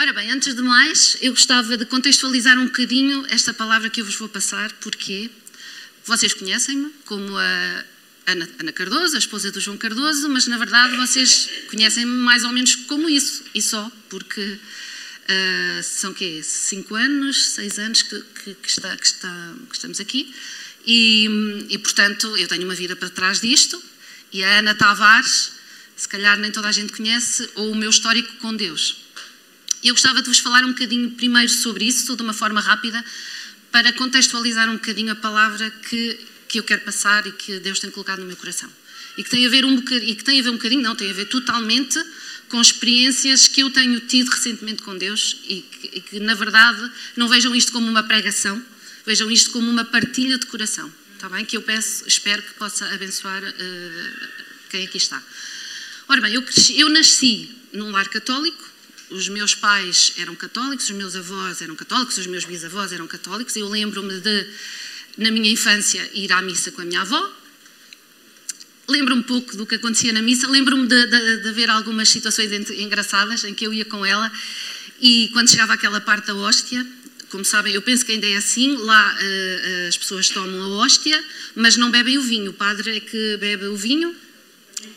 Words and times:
Ora 0.00 0.14
bem, 0.14 0.30
antes 0.30 0.54
de 0.54 0.62
mais, 0.62 1.18
eu 1.20 1.30
gostava 1.32 1.76
de 1.76 1.84
contextualizar 1.84 2.58
um 2.58 2.64
bocadinho 2.64 3.22
esta 3.28 3.52
palavra 3.52 3.90
que 3.90 4.00
eu 4.00 4.04
vos 4.06 4.14
vou 4.14 4.30
passar, 4.30 4.72
porque 4.80 5.30
vocês 6.06 6.32
conhecem-me 6.32 6.88
como 7.04 7.36
a 7.36 7.84
Ana, 8.26 8.48
Ana, 8.58 8.72
Cardoso, 8.72 9.14
a 9.14 9.18
esposa 9.18 9.52
do 9.52 9.60
João 9.60 9.76
Cardoso, 9.76 10.26
mas 10.30 10.46
na 10.46 10.56
verdade 10.56 10.96
vocês 10.96 11.50
conhecem-me 11.68 12.10
mais 12.12 12.44
ou 12.44 12.50
menos 12.50 12.76
como 12.76 13.10
isso, 13.10 13.44
e 13.54 13.60
só, 13.60 13.92
porque 14.08 14.40
uh, 14.40 15.82
são 15.82 16.14
quê? 16.14 16.40
Cinco 16.42 16.94
anos, 16.94 17.48
seis 17.48 17.78
anos 17.78 18.00
que, 18.00 18.22
que, 18.42 18.54
que, 18.54 18.68
está, 18.70 18.96
que, 18.96 19.04
está, 19.04 19.54
que 19.68 19.74
estamos 19.74 20.00
aqui, 20.00 20.34
e, 20.86 21.66
e 21.68 21.76
portanto 21.76 22.38
eu 22.38 22.48
tenho 22.48 22.64
uma 22.64 22.74
vida 22.74 22.96
para 22.96 23.10
trás 23.10 23.38
disto, 23.38 23.78
e 24.32 24.42
a 24.42 24.60
Ana 24.60 24.74
Tavares, 24.74 25.52
se 25.94 26.08
calhar 26.08 26.38
nem 26.38 26.50
toda 26.50 26.68
a 26.68 26.72
gente 26.72 26.90
conhece, 26.94 27.50
ou 27.54 27.72
o 27.72 27.74
meu 27.74 27.90
histórico 27.90 28.32
com 28.38 28.56
Deus. 28.56 29.09
Eu 29.82 29.94
gostava 29.94 30.20
de 30.20 30.28
vos 30.28 30.38
falar 30.38 30.64
um 30.64 30.72
bocadinho 30.72 31.10
primeiro 31.12 31.48
sobre 31.48 31.86
isso, 31.86 32.14
de 32.14 32.22
uma 32.22 32.34
forma 32.34 32.60
rápida, 32.60 33.02
para 33.72 33.92
contextualizar 33.92 34.68
um 34.68 34.74
bocadinho 34.74 35.12
a 35.12 35.16
palavra 35.16 35.70
que, 35.70 36.18
que 36.48 36.58
eu 36.58 36.62
quero 36.62 36.82
passar 36.82 37.26
e 37.26 37.32
que 37.32 37.60
Deus 37.60 37.78
tem 37.78 37.90
colocado 37.90 38.20
no 38.20 38.26
meu 38.26 38.36
coração. 38.36 38.70
E 39.16 39.24
que 39.24 39.30
tem 39.30 39.46
a 39.46 39.48
ver 39.48 39.64
um 39.64 39.76
bocadinho, 39.76 40.10
e 40.10 40.14
que 40.14 40.24
tem 40.24 40.38
a 40.38 40.42
ver 40.42 40.50
um 40.50 40.54
bocadinho, 40.54 40.82
não, 40.82 40.94
tem 40.94 41.10
a 41.10 41.14
ver 41.14 41.26
totalmente 41.26 41.98
com 42.50 42.60
experiências 42.60 43.48
que 43.48 43.62
eu 43.62 43.70
tenho 43.70 44.00
tido 44.00 44.28
recentemente 44.28 44.82
com 44.82 44.96
Deus 44.98 45.36
e 45.48 45.62
que, 45.62 45.90
e 45.94 46.00
que 46.00 46.20
na 46.20 46.34
verdade, 46.34 46.90
não 47.16 47.28
vejam 47.28 47.54
isto 47.54 47.72
como 47.72 47.88
uma 47.88 48.02
pregação, 48.02 48.62
vejam 49.06 49.30
isto 49.30 49.50
como 49.50 49.70
uma 49.70 49.84
partilha 49.84 50.36
de 50.36 50.46
coração, 50.46 50.92
está 51.14 51.28
bem? 51.28 51.44
Que 51.44 51.56
eu 51.56 51.62
peço, 51.62 52.04
espero 52.06 52.42
que 52.42 52.54
possa 52.54 52.86
abençoar 52.92 53.42
uh, 53.42 54.28
quem 54.68 54.84
aqui 54.84 54.98
está. 54.98 55.22
Ora 56.08 56.20
bem, 56.20 56.34
eu, 56.34 56.42
cresci, 56.42 56.78
eu 56.78 56.88
nasci 56.88 57.48
num 57.72 57.90
lar 57.90 58.08
católico, 58.08 58.68
os 59.10 59.28
meus 59.28 59.54
pais 59.54 60.12
eram 60.16 60.34
católicos, 60.34 60.86
os 60.86 60.96
meus 60.96 61.16
avós 61.16 61.60
eram 61.60 61.76
católicos, 61.76 62.18
os 62.18 62.26
meus 62.26 62.44
bisavós 62.44 62.92
eram 62.92 63.06
católicos. 63.06 63.54
Eu 63.56 63.68
lembro-me 63.68 64.20
de, 64.20 64.46
na 65.18 65.30
minha 65.30 65.50
infância, 65.50 66.08
ir 66.14 66.32
à 66.32 66.40
missa 66.42 66.70
com 66.72 66.82
a 66.82 66.84
minha 66.84 67.02
avó. 67.02 67.36
Lembro-me 68.88 69.22
pouco 69.22 69.56
do 69.56 69.66
que 69.66 69.76
acontecia 69.76 70.12
na 70.12 70.22
missa. 70.22 70.48
Lembro-me 70.48 70.86
de, 70.86 71.06
de, 71.06 71.42
de 71.42 71.48
haver 71.48 71.70
algumas 71.70 72.08
situações 72.08 72.50
engraçadas 72.70 73.44
em 73.44 73.54
que 73.54 73.66
eu 73.66 73.72
ia 73.72 73.84
com 73.84 74.04
ela 74.04 74.30
e 75.00 75.30
quando 75.32 75.48
chegava 75.48 75.72
aquela 75.72 76.00
parte 76.00 76.26
da 76.26 76.34
hóstia, 76.34 76.86
como 77.30 77.44
sabem, 77.44 77.72
eu 77.72 77.80
penso 77.80 78.04
que 78.04 78.12
ainda 78.12 78.26
é 78.26 78.36
assim, 78.36 78.76
lá 78.76 79.14
uh, 79.14 79.88
as 79.88 79.96
pessoas 79.96 80.28
tomam 80.28 80.62
a 80.62 80.68
hóstia, 80.68 81.22
mas 81.54 81.76
não 81.76 81.90
bebem 81.90 82.18
o 82.18 82.22
vinho. 82.22 82.50
O 82.50 82.54
padre 82.54 82.96
é 82.96 83.00
que 83.00 83.36
bebe 83.38 83.66
o 83.66 83.76
vinho. 83.76 84.14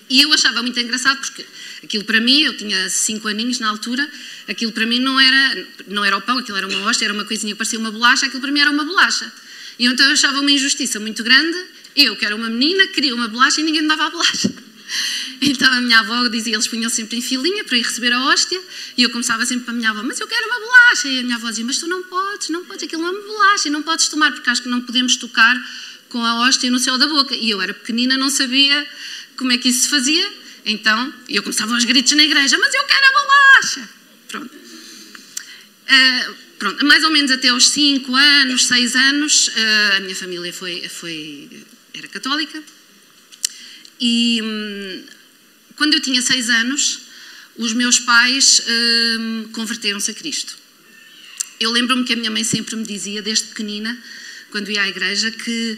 E 0.10 0.22
eu 0.22 0.32
achava 0.34 0.62
muito 0.62 0.80
engraçado 0.80 1.20
porque 1.20 1.46
Aquilo 1.84 2.06
para 2.06 2.22
mim, 2.22 2.44
eu 2.44 2.56
tinha 2.56 2.90
cinco 2.90 3.28
aninhos 3.28 3.60
na 3.60 3.68
altura, 3.68 4.10
aquilo 4.48 4.72
para 4.72 4.86
mim 4.86 5.00
não 5.00 5.20
era, 5.20 5.68
não 5.88 6.06
era 6.06 6.18
o 6.18 6.22
pão, 6.22 6.38
aquilo 6.38 6.58
era 6.58 6.66
uma 6.66 6.88
hóstia, 6.88 7.06
era 7.06 7.14
uma 7.14 7.26
coisinha 7.26 7.54
parecia 7.58 7.78
uma 7.78 7.92
bolacha, 7.92 8.26
aquilo 8.26 8.42
para 8.42 8.52
mim 8.52 8.62
era 8.62 8.72
uma 8.72 8.86
bolacha. 8.86 9.30
E 9.78 9.86
então 9.86 10.06
eu 10.06 10.14
achava 10.14 10.40
uma 10.40 10.50
injustiça 10.50 10.98
muito 11.00 11.24
grande, 11.24 11.58
eu 11.96 12.16
que 12.16 12.24
era 12.26 12.36
uma 12.38 12.50
menina, 12.50 12.88
queria 12.88 13.14
uma 13.14 13.28
bolacha 13.28 13.60
e 13.60 13.66
ninguém 13.66 13.82
me 13.82 13.90
dava 13.90 14.06
a 14.06 14.10
bolacha. 14.10 14.50
Então 15.42 15.74
a 15.74 15.82
minha 15.82 16.00
avó 16.00 16.28
dizia, 16.30 16.54
eles 16.54 16.68
punham 16.68 16.90
sempre 16.90 17.18
em 17.18 17.22
filinha 17.22 17.64
para 17.66 17.78
ir 17.78 17.82
receber 17.82 18.14
a 18.14 18.26
hóstia, 18.28 18.62
e 18.96 19.04
eu 19.04 19.10
começava 19.10 19.46
sempre 19.46 19.66
para 19.66 19.74
a 19.74 19.76
minha 19.76 19.90
avó, 19.90 20.04
mas 20.04 20.20
eu 20.20 20.28
quero 20.28 20.46
uma 20.46 20.60
bolacha. 20.60 21.08
E 21.10 21.20
a 21.20 21.24
minha 21.24 21.36
avó 21.36 21.50
dizia, 21.50 21.66
mas 21.66 21.80
tu 21.80 21.88
não 21.88 22.04
podes, 22.04 22.50
não 22.50 22.64
podes, 22.64 22.84
aquilo 22.84 23.02
não 23.02 23.10
é 23.10 23.12
uma 23.12 23.28
bolacha, 23.28 23.70
não 23.70 23.82
podes 23.82 24.08
tomar, 24.08 24.32
porque 24.32 24.50
acho 24.50 24.62
que 24.62 24.70
não 24.70 24.82
podemos 24.82 25.18
tocar 25.18 25.56
com 26.10 26.24
a 26.24 26.42
hóstia 26.42 26.70
no 26.70 26.80
céu 26.80 26.98
da 26.98 27.08
boca. 27.08 27.36
E 27.36 27.50
eu 27.50 27.62
era 27.62 27.74
pequenina, 27.74 28.16
não 28.18 28.30
sabia 28.30 28.88
como 29.38 29.52
é 29.52 29.58
que 29.58 29.70
isso 29.70 29.84
se 29.84 29.90
fazia, 29.90 30.32
então, 30.66 31.14
eu 31.28 31.44
começava 31.44 31.74
aos 31.74 31.84
gritos 31.84 32.12
na 32.14 32.24
igreja, 32.24 32.58
mas 32.58 32.74
eu 32.74 32.84
quero 32.86 33.06
a 33.06 33.12
bolacha! 33.12 33.90
Pronto. 34.30 34.56
Uh, 34.56 36.36
pronto, 36.58 36.86
mais 36.86 37.04
ou 37.04 37.12
menos 37.12 37.32
até 37.32 37.50
aos 37.50 37.68
5 37.70 38.16
anos, 38.16 38.66
6 38.68 38.96
anos, 38.96 39.48
uh, 39.50 39.98
a 39.98 40.00
minha 40.00 40.16
família 40.16 40.54
foi, 40.54 40.88
foi, 40.88 41.50
era 41.94 42.08
católica. 42.08 42.64
E 44.00 44.40
um, 44.42 45.04
quando 45.76 45.96
eu 45.96 46.00
tinha 46.00 46.22
6 46.22 46.50
anos, 46.50 47.02
os 47.58 47.74
meus 47.74 48.00
pais 48.00 48.62
um, 49.20 49.50
converteram-se 49.52 50.12
a 50.12 50.14
Cristo. 50.14 50.58
Eu 51.60 51.72
lembro-me 51.72 52.04
que 52.06 52.14
a 52.14 52.16
minha 52.16 52.32
mãe 52.32 52.44
sempre 52.44 52.76
me 52.76 52.86
dizia, 52.86 53.22
desde 53.22 53.48
pequenina, 53.48 53.98
quando 54.52 54.72
ia 54.72 54.82
à 54.82 54.88
igreja, 54.88 55.30
que 55.30 55.78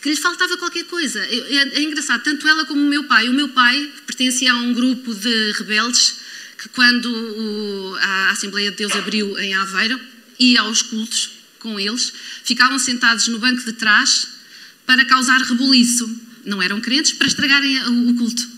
que 0.00 0.10
lhe 0.10 0.16
faltava 0.16 0.56
qualquer 0.56 0.84
coisa. 0.84 1.20
É, 1.20 1.78
é, 1.78 1.82
engraçado, 1.82 2.22
tanto 2.22 2.46
ela 2.46 2.64
como 2.64 2.80
o 2.80 2.88
meu 2.88 3.04
pai. 3.04 3.28
O 3.28 3.32
meu 3.32 3.48
pai 3.48 3.90
pertencia 4.06 4.52
a 4.52 4.56
um 4.56 4.72
grupo 4.72 5.14
de 5.14 5.52
rebeldes 5.52 6.14
que, 6.56 6.68
quando 6.68 7.06
o, 7.06 7.96
a 8.00 8.30
Assembleia 8.30 8.70
de 8.70 8.76
Deus 8.76 8.92
abriu 8.92 9.38
em 9.38 9.54
Aveiro, 9.54 9.98
ia 10.38 10.60
aos 10.60 10.82
cultos 10.82 11.30
com 11.58 11.78
eles, 11.78 12.12
ficavam 12.44 12.78
sentados 12.78 13.26
no 13.28 13.38
banco 13.38 13.64
de 13.64 13.72
trás 13.72 14.28
para 14.86 15.04
causar 15.04 15.40
rebuliço. 15.42 16.08
Não 16.44 16.62
eram 16.62 16.80
crentes 16.80 17.12
para 17.12 17.26
estragarem 17.26 17.78
o, 17.88 18.14
culto. 18.14 18.48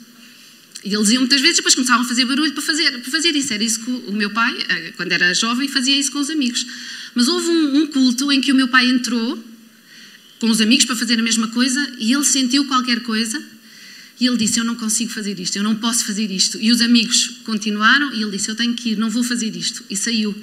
E 0.85 0.95
eles 0.95 1.11
iam 1.11 1.21
muitas 1.21 1.41
vezes, 1.41 1.57
depois 1.57 1.75
começavam 1.75 2.05
a 2.05 2.09
fazer 2.09 2.25
barulho 2.25 2.53
para 2.53 2.63
fazer, 2.63 3.01
para 3.01 3.11
fazer 3.11 3.35
isso. 3.35 3.53
Era 3.53 3.65
isso 3.65 3.81
que 3.81 3.91
o 3.91 4.13
meu 4.13 4.31
pai, 4.31 4.57
eh, 4.69 4.93
quando 4.97 5.13
era 5.13 5.35
jovem, 5.35 5.69
fazia 5.69 5.99
isso 5.99 6.13
com 6.13 6.19
os 6.21 6.31
amigos. 6.31 6.67
Mas 7.15 7.27
houve 7.29 7.49
um, 7.49 7.79
um 7.79 7.87
culto 7.87 8.31
em 8.31 8.41
que 8.41 8.53
o 8.53 8.55
meu 8.55 8.69
pai 8.69 8.87
entrou 8.87 9.43
com 10.41 10.51
os 10.51 10.61
amigos 10.61 10.87
para 10.87 10.97
fazer 10.97 11.21
a 11.21 11.23
mesma 11.23 11.49
coisa 11.49 11.93
e 11.99 12.13
ele 12.13 12.25
sentiu 12.25 12.65
qualquer 12.65 13.01
coisa 13.01 13.41
e 14.19 14.27
ele 14.27 14.39
disse: 14.39 14.59
Eu 14.59 14.65
não 14.65 14.75
consigo 14.75 15.11
fazer 15.11 15.39
isto, 15.39 15.57
eu 15.57 15.63
não 15.63 15.77
posso 15.77 16.05
fazer 16.05 16.31
isto. 16.31 16.59
E 16.61 16.73
os 16.73 16.81
amigos 16.81 17.39
continuaram 17.45 18.13
e 18.15 18.23
ele 18.23 18.33
disse: 18.33 18.51
Eu 18.51 18.57
tenho 18.57 18.75
que 18.75 18.91
ir, 18.91 18.99
não 18.99 19.11
vou 19.11 19.23
fazer 19.23 19.55
isto. 19.55 19.85
E 19.89 19.97
saiu. 19.97 20.35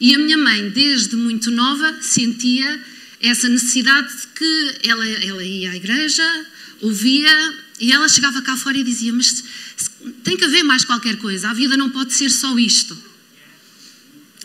E 0.00 0.14
a 0.14 0.18
minha 0.18 0.38
mãe, 0.38 0.70
desde 0.70 1.16
muito 1.16 1.50
nova, 1.50 2.00
sentia 2.00 2.80
essa 3.20 3.48
necessidade 3.48 4.08
de 4.08 4.26
que 4.28 4.88
ela, 4.88 5.06
ela 5.06 5.44
ia 5.44 5.70
à 5.70 5.76
igreja, 5.76 6.46
ouvia 6.80 7.54
e 7.80 7.92
ela 7.92 8.08
chegava 8.08 8.40
cá 8.40 8.56
fora 8.56 8.78
e 8.78 8.84
dizia: 8.84 9.12
Mas 9.12 9.44
tem 10.22 10.36
que 10.36 10.44
haver 10.44 10.62
mais 10.62 10.84
qualquer 10.84 11.16
coisa, 11.16 11.50
a 11.50 11.54
vida 11.54 11.76
não 11.76 11.90
pode 11.90 12.12
ser 12.12 12.30
só 12.30 12.56
isto. 12.56 12.96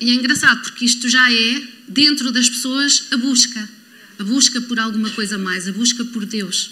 E 0.02 0.10
é 0.12 0.14
engraçado 0.14 0.62
porque 0.62 0.86
isto 0.86 1.10
já 1.10 1.32
é, 1.32 1.62
dentro 1.88 2.32
das 2.32 2.50
pessoas, 2.50 3.04
a 3.12 3.18
busca 3.18 3.79
a 4.20 4.24
busca 4.24 4.60
por 4.62 4.78
alguma 4.78 5.10
coisa 5.12 5.38
mais, 5.38 5.68
a 5.68 5.72
busca 5.72 6.04
por 6.06 6.26
Deus. 6.26 6.72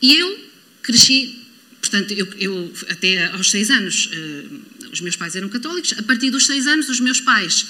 E 0.00 0.16
eu 0.16 0.48
cresci, 0.82 1.44
portanto, 1.80 2.12
eu, 2.12 2.26
eu 2.38 2.72
até 2.88 3.26
aos 3.32 3.50
seis 3.50 3.70
anos, 3.70 4.06
uh, 4.06 4.88
os 4.90 5.00
meus 5.02 5.14
pais 5.14 5.36
eram 5.36 5.48
católicos, 5.50 5.92
a 5.98 6.02
partir 6.02 6.30
dos 6.30 6.46
seis 6.46 6.66
anos, 6.66 6.88
os 6.88 7.00
meus 7.00 7.20
pais 7.20 7.66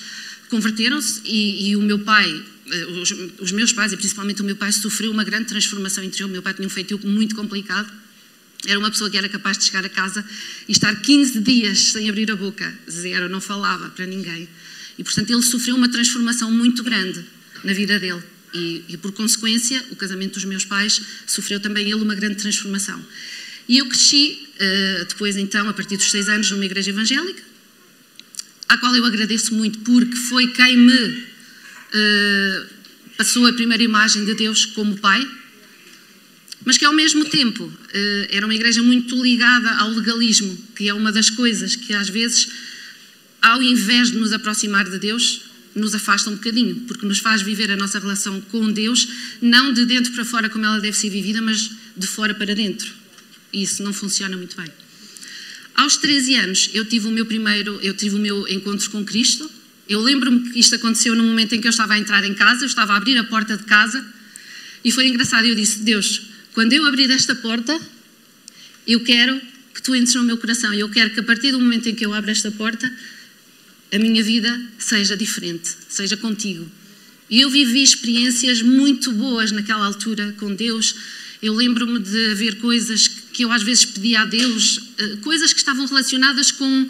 converteram-se 0.49 1.21
e, 1.25 1.71
e, 1.71 1.77
o 1.77 1.83
meu 1.83 1.99
pai, 1.99 2.31
uh, 2.33 3.01
os, 3.01 3.13
os, 3.41 3.51
meus 3.51 3.73
pais, 3.73 3.93
e 3.93 3.97
principalmente 3.97 4.41
o 4.41 4.45
meu 4.45 4.57
pai, 4.57 4.71
sofreu 4.71 5.11
uma 5.11 5.25
grande 5.25 5.47
transformação 5.47 6.05
interior. 6.05 6.29
O 6.29 6.33
meu 6.33 6.43
pai 6.43 6.55
tinha 6.55 6.67
um 6.67 6.71
feitiço 6.71 7.05
muito 7.07 7.35
complicado. 7.35 7.93
Era 8.67 8.79
uma 8.79 8.91
pessoa 8.91 9.11
que 9.11 9.17
era 9.17 9.29
capaz 9.29 9.59
de 9.59 9.65
chegar 9.65 9.85
a 9.85 9.89
casa 9.89 10.25
e 10.69 10.73
estar 10.73 10.95
15 10.95 11.41
dias 11.41 11.79
sem 11.93 12.09
abrir 12.09 12.31
a 12.31 12.37
boca, 12.37 12.73
zero, 12.91 13.29
não 13.29 13.41
falava 13.41 13.89
para 13.91 14.07
ninguém. 14.07 14.49
E, 14.97 15.05
portanto, 15.05 15.31
ele 15.31 15.43
sofreu 15.43 15.77
uma 15.77 15.89
transformação 15.89 16.51
muito 16.51 16.83
grande 16.83 17.25
na 17.65 17.73
vida 17.73 17.99
dele. 17.99 18.23
E, 18.55 18.85
e, 18.89 18.97
por 18.97 19.13
consequência, 19.13 19.85
o 19.91 19.97
casamento 19.97 20.35
dos 20.35 20.45
meus 20.45 20.65
pais 20.65 21.01
sofreu 21.27 21.61
também 21.61 21.85
ele 21.85 22.03
uma 22.03 22.15
grande 22.15 22.37
transformação. 22.37 23.05
E 23.69 23.79
eu 23.79 23.87
cresci, 23.87 24.49
uh, 24.55 25.05
depois 25.05 25.37
então, 25.37 25.69
a 25.69 25.75
partir 25.75 25.97
dos 25.97 26.11
seis 26.11 26.29
anos, 26.29 26.51
numa 26.51 26.65
igreja 26.65 26.91
evangélica, 26.91 27.43
à 28.69 28.79
qual 28.79 28.95
eu 28.97 29.05
agradeço 29.05 29.55
muito, 29.55 29.79
porque 29.81 30.17
foi 30.17 30.49
quem 30.49 30.77
me 30.77 30.95
uh, 30.95 32.67
passou 33.17 33.47
a 33.47 33.53
primeira 33.53 33.83
imagem 33.83 34.25
de 34.25 34.35
Deus 34.35 34.65
como 34.65 34.97
pai, 34.97 35.27
mas 36.65 36.79
que 36.79 36.85
ao 36.85 36.93
mesmo 36.93 37.25
tempo 37.27 37.65
uh, 37.65 38.27
era 38.31 38.47
uma 38.47 38.55
igreja 38.55 38.83
muito 38.83 39.21
ligada 39.23 39.71
ao 39.77 39.91
legalismo, 39.91 40.57
que 40.75 40.89
é 40.89 40.95
uma 40.95 41.13
das 41.13 41.29
coisas 41.29 41.77
que 41.77 41.93
às 41.93 42.09
vezes, 42.09 42.49
ao 43.43 43.63
invés 43.63 44.11
de 44.11 44.17
nos 44.17 44.33
aproximar 44.33 44.89
de 44.89 44.99
Deus, 44.99 45.48
nos 45.75 45.95
afasta 45.95 46.31
um 46.31 46.35
bocadinho, 46.35 46.77
porque 46.87 47.07
nos 47.07 47.19
faz 47.19 47.43
viver 47.43 47.71
a 47.71 47.77
nossa 47.77 47.99
relação 47.99 48.41
com 48.41 48.71
Deus 48.71 49.09
não 49.41 49.73
de 49.73 49.85
dentro 49.85 50.13
para 50.13 50.25
fora 50.25 50.49
como 50.49 50.65
ela 50.65 50.81
deve 50.81 50.97
ser 50.97 51.11
vivida, 51.11 51.41
mas 51.41 51.71
de 51.97 52.07
fora 52.07 52.35
para 52.35 52.55
dentro. 52.55 52.93
E 53.53 53.63
isso 53.63 53.83
não 53.83 53.93
funciona 53.93 54.37
muito 54.37 54.57
bem. 54.57 54.71
Aos 55.75 55.97
13 55.97 56.35
anos 56.35 56.71
eu 56.75 56.85
tive 56.85 57.07
o 57.07 57.11
meu 57.11 57.25
primeiro, 57.25 57.79
eu 57.83 57.95
tive 57.95 58.17
o 58.17 58.19
meu 58.19 58.49
encontro 58.49 58.91
com 58.91 59.05
Cristo. 59.05 59.49
Eu 59.89 60.01
lembro-me 60.01 60.51
que 60.51 60.59
isto 60.59 60.75
aconteceu 60.75 61.15
no 61.15 61.23
momento 61.23 61.55
em 61.55 61.61
que 61.61 61.67
eu 61.67 61.71
estava 61.71 61.95
a 61.95 61.99
entrar 61.99 62.25
em 62.25 62.35
casa, 62.35 62.65
eu 62.65 62.67
estava 62.67 62.95
a 62.95 62.97
abrir 62.97 63.17
a 63.17 63.25
porta 63.25 63.57
de 63.57 63.63
casa 63.65 64.05
e 64.85 64.91
foi 64.91 65.09
engraçado. 65.09 65.47
Eu 65.47 65.55
disse: 65.55 65.79
Deus, 65.81 66.23
quando 66.53 66.73
eu 66.73 66.85
abrir 66.85 67.11
esta 67.11 67.35
porta, 67.35 67.81
eu 68.87 69.01
quero 69.01 69.41
que 69.73 69.83
tu 69.83 69.95
entres 69.95 70.15
no 70.15 70.25
meu 70.25 70.37
coração. 70.37 70.75
Eu 70.75 70.89
quero 70.89 71.11
que 71.11 71.21
a 71.21 71.23
partir 71.23 71.53
do 71.53 71.61
momento 71.61 71.89
em 71.89 71.95
que 71.95 72.05
eu 72.05 72.13
abro 72.13 72.31
esta 72.31 72.51
porta, 72.51 72.91
a 73.93 73.99
minha 73.99 74.23
vida 74.23 74.61
seja 74.79 75.17
diferente, 75.17 75.69
seja 75.89 76.17
contigo. 76.17 76.71
E 77.31 77.41
eu 77.41 77.51
vivi 77.51 77.83
experiências 77.83 78.63
muito 78.63 79.13
boas 79.13 79.53
naquela 79.53 79.87
altura 79.87 80.35
com 80.39 80.55
Deus. 80.55 80.95
Eu 81.43 81.55
lembro-me 81.55 81.99
de 81.99 82.31
haver 82.31 82.57
coisas 82.57 83.09
que 83.09 83.45
eu 83.45 83.53
às 83.53 83.63
vezes 83.63 83.85
pedia 83.85 84.23
a 84.23 84.25
Deus, 84.25 84.79
uh, 84.79 85.17
coisas 85.19 85.53
que 85.53 85.59
estavam 85.59 85.87
relacionadas 85.87 86.51
com 86.51 86.89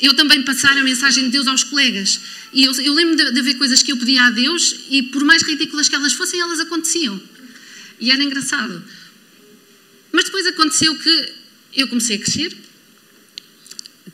eu 0.00 0.14
também 0.14 0.42
passar 0.42 0.76
a 0.76 0.82
mensagem 0.82 1.24
de 1.24 1.30
Deus 1.30 1.46
aos 1.46 1.64
colegas. 1.64 2.20
E 2.52 2.64
eu, 2.64 2.72
eu 2.80 2.92
lembro 2.92 3.16
de, 3.16 3.32
de 3.32 3.40
haver 3.40 3.56
coisas 3.56 3.82
que 3.82 3.92
eu 3.92 3.96
pedia 3.96 4.24
a 4.24 4.30
Deus 4.30 4.76
e, 4.90 5.02
por 5.04 5.24
mais 5.24 5.42
ridículas 5.42 5.88
que 5.88 5.94
elas 5.94 6.12
fossem, 6.12 6.40
elas 6.40 6.60
aconteciam. 6.60 7.20
E 7.98 8.10
era 8.10 8.22
engraçado. 8.22 8.82
Mas 10.12 10.24
depois 10.24 10.46
aconteceu 10.46 10.94
que 10.96 11.32
eu 11.76 11.88
comecei 11.88 12.16
a 12.16 12.18
crescer. 12.18 12.56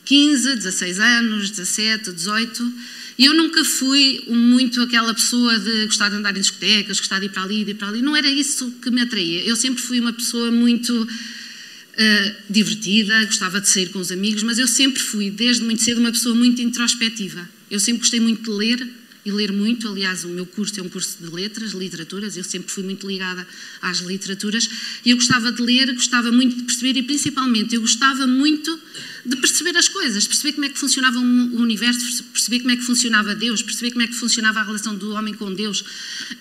15, 0.05 0.57
16 0.57 1.01
anos, 1.01 1.51
17, 1.51 2.13
18. 2.13 2.73
E 3.19 3.25
eu 3.25 3.35
nunca 3.35 3.65
fui 3.65 4.25
muito 4.29 4.81
aquela 4.81 5.13
pessoa 5.15 5.59
de 5.59 5.87
gostar 5.87 6.09
de 6.09 6.17
andar 6.17 6.37
em 6.37 6.41
discotecas, 6.41 6.99
gostar 6.99 7.19
de 7.19 7.27
ir 7.27 7.29
para 7.29 7.43
ali, 7.43 7.65
de 7.65 7.73
ir 7.73 7.75
para 7.75 7.89
ali. 7.89 8.03
Não 8.03 8.17
era 8.17 8.29
isso 8.29 8.71
que 8.83 8.91
me 8.91 9.01
atraía. 9.01 9.43
Eu 9.45 9.55
sempre 9.55 9.83
fui 9.83 10.01
uma 10.01 10.13
pessoa 10.13 10.51
muito 10.51 11.03
uh, 11.03 12.35
divertida, 12.49 13.25
gostava 13.27 13.61
de 13.61 13.69
sair 13.69 13.91
com 13.91 13.99
os 13.99 14.11
amigos, 14.11 14.43
mas 14.43 14.59
eu 14.59 14.67
sempre 14.67 15.03
fui, 15.03 15.31
desde 15.31 15.63
muito 15.63 15.83
cedo, 15.83 16.01
uma 16.01 16.13
pessoa 16.13 16.35
muito 16.35 16.63
introspectiva. 16.63 17.49
Eu 17.71 17.79
sempre 17.79 18.01
gostei 18.01 18.21
muito 18.21 18.43
de 18.43 18.51
ler 18.51 19.02
e 19.25 19.31
ler 19.31 19.53
muito. 19.53 19.89
Aliás, 19.89 20.25
o 20.25 20.29
meu 20.29 20.45
curso 20.47 20.79
é 20.81 20.83
um 20.83 20.89
curso 20.89 21.19
de 21.21 21.31
letras, 21.31 21.73
literaturas. 21.73 22.37
Eu 22.37 22.45
sempre 22.45 22.71
fui 22.71 22.83
muito 22.83 23.07
ligada 23.07 23.47
às 23.81 23.99
literaturas 23.99 24.69
e 25.05 25.11
eu 25.11 25.17
gostava 25.17 25.53
de 25.53 25.63
ler, 25.63 25.93
gostava 25.93 26.31
muito 26.33 26.57
de 26.57 26.63
perceber 26.63 26.99
e, 26.99 27.03
principalmente, 27.03 27.75
eu 27.75 27.81
gostava 27.81 28.27
muito 28.27 28.79
de 29.25 29.37
perceber 29.37 29.77
as 29.77 29.89
coisas, 29.89 30.27
perceber 30.27 30.53
como 30.53 30.65
é 30.65 30.69
que 30.69 30.79
funcionava 30.79 31.19
o 31.19 31.57
universo, 31.61 32.25
perceber 32.25 32.61
como 32.61 32.73
é 32.73 32.77
que 32.77 32.83
funcionava 32.83 33.35
Deus, 33.35 33.63
perceber 33.63 33.91
como 33.91 34.03
é 34.03 34.07
que 34.07 34.15
funcionava 34.15 34.61
a 34.61 34.63
relação 34.63 34.97
do 34.97 35.13
homem 35.13 35.35
com 35.35 35.53
Deus. 35.53 35.85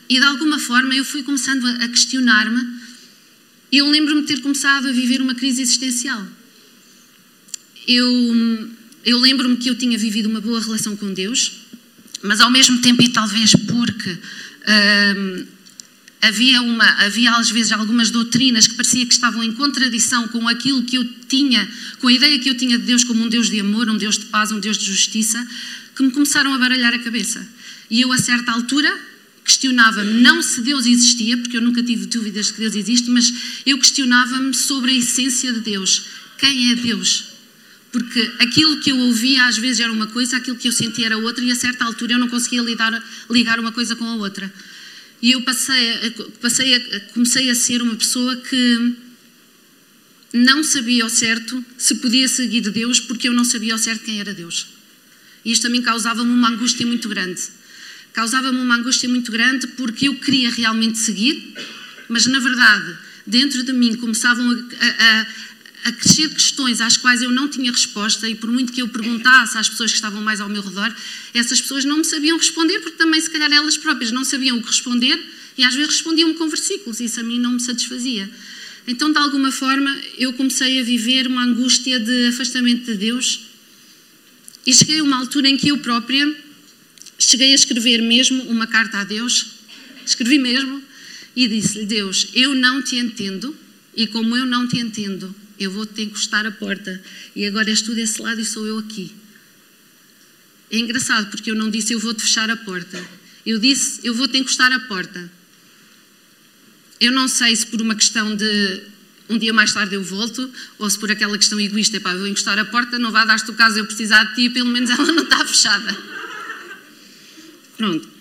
E 0.09 0.19
de 0.19 0.25
alguma 0.25 0.59
forma 0.59 0.95
eu 0.95 1.05
fui 1.05 1.23
começando 1.23 1.65
a 1.65 1.87
questionar-me 1.87 2.81
eu 3.71 3.89
lembro-me 3.89 4.21
de 4.21 4.27
ter 4.27 4.41
começado 4.41 4.89
a 4.89 4.91
viver 4.91 5.21
uma 5.21 5.33
crise 5.33 5.61
existencial. 5.61 6.27
Eu, 7.87 8.69
eu 9.05 9.17
lembro-me 9.17 9.55
que 9.55 9.69
eu 9.69 9.75
tinha 9.75 9.97
vivido 9.97 10.27
uma 10.27 10.41
boa 10.41 10.59
relação 10.59 10.95
com 10.97 11.13
Deus, 11.13 11.60
mas 12.23 12.39
ao 12.39 12.51
mesmo 12.51 12.79
tempo, 12.79 13.01
e 13.01 13.09
talvez 13.09 13.51
porque 13.55 14.17
hum, 15.17 15.45
havia, 16.21 16.61
uma, 16.61 16.85
havia 17.03 17.31
às 17.31 17.49
vezes 17.49 17.71
algumas 17.71 18.11
doutrinas 18.11 18.67
que 18.67 18.75
parecia 18.75 19.05
que 19.05 19.13
estavam 19.13 19.43
em 19.43 19.51
contradição 19.53 20.27
com 20.27 20.47
aquilo 20.47 20.83
que 20.83 20.97
eu 20.97 21.07
tinha, 21.27 21.67
com 21.99 22.07
a 22.07 22.13
ideia 22.13 22.39
que 22.39 22.49
eu 22.49 22.55
tinha 22.55 22.77
de 22.77 22.85
Deus 22.85 23.03
como 23.03 23.23
um 23.23 23.29
Deus 23.29 23.49
de 23.49 23.59
amor, 23.59 23.89
um 23.89 23.97
Deus 23.97 24.17
de 24.17 24.25
paz, 24.25 24.51
um 24.51 24.59
Deus 24.59 24.77
de 24.77 24.85
justiça, 24.85 25.45
que 25.95 26.03
me 26.03 26.11
começaram 26.11 26.53
a 26.53 26.57
baralhar 26.57 26.93
a 26.93 26.99
cabeça. 26.99 27.45
E 27.89 28.01
eu, 28.01 28.11
a 28.13 28.17
certa 28.17 28.51
altura, 28.51 28.89
questionava-me 29.43 30.21
não 30.21 30.41
se 30.41 30.61
Deus 30.61 30.85
existia, 30.85 31.37
porque 31.37 31.57
eu 31.57 31.61
nunca 31.61 31.81
tive 31.83 32.05
dúvidas 32.05 32.47
de 32.47 32.53
que 32.53 32.59
Deus 32.61 32.75
existe, 32.75 33.09
mas 33.09 33.33
eu 33.65 33.77
questionava-me 33.77 34.53
sobre 34.53 34.91
a 34.91 34.95
essência 34.95 35.51
de 35.51 35.59
Deus. 35.59 36.03
Quem 36.37 36.71
é 36.71 36.75
Deus? 36.75 37.30
Porque 37.91 38.31
aquilo 38.39 38.79
que 38.79 38.91
eu 38.91 38.97
ouvia 38.97 39.45
às 39.45 39.57
vezes 39.57 39.81
era 39.81 39.91
uma 39.91 40.07
coisa, 40.07 40.37
aquilo 40.37 40.55
que 40.55 40.67
eu 40.67 40.71
sentia 40.71 41.07
era 41.07 41.17
outra, 41.17 41.43
e 41.43 41.51
a 41.51 41.55
certa 41.55 41.83
altura 41.83 42.13
eu 42.13 42.19
não 42.19 42.29
conseguia 42.29 42.61
lidar, 42.61 43.03
ligar 43.29 43.59
uma 43.59 43.71
coisa 43.71 43.95
com 43.95 44.05
a 44.05 44.15
outra. 44.15 44.51
E 45.21 45.31
eu 45.31 45.41
passei, 45.41 46.11
passei 46.41 46.75
a, 46.75 46.99
comecei 47.13 47.49
a 47.49 47.55
ser 47.55 47.81
uma 47.81 47.95
pessoa 47.95 48.35
que 48.37 48.95
não 50.33 50.63
sabia 50.63 51.03
ao 51.03 51.09
certo 51.09 51.63
se 51.77 51.95
podia 51.95 52.27
seguir 52.27 52.61
Deus, 52.61 52.99
porque 52.99 53.27
eu 53.27 53.33
não 53.33 53.43
sabia 53.43 53.73
ao 53.73 53.79
certo 53.79 54.05
quem 54.05 54.19
era 54.19 54.33
Deus. 54.33 54.67
E 55.43 55.51
isto 55.51 55.63
também 55.63 55.81
causava-me 55.81 56.31
uma 56.31 56.49
angústia 56.49 56.85
muito 56.85 57.09
grande 57.09 57.41
causava-me 58.13 58.59
uma 58.59 58.75
angústia 58.75 59.07
muito 59.07 59.31
grande 59.31 59.67
porque 59.67 60.07
eu 60.07 60.15
queria 60.15 60.51
realmente 60.51 60.97
seguir, 60.97 61.53
mas 62.09 62.25
na 62.25 62.39
verdade, 62.39 62.97
dentro 63.25 63.63
de 63.63 63.73
mim 63.73 63.95
começavam 63.95 64.49
a, 64.51 64.85
a, 64.85 65.21
a, 65.21 65.27
crescer 65.89 66.27
questões 66.29 66.81
às 66.81 66.97
quais 66.97 67.21
eu 67.21 67.31
não 67.31 67.47
tinha 67.47 67.71
resposta 67.71 68.27
e 68.27 68.35
por 68.35 68.51
muito 68.51 68.73
que 68.73 68.81
eu 68.81 68.89
perguntasse 68.89 69.57
às 69.57 69.69
pessoas 69.69 69.91
que 69.91 69.95
estavam 69.95 70.21
mais 70.21 70.41
ao 70.41 70.49
meu 70.49 70.61
redor, 70.61 70.93
essas 71.33 71.61
pessoas 71.61 71.85
não 71.85 71.99
me 71.99 72.03
sabiam 72.03 72.37
responder 72.37 72.81
porque 72.81 72.97
também 72.97 73.21
se 73.21 73.29
calhar 73.29 73.51
elas 73.51 73.77
próprias 73.77 74.11
não 74.11 74.25
sabiam 74.25 74.57
o 74.57 74.61
que 74.61 74.67
responder 74.67 75.17
e 75.57 75.63
às 75.63 75.73
vezes 75.73 75.91
respondiam 75.91 76.33
com 76.33 76.49
versículos 76.49 76.99
e 76.99 77.05
isso 77.05 77.21
a 77.21 77.23
mim 77.23 77.39
não 77.39 77.53
me 77.53 77.59
satisfazia. 77.61 78.29
Então, 78.85 79.11
de 79.11 79.17
alguma 79.17 79.51
forma, 79.51 79.95
eu 80.17 80.33
comecei 80.33 80.81
a 80.81 80.83
viver 80.83 81.27
uma 81.27 81.43
angústia 81.43 81.99
de 81.99 82.27
afastamento 82.27 82.85
de 82.85 82.97
Deus 82.97 83.41
e 84.67 84.73
cheguei 84.73 84.99
a 84.99 85.03
uma 85.03 85.17
altura 85.17 85.47
em 85.47 85.55
que 85.55 85.69
eu 85.69 85.77
própria 85.77 86.35
cheguei 87.21 87.51
a 87.51 87.55
escrever 87.55 88.01
mesmo 88.01 88.43
uma 88.43 88.65
carta 88.65 88.99
a 88.99 89.03
Deus, 89.03 89.45
escrevi 90.05 90.39
mesmo, 90.39 90.81
e 91.35 91.47
disse-lhe: 91.47 91.85
Deus, 91.85 92.27
eu 92.33 92.55
não 92.55 92.81
te 92.81 92.97
entendo, 92.97 93.55
e 93.95 94.07
como 94.07 94.35
eu 94.35 94.45
não 94.45 94.67
te 94.67 94.79
entendo, 94.79 95.33
eu 95.63 95.71
vou 95.71 95.85
te 95.85 96.01
encostar 96.01 96.45
a 96.45 96.51
porta, 96.51 97.01
e 97.35 97.45
agora 97.45 97.69
és 97.69 97.81
tu 97.81 97.93
desse 97.93 98.21
lado 98.21 98.39
e 98.39 98.45
sou 98.45 98.65
eu 98.65 98.77
aqui. 98.77 99.13
É 100.69 100.77
engraçado 100.77 101.29
porque 101.29 101.51
eu 101.51 101.55
não 101.55 101.69
disse 101.69 101.93
eu 101.93 101.99
vou 101.99 102.13
te 102.13 102.21
fechar 102.21 102.49
a 102.49 102.57
porta, 102.57 103.03
eu 103.45 103.59
disse 103.59 103.99
eu 104.03 104.13
vou 104.13 104.27
te 104.27 104.37
encostar 104.37 104.71
a 104.71 104.79
porta. 104.81 105.31
Eu 106.99 107.11
não 107.11 107.27
sei 107.27 107.55
se 107.55 107.65
por 107.65 107.81
uma 107.81 107.95
questão 107.95 108.35
de 108.35 108.83
um 109.27 109.37
dia 109.37 109.53
mais 109.53 109.73
tarde 109.73 109.95
eu 109.95 110.03
volto, 110.03 110.51
ou 110.77 110.89
se 110.89 110.99
por 110.99 111.09
aquela 111.09 111.37
questão 111.37 111.59
egoísta, 111.59 111.99
pá, 111.99 112.13
vou 112.13 112.27
encostar 112.27 112.59
a 112.59 112.65
porta, 112.65 112.99
não 112.99 113.11
vá 113.11 113.25
dar-te 113.25 113.49
o 113.49 113.53
caso 113.53 113.79
eu 113.79 113.85
precisar 113.85 114.23
de 114.25 114.35
ti, 114.35 114.49
pelo 114.49 114.69
menos 114.69 114.89
ela 114.89 115.11
não 115.11 115.23
está 115.23 115.45
fechada. 115.45 115.97
Pronto. 117.77 118.20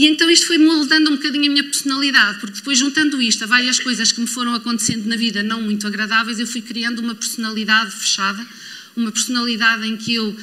E 0.00 0.06
então 0.06 0.30
isto 0.30 0.46
foi 0.46 0.56
moldando 0.56 1.10
um 1.10 1.16
bocadinho 1.16 1.44
a 1.44 1.52
minha 1.52 1.64
personalidade, 1.64 2.40
porque 2.40 2.56
depois 2.56 2.78
juntando 2.78 3.20
isto 3.20 3.44
a 3.44 3.46
várias 3.46 3.78
coisas 3.78 4.10
que 4.10 4.18
me 4.18 4.26
foram 4.26 4.54
acontecendo 4.54 5.04
na 5.06 5.14
vida 5.14 5.42
não 5.42 5.60
muito 5.60 5.86
agradáveis, 5.86 6.38
eu 6.38 6.46
fui 6.46 6.62
criando 6.62 7.00
uma 7.00 7.14
personalidade 7.14 7.90
fechada, 7.90 8.46
uma 8.96 9.12
personalidade 9.12 9.86
em 9.86 9.98
que 9.98 10.14
eu 10.14 10.34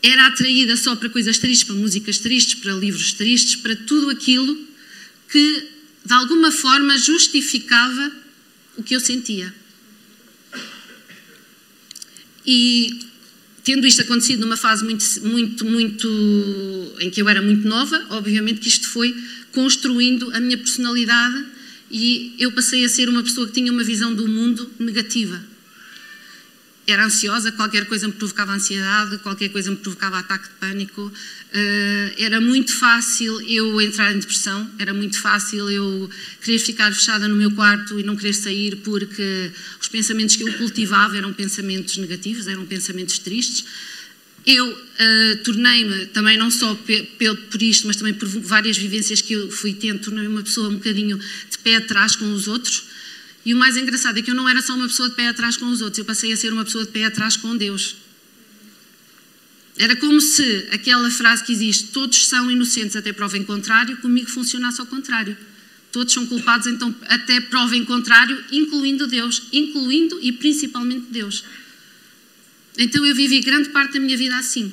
era 0.00 0.28
atraída 0.28 0.76
só 0.76 0.94
para 0.94 1.08
coisas 1.08 1.36
tristes, 1.36 1.64
para 1.64 1.74
músicas 1.74 2.18
tristes, 2.18 2.60
para 2.60 2.72
livros 2.74 3.12
tristes, 3.12 3.56
para 3.56 3.74
tudo 3.74 4.08
aquilo 4.08 4.56
que 5.28 5.66
de 6.04 6.12
alguma 6.12 6.52
forma 6.52 6.96
justificava 6.96 8.12
o 8.76 8.84
que 8.84 8.94
eu 8.94 9.00
sentia. 9.00 9.52
E 12.46 13.00
tendo 13.70 13.86
isto 13.86 14.02
acontecido 14.02 14.40
numa 14.40 14.56
fase 14.56 14.82
muito, 14.82 15.04
muito, 15.22 15.64
muito. 15.64 16.08
em 16.98 17.08
que 17.08 17.22
eu 17.22 17.28
era 17.28 17.40
muito 17.40 17.68
nova, 17.68 18.04
obviamente 18.10 18.58
que 18.58 18.68
isto 18.68 18.88
foi 18.88 19.14
construindo 19.52 20.28
a 20.34 20.40
minha 20.40 20.58
personalidade 20.58 21.44
e 21.88 22.34
eu 22.36 22.50
passei 22.50 22.84
a 22.84 22.88
ser 22.88 23.08
uma 23.08 23.22
pessoa 23.22 23.46
que 23.46 23.52
tinha 23.52 23.70
uma 23.70 23.84
visão 23.84 24.12
do 24.12 24.26
mundo 24.26 24.68
negativa. 24.76 25.40
Era 26.86 27.04
ansiosa, 27.04 27.52
qualquer 27.52 27.86
coisa 27.86 28.08
me 28.08 28.14
provocava 28.14 28.52
ansiedade, 28.52 29.18
qualquer 29.18 29.50
coisa 29.50 29.70
me 29.70 29.76
provocava 29.76 30.18
ataque 30.18 30.48
de 30.48 30.54
pânico. 30.54 31.02
Uh, 31.02 32.14
era 32.18 32.40
muito 32.40 32.72
fácil 32.72 33.40
eu 33.42 33.80
entrar 33.80 34.12
em 34.12 34.18
depressão, 34.18 34.68
era 34.78 34.92
muito 34.92 35.18
fácil 35.20 35.70
eu 35.70 36.10
querer 36.42 36.58
ficar 36.58 36.92
fechada 36.92 37.28
no 37.28 37.36
meu 37.36 37.50
quarto 37.52 38.00
e 38.00 38.02
não 38.02 38.16
querer 38.16 38.32
sair 38.32 38.76
porque 38.76 39.52
os 39.80 39.88
pensamentos 39.88 40.36
que 40.36 40.42
eu 40.42 40.52
cultivava 40.54 41.16
eram 41.16 41.32
pensamentos 41.32 41.96
negativos, 41.96 42.48
eram 42.48 42.64
pensamentos 42.66 43.18
tristes. 43.18 43.64
Eu 44.46 44.66
uh, 44.68 45.36
tornei-me, 45.44 46.06
também 46.06 46.38
não 46.38 46.50
só 46.50 46.74
por 46.74 47.62
isto, 47.62 47.86
mas 47.86 47.96
também 47.96 48.14
por 48.14 48.26
várias 48.26 48.76
vivências 48.76 49.20
que 49.20 49.34
eu 49.34 49.50
fui 49.50 49.74
tendo, 49.74 50.00
tornei-me 50.00 50.28
uma 50.28 50.42
pessoa 50.42 50.68
um 50.68 50.74
bocadinho 50.74 51.18
de 51.18 51.58
pé 51.58 51.76
atrás 51.76 52.16
com 52.16 52.32
os 52.32 52.48
outros. 52.48 52.89
E 53.44 53.54
o 53.54 53.56
mais 53.56 53.76
engraçado 53.76 54.18
é 54.18 54.22
que 54.22 54.30
eu 54.30 54.34
não 54.34 54.48
era 54.48 54.60
só 54.60 54.74
uma 54.74 54.86
pessoa 54.86 55.08
de 55.08 55.14
pé 55.14 55.28
atrás 55.28 55.56
com 55.56 55.66
os 55.66 55.80
outros, 55.80 55.98
eu 55.98 56.04
passei 56.04 56.32
a 56.32 56.36
ser 56.36 56.52
uma 56.52 56.64
pessoa 56.64 56.84
de 56.84 56.90
pé 56.90 57.04
atrás 57.04 57.36
com 57.36 57.56
Deus. 57.56 57.96
Era 59.76 59.96
como 59.96 60.20
se 60.20 60.68
aquela 60.72 61.10
frase 61.10 61.42
que 61.42 61.52
existe, 61.52 61.88
todos 61.88 62.26
são 62.26 62.50
inocentes 62.50 62.96
até 62.96 63.12
prova 63.12 63.38
em 63.38 63.44
contrário, 63.44 63.96
comigo 63.96 64.28
funcionasse 64.28 64.80
ao 64.80 64.86
contrário. 64.86 65.36
Todos 65.90 66.12
são 66.12 66.26
culpados, 66.26 66.66
então, 66.66 66.94
até 67.08 67.40
prova 67.40 67.74
em 67.74 67.84
contrário, 67.84 68.44
incluindo 68.52 69.06
Deus, 69.06 69.42
incluindo 69.52 70.18
e 70.22 70.32
principalmente 70.32 71.06
Deus. 71.10 71.42
Então 72.78 73.04
eu 73.04 73.14
vivi 73.14 73.40
grande 73.40 73.70
parte 73.70 73.94
da 73.94 74.00
minha 74.00 74.16
vida 74.16 74.36
assim. 74.36 74.72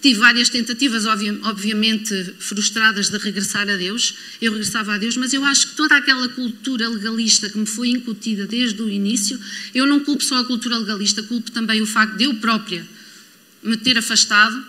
Tive 0.00 0.20
várias 0.20 0.48
tentativas, 0.48 1.06
obviamente 1.06 2.34
frustradas, 2.38 3.08
de 3.08 3.18
regressar 3.18 3.68
a 3.68 3.76
Deus. 3.76 4.14
Eu 4.40 4.52
regressava 4.52 4.94
a 4.94 4.98
Deus, 4.98 5.16
mas 5.16 5.32
eu 5.32 5.44
acho 5.44 5.68
que 5.68 5.74
toda 5.74 5.96
aquela 5.96 6.28
cultura 6.28 6.88
legalista 6.88 7.50
que 7.50 7.58
me 7.58 7.66
foi 7.66 7.88
incutida 7.88 8.46
desde 8.46 8.80
o 8.80 8.88
início, 8.88 9.38
eu 9.74 9.86
não 9.86 9.98
culpo 10.00 10.22
só 10.22 10.36
a 10.36 10.44
cultura 10.44 10.78
legalista, 10.78 11.22
culpo 11.24 11.50
também 11.50 11.82
o 11.82 11.86
facto 11.86 12.16
de 12.16 12.24
eu 12.24 12.34
própria 12.34 12.86
me 13.60 13.76
ter 13.76 13.98
afastado, 13.98 14.64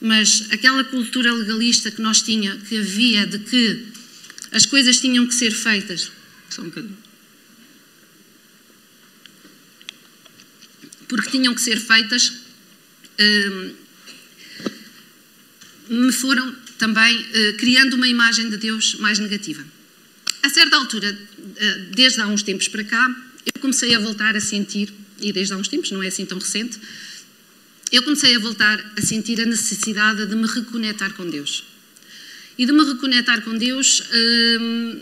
mas 0.00 0.46
aquela 0.50 0.82
cultura 0.82 1.32
legalista 1.32 1.90
que 1.90 2.02
nós 2.02 2.20
tinha, 2.22 2.56
que 2.56 2.78
havia 2.78 3.24
de 3.24 3.38
que 3.38 3.86
as 4.50 4.66
coisas 4.66 4.98
tinham 5.00 5.26
que 5.28 5.34
ser 5.34 5.52
feitas. 5.52 6.10
Só 6.50 6.62
um 6.62 6.66
bocadinho. 6.66 6.96
Porque 11.06 11.30
tinham 11.30 11.54
que 11.54 11.60
ser 11.60 11.78
feitas. 11.78 12.32
Hum, 13.18 13.85
me 15.88 16.12
foram 16.12 16.54
também 16.78 17.26
eh, 17.32 17.52
criando 17.52 17.94
uma 17.94 18.08
imagem 18.08 18.50
de 18.50 18.56
Deus 18.56 18.96
mais 18.96 19.18
negativa. 19.18 19.64
A 20.42 20.48
certa 20.48 20.76
altura 20.76 21.16
eh, 21.56 21.78
desde 21.92 22.20
há 22.20 22.26
uns 22.26 22.42
tempos 22.42 22.68
para 22.68 22.84
cá, 22.84 23.16
eu 23.54 23.60
comecei 23.60 23.94
a 23.94 23.98
voltar 23.98 24.36
a 24.36 24.40
sentir, 24.40 24.92
e 25.20 25.32
desde 25.32 25.54
há 25.54 25.56
uns 25.56 25.68
tempos, 25.68 25.90
não 25.90 26.02
é 26.02 26.08
assim 26.08 26.26
tão 26.26 26.38
recente, 26.38 26.78
eu 27.92 28.02
comecei 28.02 28.34
a 28.34 28.38
voltar 28.38 28.94
a 28.96 29.00
sentir 29.00 29.40
a 29.40 29.46
necessidade 29.46 30.26
de 30.26 30.34
me 30.34 30.46
reconectar 30.46 31.12
com 31.14 31.28
Deus. 31.28 31.64
E 32.58 32.66
de 32.66 32.72
me 32.72 32.84
reconectar 32.84 33.42
com 33.42 33.56
Deus 33.56 34.02
hum, 34.12 34.98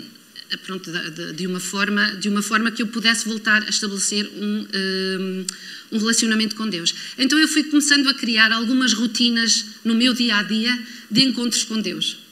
pronto, 0.56 0.90
de, 0.90 1.32
de, 1.32 1.46
uma 1.46 1.60
forma, 1.60 2.16
de 2.16 2.28
uma 2.28 2.42
forma 2.42 2.70
que 2.70 2.82
eu 2.82 2.86
pudesse 2.86 3.26
voltar 3.26 3.62
a 3.62 3.68
estabelecer 3.68 4.26
um, 4.26 4.66
hum, 4.74 5.46
um 5.92 5.98
relacionamento 5.98 6.56
com 6.56 6.68
Deus. 6.68 6.94
Então 7.18 7.38
eu 7.38 7.48
fui 7.48 7.64
começando 7.64 8.08
a 8.08 8.14
criar 8.14 8.52
algumas 8.52 8.92
rotinas 8.92 9.66
no 9.84 9.94
meu 9.94 10.12
dia 10.12 10.36
a 10.36 10.42
dia 10.42 10.78
de 11.10 11.22
encontros 11.22 11.64
com 11.64 11.80
Deus. 11.80 12.24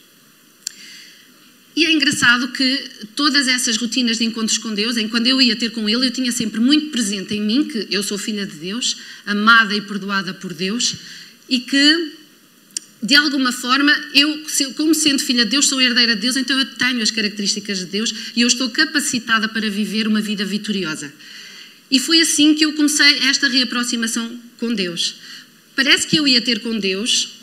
E 1.74 1.86
é 1.86 1.92
engraçado 1.92 2.48
que 2.48 2.84
todas 3.16 3.48
essas 3.48 3.76
rotinas 3.78 4.18
de 4.18 4.24
encontros 4.24 4.58
com 4.58 4.74
Deus, 4.74 4.98
em 4.98 5.08
quando 5.08 5.26
eu 5.26 5.40
ia 5.40 5.56
ter 5.56 5.70
com 5.70 5.88
Ele, 5.88 6.06
eu 6.06 6.10
tinha 6.10 6.30
sempre 6.30 6.60
muito 6.60 6.90
presente 6.90 7.34
em 7.34 7.40
mim 7.40 7.64
que 7.64 7.88
eu 7.90 8.02
sou 8.02 8.18
filha 8.18 8.44
de 8.44 8.56
Deus, 8.56 8.96
amada 9.24 9.74
e 9.74 9.80
perdoada 9.80 10.34
por 10.34 10.52
Deus, 10.52 10.94
e 11.48 11.60
que, 11.60 12.12
de 13.02 13.16
alguma 13.16 13.50
forma, 13.50 13.92
eu, 14.14 14.44
como 14.76 14.94
sendo 14.94 15.18
filha 15.20 15.44
de 15.44 15.50
Deus, 15.50 15.66
sou 15.66 15.80
herdeira 15.80 16.14
de 16.14 16.20
Deus, 16.20 16.36
então 16.36 16.56
eu 16.56 16.66
tenho 16.66 17.02
as 17.02 17.10
características 17.10 17.80
de 17.80 17.86
Deus 17.86 18.14
e 18.36 18.42
eu 18.42 18.46
estou 18.46 18.70
capacitada 18.70 19.48
para 19.48 19.68
viver 19.68 20.06
uma 20.06 20.20
vida 20.20 20.44
vitoriosa. 20.44 21.12
E 21.90 21.98
foi 21.98 22.20
assim 22.20 22.54
que 22.54 22.64
eu 22.64 22.72
comecei 22.74 23.18
esta 23.24 23.48
reaproximação 23.48 24.38
com 24.58 24.72
Deus. 24.72 25.16
Parece 25.74 26.06
que 26.06 26.16
eu 26.16 26.28
ia 26.28 26.40
ter 26.40 26.60
com 26.60 26.78
Deus, 26.78 27.40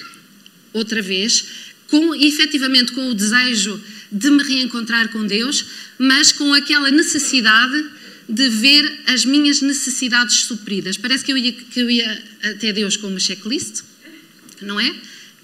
outra 0.71 1.01
vez, 1.01 1.43
com, 1.87 2.15
efetivamente 2.15 2.93
com 2.93 3.09
o 3.09 3.13
desejo 3.13 3.81
de 4.11 4.31
me 4.31 4.41
reencontrar 4.43 5.09
com 5.09 5.27
Deus, 5.27 5.65
mas 5.97 6.31
com 6.31 6.53
aquela 6.53 6.89
necessidade 6.89 7.85
de 8.29 8.47
ver 8.47 9.01
as 9.07 9.25
minhas 9.25 9.61
necessidades 9.61 10.35
supridas. 10.37 10.95
Parece 10.97 11.25
que 11.25 11.33
eu 11.33 11.37
ia, 11.37 11.51
que 11.51 11.79
eu 11.81 11.89
ia 11.89 12.23
até 12.43 12.71
Deus 12.71 12.95
com 12.95 13.07
uma 13.07 13.19
checklist, 13.19 13.81
não 14.61 14.79
é? 14.79 14.95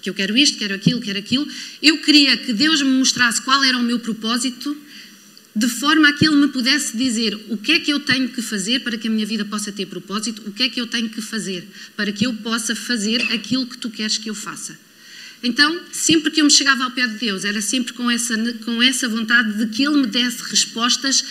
Que 0.06 0.10
eu 0.10 0.14
quero 0.14 0.36
isto, 0.36 0.56
quero 0.56 0.72
aquilo, 0.72 1.00
quero 1.00 1.18
aquilo. 1.18 1.48
Eu 1.82 1.98
queria 1.98 2.36
que 2.36 2.52
Deus 2.52 2.80
me 2.80 2.90
mostrasse 2.90 3.42
qual 3.42 3.64
era 3.64 3.76
o 3.76 3.82
meu 3.82 3.98
propósito, 3.98 4.76
de 5.52 5.68
forma 5.68 6.08
a 6.08 6.12
que 6.12 6.24
Ele 6.24 6.36
me 6.36 6.46
pudesse 6.46 6.96
dizer 6.96 7.34
o 7.48 7.56
que 7.56 7.72
é 7.72 7.80
que 7.80 7.92
eu 7.92 7.98
tenho 7.98 8.28
que 8.28 8.40
fazer 8.40 8.84
para 8.84 8.96
que 8.96 9.08
a 9.08 9.10
minha 9.10 9.26
vida 9.26 9.44
possa 9.44 9.72
ter 9.72 9.84
propósito, 9.86 10.42
o 10.46 10.52
que 10.52 10.62
é 10.62 10.68
que 10.68 10.80
eu 10.80 10.86
tenho 10.86 11.08
que 11.08 11.20
fazer 11.20 11.66
para 11.96 12.12
que 12.12 12.24
eu 12.24 12.32
possa 12.34 12.76
fazer 12.76 13.20
aquilo 13.32 13.66
que 13.66 13.76
tu 13.78 13.90
queres 13.90 14.16
que 14.16 14.30
eu 14.30 14.34
faça. 14.34 14.78
Então, 15.42 15.76
sempre 15.90 16.30
que 16.30 16.40
eu 16.40 16.44
me 16.44 16.52
chegava 16.52 16.84
ao 16.84 16.92
pé 16.92 17.04
de 17.08 17.18
Deus, 17.18 17.44
era 17.44 17.60
sempre 17.60 17.92
com 17.92 18.08
essa, 18.08 18.36
com 18.64 18.80
essa 18.80 19.08
vontade 19.08 19.58
de 19.58 19.66
que 19.74 19.82
Ele 19.82 20.02
me 20.02 20.06
desse 20.06 20.40
respostas. 20.48 21.24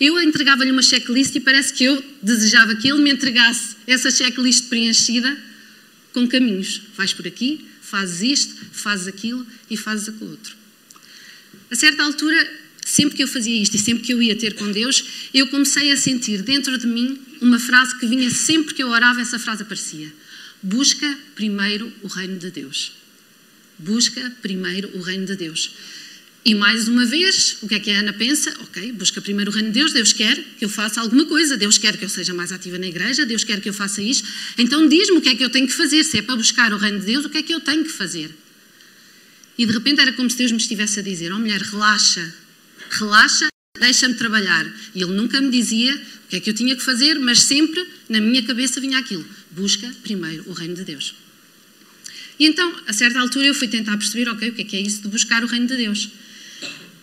Eu 0.00 0.18
entregava-lhe 0.22 0.70
uma 0.70 0.82
checklist 0.82 1.34
e 1.34 1.40
parece 1.40 1.74
que 1.74 1.84
eu 1.84 2.02
desejava 2.22 2.74
que 2.76 2.90
Ele 2.90 3.02
me 3.02 3.12
entregasse 3.12 3.76
essa 3.86 4.10
checklist 4.10 4.70
preenchida 4.70 5.36
com 6.14 6.26
caminhos. 6.26 6.80
Vais 6.96 7.12
por 7.12 7.26
aqui, 7.26 7.71
fazes 7.92 8.22
isto, 8.22 8.54
fazes 8.72 9.06
aquilo 9.06 9.46
e 9.68 9.76
fazes 9.76 10.08
aquilo 10.08 10.30
outro. 10.30 10.56
A 11.70 11.74
certa 11.74 12.02
altura, 12.02 12.38
sempre 12.82 13.14
que 13.14 13.22
eu 13.22 13.28
fazia 13.28 13.62
isto 13.62 13.76
e 13.76 13.78
sempre 13.78 14.02
que 14.02 14.14
eu 14.14 14.22
ia 14.22 14.34
ter 14.34 14.54
com 14.54 14.72
Deus, 14.72 15.04
eu 15.34 15.46
comecei 15.48 15.92
a 15.92 15.96
sentir 15.96 16.40
dentro 16.40 16.78
de 16.78 16.86
mim 16.86 17.20
uma 17.42 17.58
frase 17.58 17.98
que 17.98 18.06
vinha 18.06 18.30
sempre 18.30 18.72
que 18.74 18.82
eu 18.82 18.88
orava, 18.88 19.20
essa 19.20 19.38
frase 19.38 19.62
aparecia: 19.62 20.10
Busca 20.62 21.18
primeiro 21.34 21.92
o 22.02 22.08
reino 22.08 22.38
de 22.38 22.50
Deus. 22.50 22.92
Busca 23.78 24.32
primeiro 24.40 24.96
o 24.96 25.02
reino 25.02 25.26
de 25.26 25.36
Deus. 25.36 25.72
E 26.44 26.56
mais 26.56 26.88
uma 26.88 27.06
vez, 27.06 27.58
o 27.62 27.68
que 27.68 27.76
é 27.76 27.80
que 27.80 27.90
a 27.92 28.00
Ana 28.00 28.12
pensa? 28.12 28.52
Ok, 28.60 28.90
busca 28.92 29.20
primeiro 29.20 29.52
o 29.52 29.54
reino 29.54 29.68
de 29.68 29.74
Deus, 29.74 29.92
Deus 29.92 30.12
quer 30.12 30.36
que 30.58 30.64
eu 30.64 30.68
faça 30.68 31.00
alguma 31.00 31.24
coisa, 31.24 31.56
Deus 31.56 31.78
quer 31.78 31.96
que 31.96 32.04
eu 32.04 32.08
seja 32.08 32.34
mais 32.34 32.50
ativa 32.50 32.78
na 32.78 32.86
igreja, 32.88 33.24
Deus 33.24 33.44
quer 33.44 33.60
que 33.60 33.68
eu 33.68 33.72
faça 33.72 34.02
isto. 34.02 34.28
Então 34.58 34.88
diz-me 34.88 35.18
o 35.18 35.20
que 35.20 35.28
é 35.28 35.36
que 35.36 35.44
eu 35.44 35.50
tenho 35.50 35.68
que 35.68 35.72
fazer. 35.72 36.02
Se 36.02 36.18
é 36.18 36.22
para 36.22 36.34
buscar 36.34 36.72
o 36.72 36.78
reino 36.78 36.98
de 36.98 37.06
Deus, 37.06 37.24
o 37.24 37.30
que 37.30 37.38
é 37.38 37.42
que 37.44 37.54
eu 37.54 37.60
tenho 37.60 37.84
que 37.84 37.90
fazer? 37.90 38.28
E 39.56 39.64
de 39.64 39.72
repente 39.72 40.00
era 40.00 40.12
como 40.14 40.28
se 40.28 40.36
Deus 40.36 40.50
me 40.50 40.58
estivesse 40.58 40.98
a 40.98 41.02
dizer: 41.02 41.32
Oh 41.32 41.38
mulher, 41.38 41.60
relaxa, 41.60 42.34
relaxa, 42.90 43.46
deixa-me 43.78 44.14
trabalhar. 44.14 44.66
E 44.96 45.02
ele 45.02 45.12
nunca 45.12 45.40
me 45.40 45.48
dizia 45.48 45.94
o 45.94 46.28
que 46.28 46.36
é 46.36 46.40
que 46.40 46.50
eu 46.50 46.54
tinha 46.54 46.74
que 46.74 46.82
fazer, 46.82 47.20
mas 47.20 47.38
sempre 47.42 47.86
na 48.08 48.20
minha 48.20 48.42
cabeça 48.42 48.80
vinha 48.80 48.98
aquilo: 48.98 49.24
busca 49.52 49.88
primeiro 50.02 50.42
o 50.48 50.52
reino 50.52 50.74
de 50.74 50.82
Deus. 50.82 51.14
E 52.36 52.46
então, 52.46 52.74
a 52.88 52.92
certa 52.92 53.20
altura, 53.20 53.46
eu 53.46 53.54
fui 53.54 53.68
tentar 53.68 53.96
perceber, 53.96 54.28
ok, 54.28 54.48
o 54.48 54.52
que 54.54 54.62
é 54.62 54.64
que 54.64 54.76
é 54.76 54.80
isso 54.80 55.02
de 55.02 55.08
buscar 55.08 55.44
o 55.44 55.46
reino 55.46 55.68
de 55.68 55.76
Deus. 55.76 56.08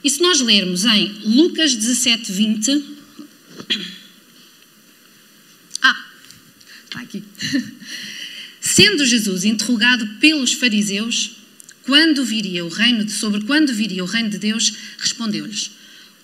E 0.04 0.10
se 0.10 0.22
nós 0.22 0.40
lermos 0.40 0.86
em 0.86 1.08
Lucas 1.26 1.76
17, 1.76 2.32
20. 2.32 2.86
Ah, 5.82 6.06
está 6.86 7.02
aqui. 7.02 7.24
Sendo 8.62 9.06
Jesus 9.06 9.44
interrogado 9.44 10.08
pelos 10.20 10.54
fariseus, 10.54 11.32
quando 11.84 12.24
viria 12.24 12.64
o 12.64 12.70
reino 12.70 13.04
de, 13.04 13.12
sobre 13.12 13.42
quando 13.42 13.74
viria 13.74 14.04
o 14.04 14.08
reino 14.08 14.30
de 14.30 14.38
Deus, 14.38 14.74
respondeu-lhes: 15.00 15.72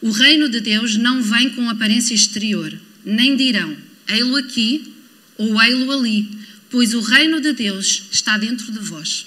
O 0.01 0.11
reino 0.11 0.47
de 0.47 0.61
Deus 0.61 0.95
não 0.95 1.21
vem 1.21 1.49
com 1.49 1.69
aparência 1.69 2.13
exterior, 2.13 2.73
nem 3.03 3.35
dirão: 3.35 3.75
ei-lo 4.07 4.37
aqui 4.37 4.93
ou 5.37 5.61
ei-lo 5.61 5.91
ali, 5.91 6.29
pois 6.69 6.93
o 6.93 7.01
reino 7.01 7.41
de 7.41 7.51
Deus 7.51 8.03
está 8.11 8.37
dentro 8.37 8.71
de 8.71 8.79
vós. 8.79 9.25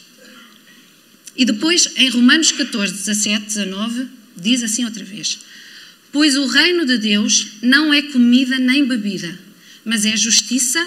E 1.36 1.44
depois, 1.44 1.88
em 1.96 2.08
Romanos 2.08 2.50
14, 2.50 2.92
17, 2.94 3.46
19, 3.46 4.17
diz 4.40 4.62
assim 4.62 4.84
outra 4.84 5.04
vez: 5.04 5.38
Pois 6.12 6.36
o 6.36 6.46
reino 6.46 6.86
de 6.86 6.98
Deus 6.98 7.48
não 7.62 7.92
é 7.92 8.02
comida 8.02 8.58
nem 8.58 8.84
bebida, 8.84 9.38
mas 9.84 10.04
é 10.04 10.16
justiça, 10.16 10.84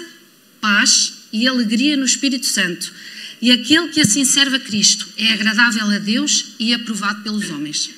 paz 0.60 1.14
e 1.32 1.46
alegria 1.46 1.96
no 1.96 2.04
Espírito 2.04 2.46
Santo. 2.46 2.92
E 3.40 3.50
aquele 3.50 3.88
que 3.88 4.00
assim 4.00 4.24
serve 4.24 4.56
a 4.56 4.60
Cristo 4.60 5.08
é 5.16 5.32
agradável 5.32 5.86
a 5.86 5.98
Deus 5.98 6.46
e 6.58 6.72
aprovado 6.72 7.22
pelos 7.22 7.50
homens. 7.50 7.90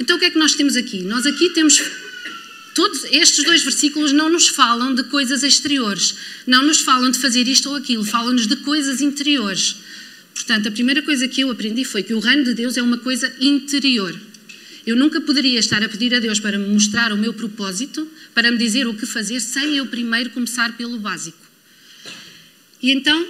Então 0.00 0.16
o 0.16 0.18
que 0.18 0.26
é 0.26 0.30
que 0.30 0.38
nós 0.38 0.54
temos 0.54 0.76
aqui? 0.76 1.02
Nós 1.02 1.26
aqui 1.26 1.50
temos 1.50 1.80
Todos 2.76 3.04
estes 3.04 3.42
dois 3.42 3.62
versículos 3.62 4.12
não 4.12 4.28
nos 4.28 4.48
falam 4.48 4.94
de 4.94 5.02
coisas 5.04 5.42
exteriores, 5.42 6.14
não 6.46 6.62
nos 6.62 6.80
falam 6.80 7.10
de 7.10 7.18
fazer 7.18 7.48
isto 7.48 7.70
ou 7.70 7.74
aquilo, 7.74 8.04
falam-nos 8.04 8.46
de 8.46 8.54
coisas 8.56 9.00
interiores. 9.00 9.76
Portanto, 10.36 10.68
a 10.68 10.70
primeira 10.70 11.00
coisa 11.00 11.26
que 11.26 11.40
eu 11.40 11.50
aprendi 11.50 11.82
foi 11.82 12.02
que 12.02 12.12
o 12.12 12.20
reino 12.20 12.44
de 12.44 12.52
Deus 12.52 12.76
é 12.76 12.82
uma 12.82 12.98
coisa 12.98 13.34
interior. 13.40 14.14
Eu 14.86 14.94
nunca 14.94 15.18
poderia 15.18 15.58
estar 15.58 15.82
a 15.82 15.88
pedir 15.88 16.14
a 16.14 16.20
Deus 16.20 16.38
para 16.38 16.58
me 16.58 16.68
mostrar 16.68 17.10
o 17.10 17.16
meu 17.16 17.32
propósito, 17.32 18.06
para 18.34 18.52
me 18.52 18.58
dizer 18.58 18.86
o 18.86 18.92
que 18.92 19.06
fazer, 19.06 19.40
sem 19.40 19.78
eu 19.78 19.86
primeiro 19.86 20.28
começar 20.28 20.76
pelo 20.76 20.98
básico. 20.98 21.38
E 22.82 22.92
então, 22.92 23.26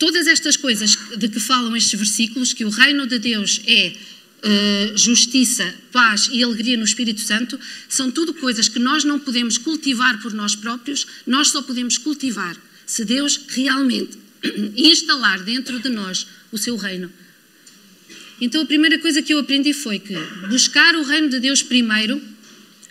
todas 0.00 0.26
estas 0.26 0.56
coisas 0.56 0.98
de 1.16 1.28
que 1.28 1.38
falam 1.38 1.76
estes 1.76 1.96
versículos, 1.96 2.52
que 2.52 2.64
o 2.64 2.70
reino 2.70 3.06
de 3.06 3.20
Deus 3.20 3.60
é 3.64 3.92
uh, 3.94 4.98
justiça, 4.98 5.72
paz 5.92 6.28
e 6.32 6.42
alegria 6.42 6.76
no 6.76 6.84
Espírito 6.84 7.20
Santo, 7.20 7.58
são 7.88 8.10
tudo 8.10 8.34
coisas 8.34 8.68
que 8.68 8.80
nós 8.80 9.04
não 9.04 9.20
podemos 9.20 9.58
cultivar 9.58 10.20
por 10.20 10.34
nós 10.34 10.56
próprios, 10.56 11.06
nós 11.24 11.48
só 11.48 11.62
podemos 11.62 11.96
cultivar 11.98 12.56
se 12.84 13.04
Deus 13.04 13.40
realmente 13.50 14.18
instalar 14.76 15.42
dentro 15.42 15.78
de 15.80 15.88
nós 15.88 16.26
o 16.50 16.58
seu 16.58 16.76
reino. 16.76 17.10
Então 18.40 18.62
a 18.62 18.66
primeira 18.66 18.98
coisa 18.98 19.20
que 19.20 19.34
eu 19.34 19.38
aprendi 19.38 19.72
foi 19.72 19.98
que 19.98 20.14
buscar 20.48 20.94
o 20.96 21.02
reino 21.02 21.28
de 21.28 21.40
Deus 21.40 21.62
primeiro 21.62 22.20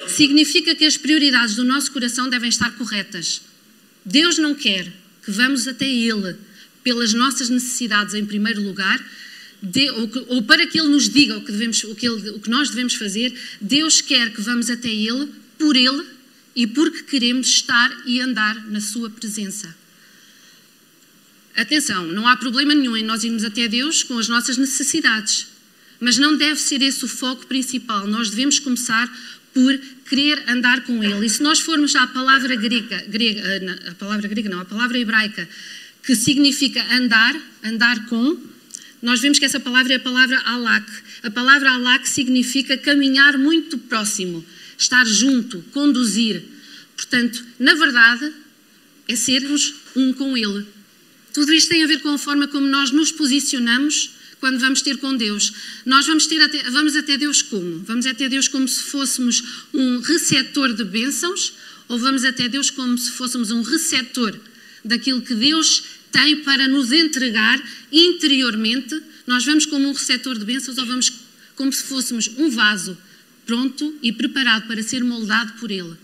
significa 0.08 0.76
que 0.76 0.86
as 0.86 0.96
prioridades 0.96 1.56
do 1.56 1.64
nosso 1.64 1.92
coração 1.92 2.30
devem 2.30 2.50
estar 2.50 2.72
corretas. 2.78 3.42
Deus 4.06 4.38
não 4.38 4.54
quer 4.54 4.92
que 5.24 5.32
vamos 5.32 5.68
até 5.68 5.88
Ele 5.88 6.36
pelas 6.84 7.14
nossas 7.14 7.50
necessidades 7.50 8.14
em 8.14 8.26
primeiro 8.26 8.62
lugar, 8.62 9.04
de, 9.62 9.90
ou, 9.92 10.10
ou, 10.28 10.44
para 10.44 10.66
que 10.66 10.80
Ele 10.80 10.88
nos 10.88 11.10
diga 11.10 11.38
o 11.38 11.44
que, 11.44 11.52
devemos, 11.52 11.84
o, 11.84 11.94
que 11.94 12.08
ele, 12.08 12.30
o 12.30 12.40
que 12.40 12.50
nós 12.50 12.70
devemos 12.70 12.94
fazer, 12.94 13.38
Deus 13.60 14.00
quer 14.00 14.32
que 14.32 14.42
vamos 14.42 14.70
até 14.70 14.88
Ele 14.88 15.28
por 15.58 15.76
Ele 15.76 16.04
e 16.56 16.66
porque 16.66 17.04
queremos 17.04 17.48
estar 17.48 18.04
e 18.06 18.22
andar 18.22 18.70
na 18.70 18.80
Sua 18.80 19.10
presença. 19.10 19.76
Atenção, 21.56 22.06
não 22.08 22.28
há 22.28 22.38
problema 22.38 22.74
nenhum 22.74 22.96
em 22.96 23.04
nós 23.04 23.24
irmos 23.24 23.44
até 23.44 23.68
Deus 23.68 24.04
com 24.04 24.18
as 24.18 24.28
nossas 24.28 24.58
necessidades, 24.58 25.48
mas 26.00 26.18
não 26.18 26.38
deve 26.38 26.60
ser 26.60 26.82
esse 26.82 27.04
o 27.04 27.08
foco 27.08 27.48
principal. 27.48 28.08
Nós 28.08 28.30
devemos 28.30 28.60
começar 28.60 29.12
por 29.54 29.78
querer 30.08 30.44
andar 30.48 30.82
com 30.84 31.04
Ele. 31.04 31.26
E 31.26 31.30
se 31.30 31.44
nós 31.44 31.60
formos 31.60 31.96
à 31.96 32.08
palavra 32.08 32.56
grega, 32.56 33.04
grega 33.08 33.42
a 33.90 33.96
palavra 33.96 34.28
grega 34.28 34.50
não, 34.50 34.62
a 34.62 34.66
palavra 34.66 34.98
hebraica, 34.98 35.48
que 36.04 36.16
significa 36.16 36.84
andar, 36.96 37.36
andar 37.64 38.06
com, 38.08 38.38
nós 39.02 39.22
vemos 39.22 39.40
que 39.40 39.46
essa 39.46 39.60
palavra 39.60 39.94
é 39.94 39.96
a 39.96 40.00
palavra 40.00 40.40
alak. 40.46 40.90
A 41.24 41.32
palavra 41.32 41.72
alak 41.72 42.08
significa 42.08 42.78
caminhar 42.78 43.38
muito 43.38 43.78
próximo, 43.78 44.46
estar 44.78 45.06
junto, 45.06 45.62
conduzir. 45.72 46.44
Portanto, 46.96 47.44
na 47.58 47.76
verdade, 47.76 48.32
é 49.08 49.16
sermos 49.16 49.74
um 49.96 50.14
com 50.14 50.38
Ele. 50.38 50.66
Tudo 51.34 51.54
isto 51.54 51.70
tem 51.70 51.84
a 51.84 51.88
ver 51.88 52.02
com 52.02 52.10
a 52.10 52.18
forma 52.18 52.48
como 52.48 52.68
nós 52.68 52.92
nos 52.92 53.12
posicionamos 53.12 54.12
quando 54.40 54.60
vamos 54.60 54.82
ter 54.82 54.98
com 54.98 55.16
Deus. 55.16 55.52
Nós 55.86 56.08
vamos, 56.08 56.26
ter 56.26 56.42
até, 56.42 56.64
vamos 56.70 56.96
até 56.96 57.18
Deus 57.18 57.42
como? 57.42 57.80
Vamos 57.80 58.06
até 58.06 58.30
Deus 58.30 58.48
como 58.48 58.68
se 58.68 58.84
fôssemos 58.84 59.44
um 59.74 60.00
receptor 60.00 60.74
de 60.74 60.84
bênçãos 60.84 61.54
ou 61.88 61.98
vamos 61.98 62.24
até 62.24 62.48
Deus 62.48 62.70
como 62.70 62.98
se 62.98 63.12
fôssemos 63.12 63.52
um 63.52 63.62
receptor 63.62 64.40
daquilo 64.84 65.22
que 65.22 65.36
Deus 65.36 65.84
tem 66.12 66.38
para 66.38 66.68
nos 66.68 66.92
entregar 66.92 67.62
interiormente? 67.92 69.00
Nós 69.28 69.46
vamos 69.46 69.66
como 69.66 69.90
um 69.90 69.94
receptor 69.94 70.38
de 70.38 70.46
bênçãos 70.46 70.78
ou 70.78 70.86
vamos 70.86 71.12
como 71.56 71.72
se 71.74 71.84
fôssemos 71.84 72.30
um 72.38 72.50
vaso 72.50 72.98
pronto 73.46 73.98
e 74.02 74.12
preparado 74.12 74.68
para 74.68 74.82
ser 74.82 75.04
moldado 75.04 75.54
por 75.54 75.70
Ele? 75.70 75.96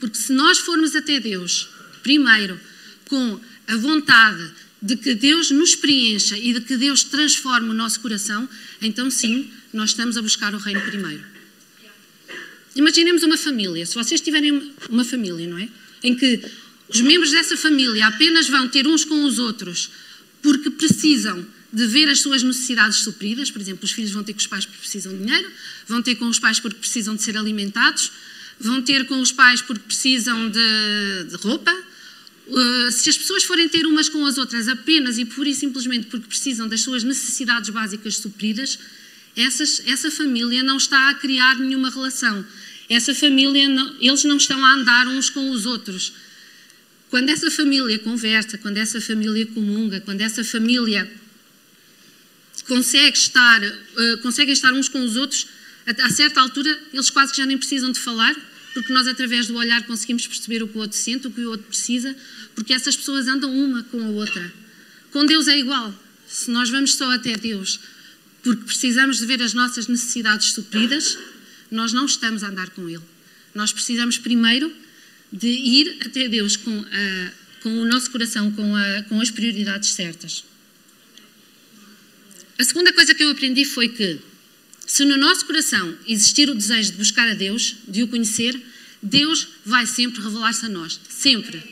Porque 0.00 0.16
se 0.16 0.32
nós 0.32 0.58
formos 0.58 0.94
até 0.94 1.20
Deus, 1.20 1.68
primeiro, 2.02 2.58
com 3.06 3.40
a 3.68 3.76
vontade 3.76 4.50
de 4.80 4.96
que 4.96 5.14
Deus 5.14 5.50
nos 5.50 5.74
preencha 5.74 6.36
e 6.36 6.52
de 6.52 6.60
que 6.60 6.76
Deus 6.76 7.04
transforme 7.04 7.68
o 7.68 7.74
nosso 7.74 8.00
coração, 8.00 8.48
então 8.80 9.10
sim, 9.10 9.50
nós 9.72 9.90
estamos 9.90 10.16
a 10.16 10.22
buscar 10.22 10.54
o 10.54 10.58
reino 10.58 10.80
primeiro. 10.80 11.22
Imaginemos 12.74 13.22
uma 13.22 13.36
família, 13.36 13.84
se 13.84 13.94
vocês 13.94 14.20
tiverem 14.20 14.72
uma 14.88 15.04
família, 15.04 15.46
não 15.46 15.58
é? 15.58 15.68
Em 16.02 16.14
que 16.14 16.40
os 16.88 17.00
membros 17.00 17.32
dessa 17.32 17.56
família 17.56 18.06
apenas 18.06 18.48
vão 18.48 18.68
ter 18.68 18.86
uns 18.86 19.04
com 19.04 19.24
os 19.24 19.38
outros 19.38 19.90
porque 20.40 20.70
precisam 20.70 21.44
de 21.72 21.86
ver 21.86 22.08
as 22.08 22.20
suas 22.20 22.42
necessidades 22.42 22.98
supridas, 22.98 23.50
por 23.50 23.60
exemplo, 23.60 23.84
os 23.84 23.92
filhos 23.92 24.12
vão 24.12 24.22
ter 24.22 24.32
com 24.32 24.38
os 24.38 24.46
pais 24.46 24.64
porque 24.64 24.80
precisam 24.80 25.12
de 25.12 25.18
dinheiro, 25.18 25.50
vão 25.86 26.00
ter 26.00 26.14
com 26.14 26.28
os 26.28 26.38
pais 26.38 26.60
porque 26.60 26.78
precisam 26.78 27.14
de 27.14 27.22
ser 27.22 27.36
alimentados, 27.36 28.10
vão 28.58 28.80
ter 28.80 29.06
com 29.06 29.20
os 29.20 29.32
pais 29.32 29.60
porque 29.60 29.82
precisam 29.86 30.48
de, 30.48 31.24
de 31.28 31.36
roupa, 31.36 31.74
Uh, 32.48 32.90
se 32.90 33.10
as 33.10 33.18
pessoas 33.18 33.44
forem 33.44 33.68
ter 33.68 33.84
umas 33.84 34.08
com 34.08 34.24
as 34.24 34.38
outras 34.38 34.68
apenas 34.68 35.18
e 35.18 35.24
pura 35.24 35.50
e 35.50 35.54
simplesmente 35.54 36.06
porque 36.06 36.26
precisam 36.26 36.66
das 36.66 36.80
suas 36.80 37.04
necessidades 37.04 37.68
básicas 37.68 38.16
supridas, 38.16 38.78
essas, 39.36 39.82
essa 39.86 40.10
família 40.10 40.62
não 40.62 40.78
está 40.78 41.10
a 41.10 41.14
criar 41.14 41.58
nenhuma 41.58 41.90
relação. 41.90 42.44
Essa 42.88 43.14
família, 43.14 43.68
não, 43.68 43.96
eles 44.00 44.24
não 44.24 44.38
estão 44.38 44.64
a 44.64 44.72
andar 44.72 45.06
uns 45.06 45.28
com 45.28 45.50
os 45.50 45.66
outros. 45.66 46.12
Quando 47.10 47.28
essa 47.28 47.50
família 47.50 47.98
conversa, 47.98 48.56
quando 48.56 48.78
essa 48.78 49.00
família 49.00 49.46
comunga, 49.46 50.00
quando 50.00 50.20
essa 50.22 50.42
família 50.42 51.10
consegue 52.66 53.16
estar, 53.16 53.62
uh, 53.62 54.50
estar 54.50 54.72
uns 54.72 54.88
com 54.88 55.02
os 55.02 55.16
outros, 55.16 55.46
a, 55.86 56.06
a 56.06 56.10
certa 56.10 56.40
altura 56.40 56.78
eles 56.92 57.10
quase 57.10 57.32
que 57.32 57.38
já 57.38 57.46
nem 57.46 57.58
precisam 57.58 57.92
de 57.92 58.00
falar, 58.00 58.34
porque 58.78 58.92
nós, 58.92 59.08
através 59.08 59.48
do 59.48 59.56
olhar, 59.56 59.84
conseguimos 59.86 60.26
perceber 60.26 60.62
o 60.62 60.68
que 60.68 60.78
o 60.78 60.80
outro 60.80 60.96
sente, 60.96 61.26
o 61.26 61.30
que 61.30 61.40
o 61.40 61.50
outro 61.50 61.66
precisa, 61.66 62.16
porque 62.54 62.72
essas 62.72 62.96
pessoas 62.96 63.26
andam 63.26 63.52
uma 63.52 63.82
com 63.84 64.00
a 64.00 64.08
outra. 64.08 64.52
Com 65.10 65.26
Deus 65.26 65.48
é 65.48 65.58
igual. 65.58 65.92
Se 66.28 66.50
nós 66.50 66.70
vamos 66.70 66.94
só 66.94 67.10
até 67.10 67.36
Deus 67.36 67.80
porque 68.42 68.64
precisamos 68.64 69.18
de 69.18 69.26
ver 69.26 69.42
as 69.42 69.52
nossas 69.52 69.88
necessidades 69.88 70.52
supridas, 70.52 71.18
nós 71.70 71.92
não 71.92 72.06
estamos 72.06 72.42
a 72.42 72.48
andar 72.48 72.70
com 72.70 72.88
Ele. 72.88 73.02
Nós 73.54 73.72
precisamos 73.72 74.16
primeiro 74.16 74.72
de 75.32 75.48
ir 75.48 75.98
até 76.06 76.28
Deus 76.28 76.56
com, 76.56 76.80
a, 76.80 77.32
com 77.62 77.80
o 77.80 77.84
nosso 77.84 78.10
coração, 78.10 78.50
com, 78.52 78.74
a, 78.76 79.02
com 79.02 79.20
as 79.20 79.30
prioridades 79.30 79.90
certas. 79.90 80.44
A 82.58 82.64
segunda 82.64 82.92
coisa 82.92 83.14
que 83.14 83.22
eu 83.22 83.30
aprendi 83.30 83.64
foi 83.64 83.88
que 83.88 84.18
se 84.86 85.04
no 85.04 85.18
nosso 85.18 85.44
coração 85.44 85.94
existir 86.06 86.48
o 86.48 86.54
desejo 86.54 86.92
de 86.92 86.98
buscar 86.98 87.28
a 87.28 87.34
Deus, 87.34 87.76
de 87.86 88.02
o 88.02 88.08
conhecer, 88.08 88.58
Deus 89.02 89.48
vai 89.64 89.86
sempre 89.86 90.20
revelar-se 90.20 90.66
a 90.66 90.68
nós. 90.68 91.00
Sempre. 91.08 91.62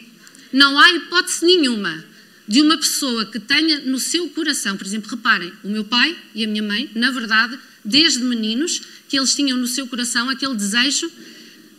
Não 0.53 0.79
há 0.79 0.93
hipótese 0.93 1.45
nenhuma 1.45 2.05
de 2.49 2.63
uma 2.63 2.79
pessoa 2.79 3.27
que 3.27 3.41
tenha 3.41 3.81
no 3.81 3.99
seu 3.99 4.29
coração, 4.31 4.77
por 4.77 4.87
exemplo, 4.87 5.11
reparem, 5.11 5.53
o 5.65 5.69
meu 5.69 5.85
pai 5.85 6.17
e 6.35 6.45
a 6.45 6.49
minha 6.49 6.63
mãe, 6.63 6.89
na 6.95 7.11
verdade, 7.11 7.59
desde 7.85 8.21
meninos, 8.21 8.81
que 9.09 9.19
eles 9.19 9.35
tinham 9.35 9.59
no 9.59 9.67
seu 9.67 9.87
coração 9.87 10.31
aquele 10.31 10.55
desejo 10.55 11.11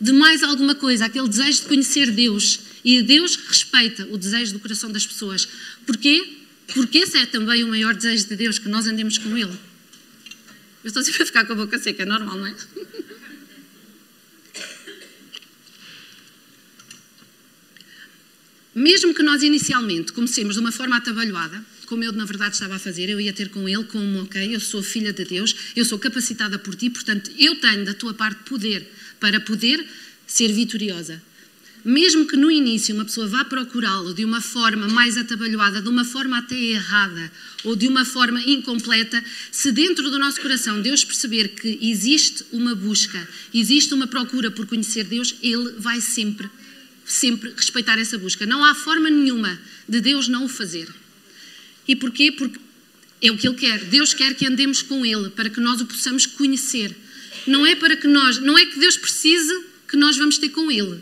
de 0.00 0.12
mais 0.12 0.42
alguma 0.42 0.74
coisa, 0.74 1.06
aquele 1.06 1.28
desejo 1.28 1.62
de 1.62 1.66
conhecer 1.66 2.10
Deus. 2.10 2.60
E 2.84 3.02
Deus 3.02 3.36
respeita 3.36 4.06
o 4.10 4.18
desejo 4.18 4.52
do 4.52 4.60
coração 4.60 4.92
das 4.92 5.06
pessoas. 5.06 5.48
Porquê? 5.86 6.36
Porque 6.74 6.98
esse 6.98 7.16
é 7.16 7.26
também 7.26 7.64
o 7.64 7.68
maior 7.68 7.94
desejo 7.94 8.28
de 8.28 8.36
Deus, 8.36 8.58
que 8.58 8.68
nós 8.68 8.86
andemos 8.86 9.18
com 9.18 9.36
Ele. 9.36 9.52
Eu 10.84 10.88
estou 10.88 11.02
sempre 11.02 11.22
a 11.22 11.26
ficar 11.26 11.44
com 11.46 11.54
a 11.54 11.56
boca 11.56 11.78
seca, 11.78 12.02
é 12.02 12.06
normal, 12.06 12.38
não 12.38 12.46
é? 12.46 12.54
Mesmo 18.78 19.12
que 19.12 19.24
nós 19.24 19.42
inicialmente 19.42 20.12
comecemos 20.12 20.54
de 20.54 20.60
uma 20.60 20.70
forma 20.70 20.96
atabalhoada, 20.96 21.64
como 21.86 22.04
eu 22.04 22.12
na 22.12 22.24
verdade 22.24 22.54
estava 22.54 22.76
a 22.76 22.78
fazer, 22.78 23.08
eu 23.08 23.20
ia 23.20 23.32
ter 23.32 23.48
com 23.48 23.68
ele 23.68 23.82
como, 23.82 24.22
ok, 24.22 24.54
eu 24.54 24.60
sou 24.60 24.84
filha 24.84 25.12
de 25.12 25.24
Deus, 25.24 25.52
eu 25.74 25.84
sou 25.84 25.98
capacitada 25.98 26.60
por 26.60 26.76
ti, 26.76 26.88
portanto 26.88 27.28
eu 27.36 27.56
tenho 27.56 27.84
da 27.84 27.92
tua 27.92 28.14
parte 28.14 28.44
poder 28.44 28.88
para 29.18 29.40
poder 29.40 29.84
ser 30.28 30.52
vitoriosa. 30.52 31.20
Mesmo 31.84 32.24
que 32.24 32.36
no 32.36 32.48
início 32.52 32.94
uma 32.94 33.04
pessoa 33.04 33.26
vá 33.26 33.44
procurá-lo 33.44 34.14
de 34.14 34.24
uma 34.24 34.40
forma 34.40 34.86
mais 34.86 35.16
atabalhoada, 35.16 35.82
de 35.82 35.88
uma 35.88 36.04
forma 36.04 36.38
até 36.38 36.54
errada 36.54 37.32
ou 37.64 37.74
de 37.74 37.88
uma 37.88 38.04
forma 38.04 38.40
incompleta, 38.42 39.24
se 39.50 39.72
dentro 39.72 40.08
do 40.08 40.20
nosso 40.20 40.40
coração 40.40 40.80
Deus 40.80 41.04
perceber 41.04 41.48
que 41.48 41.80
existe 41.82 42.44
uma 42.52 42.76
busca, 42.76 43.28
existe 43.52 43.92
uma 43.92 44.06
procura 44.06 44.52
por 44.52 44.66
conhecer 44.66 45.02
Deus, 45.02 45.34
Ele 45.42 45.72
vai 45.78 46.00
sempre, 46.00 46.48
sempre 47.12 47.52
respeitar 47.56 47.98
essa 47.98 48.18
busca. 48.18 48.46
Não 48.46 48.64
há 48.64 48.74
forma 48.74 49.10
nenhuma 49.10 49.58
de 49.88 50.00
Deus 50.00 50.28
não 50.28 50.44
o 50.44 50.48
fazer. 50.48 50.88
E 51.86 51.96
porquê? 51.96 52.30
Porque 52.30 52.58
é 53.22 53.30
o 53.30 53.36
que 53.36 53.48
Ele 53.48 53.56
quer. 53.56 53.84
Deus 53.84 54.14
quer 54.14 54.34
que 54.34 54.46
andemos 54.46 54.82
com 54.82 55.04
Ele 55.04 55.30
para 55.30 55.50
que 55.50 55.60
nós 55.60 55.80
o 55.80 55.86
possamos 55.86 56.26
conhecer. 56.26 56.94
Não 57.46 57.66
é 57.66 57.74
para 57.74 57.96
que 57.96 58.06
nós, 58.06 58.38
não 58.38 58.58
é 58.58 58.66
que 58.66 58.78
Deus 58.78 58.96
precise 58.96 59.64
que 59.88 59.96
nós 59.96 60.16
vamos 60.16 60.38
ter 60.38 60.50
com 60.50 60.70
Ele. 60.70 61.00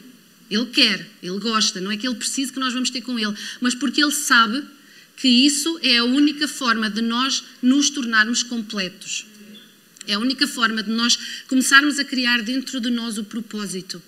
Ele 0.51 0.67
quer, 0.67 1.07
ele 1.23 1.39
gosta, 1.41 1.81
não 1.81 1.91
é 1.91 1.97
que 1.97 2.07
ele 2.07 2.15
precise 2.15 2.53
que 2.53 2.61
nós 2.61 2.73
vamos 2.73 2.91
ter 2.91 3.01
com 3.01 3.19
ele, 3.19 3.35
mas 3.61 3.75
porque 3.75 4.03
ele 4.03 4.13
sabe 4.13 4.63
que 5.17 5.29
isso 5.29 5.79
é 5.83 5.99
a 5.99 6.05
única 6.05 6.47
forma 6.47 6.89
de 6.89 7.03
nós 7.03 7.43
nos 7.61 7.91
tornarmos 7.91 8.43
completos. 8.43 9.27
É 10.07 10.15
a 10.15 10.19
única 10.21 10.47
forma 10.47 10.83
de 10.83 10.91
nós 10.91 11.19
começarmos 11.49 11.99
a 11.99 12.05
criar 12.05 12.43
dentro 12.43 12.81
de 12.81 12.91
nós 12.91 13.19
o 13.19 13.25
propósito. 13.25 14.01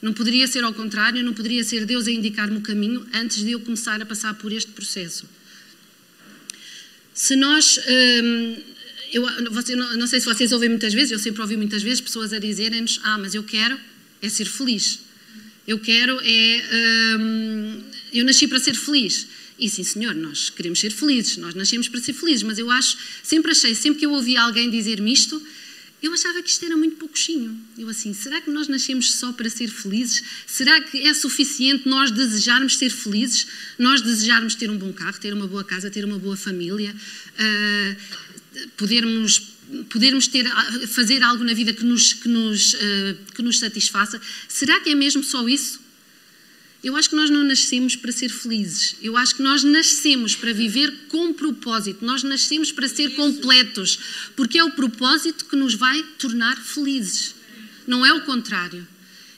Não 0.00 0.12
poderia 0.12 0.46
ser 0.46 0.62
ao 0.62 0.74
contrário, 0.74 1.22
não 1.22 1.32
poderia 1.32 1.64
ser 1.64 1.84
Deus 1.86 2.06
a 2.06 2.10
indicar-me 2.10 2.58
o 2.58 2.60
caminho 2.60 3.06
antes 3.14 3.42
de 3.42 3.52
eu 3.52 3.60
começar 3.60 4.00
a 4.00 4.06
passar 4.06 4.34
por 4.34 4.52
este 4.52 4.70
processo. 4.72 5.26
Se 7.14 7.34
nós. 7.34 7.78
Hum, 7.78 8.56
eu 9.12 9.22
não, 9.76 9.96
não 9.96 10.06
sei 10.06 10.20
se 10.20 10.26
vocês 10.26 10.52
ouvem 10.52 10.68
muitas 10.68 10.92
vezes, 10.92 11.12
eu 11.12 11.18
sempre 11.18 11.40
ouvi 11.40 11.56
muitas 11.56 11.82
vezes 11.82 12.00
pessoas 12.00 12.32
a 12.32 12.38
dizerem-nos: 12.38 13.00
Ah, 13.02 13.16
mas 13.16 13.34
eu 13.34 13.42
quero 13.42 13.78
é 14.20 14.28
ser 14.28 14.44
feliz. 14.44 15.00
Eu 15.66 15.78
quero 15.78 16.20
é. 16.22 17.16
Hum, 17.18 17.82
eu 18.12 18.24
nasci 18.24 18.46
para 18.46 18.58
ser 18.58 18.74
feliz. 18.74 19.26
E 19.58 19.70
sim, 19.70 19.82
senhor, 19.82 20.14
nós 20.14 20.50
queremos 20.50 20.78
ser 20.78 20.92
felizes, 20.92 21.38
nós 21.38 21.54
nascemos 21.54 21.88
para 21.88 21.98
ser 22.00 22.12
felizes, 22.12 22.42
mas 22.42 22.58
eu 22.58 22.70
acho, 22.70 22.98
sempre 23.22 23.52
achei, 23.52 23.74
sempre 23.74 24.00
que 24.00 24.04
eu 24.04 24.12
ouvia 24.12 24.42
alguém 24.42 24.68
dizer-me 24.68 25.10
isto, 25.10 25.42
eu 26.02 26.12
achava 26.12 26.42
que 26.42 26.50
isto 26.50 26.64
era 26.64 26.76
muito 26.76 26.96
pouquinho. 26.96 27.58
Eu 27.78 27.88
assim, 27.88 28.12
será 28.12 28.40
que 28.40 28.50
nós 28.50 28.68
nascemos 28.68 29.12
só 29.12 29.32
para 29.32 29.48
ser 29.48 29.68
felizes? 29.68 30.22
Será 30.46 30.80
que 30.80 31.06
é 31.06 31.14
suficiente 31.14 31.88
nós 31.88 32.10
desejarmos 32.10 32.76
ser 32.76 32.90
felizes? 32.90 33.46
Nós 33.78 34.02
desejarmos 34.02 34.54
ter 34.54 34.70
um 34.70 34.76
bom 34.76 34.92
carro, 34.92 35.18
ter 35.18 35.32
uma 35.32 35.46
boa 35.46 35.64
casa, 35.64 35.90
ter 35.90 36.04
uma 36.04 36.18
boa 36.18 36.36
família, 36.36 36.94
uh, 36.94 38.66
podermos 38.76 39.56
podermos 39.90 40.28
ter, 40.28 40.46
fazer 40.86 41.22
algo 41.24 41.42
na 41.42 41.52
vida 41.52 41.72
que 41.72 41.84
nos, 41.84 42.12
que, 42.12 42.28
nos, 42.28 42.74
uh, 42.74 42.78
que 43.34 43.42
nos 43.42 43.58
satisfaça. 43.58 44.20
Será 44.48 44.78
que 44.78 44.90
é 44.90 44.94
mesmo 44.94 45.24
só 45.24 45.48
isso? 45.48 45.80
Eu 46.86 46.94
acho 46.94 47.10
que 47.10 47.16
nós 47.16 47.28
não 47.28 47.42
nascemos 47.42 47.96
para 47.96 48.12
ser 48.12 48.28
felizes. 48.28 48.94
Eu 49.02 49.16
acho 49.16 49.34
que 49.34 49.42
nós 49.42 49.64
nascemos 49.64 50.36
para 50.36 50.52
viver 50.52 51.08
com 51.08 51.32
propósito. 51.32 52.04
Nós 52.04 52.22
nascemos 52.22 52.70
para 52.70 52.86
ser 52.86 53.16
completos. 53.16 53.98
Porque 54.36 54.56
é 54.56 54.62
o 54.62 54.70
propósito 54.70 55.46
que 55.46 55.56
nos 55.56 55.74
vai 55.74 56.00
tornar 56.16 56.56
felizes. 56.56 57.34
Não 57.88 58.06
é 58.06 58.12
o 58.12 58.20
contrário. 58.20 58.86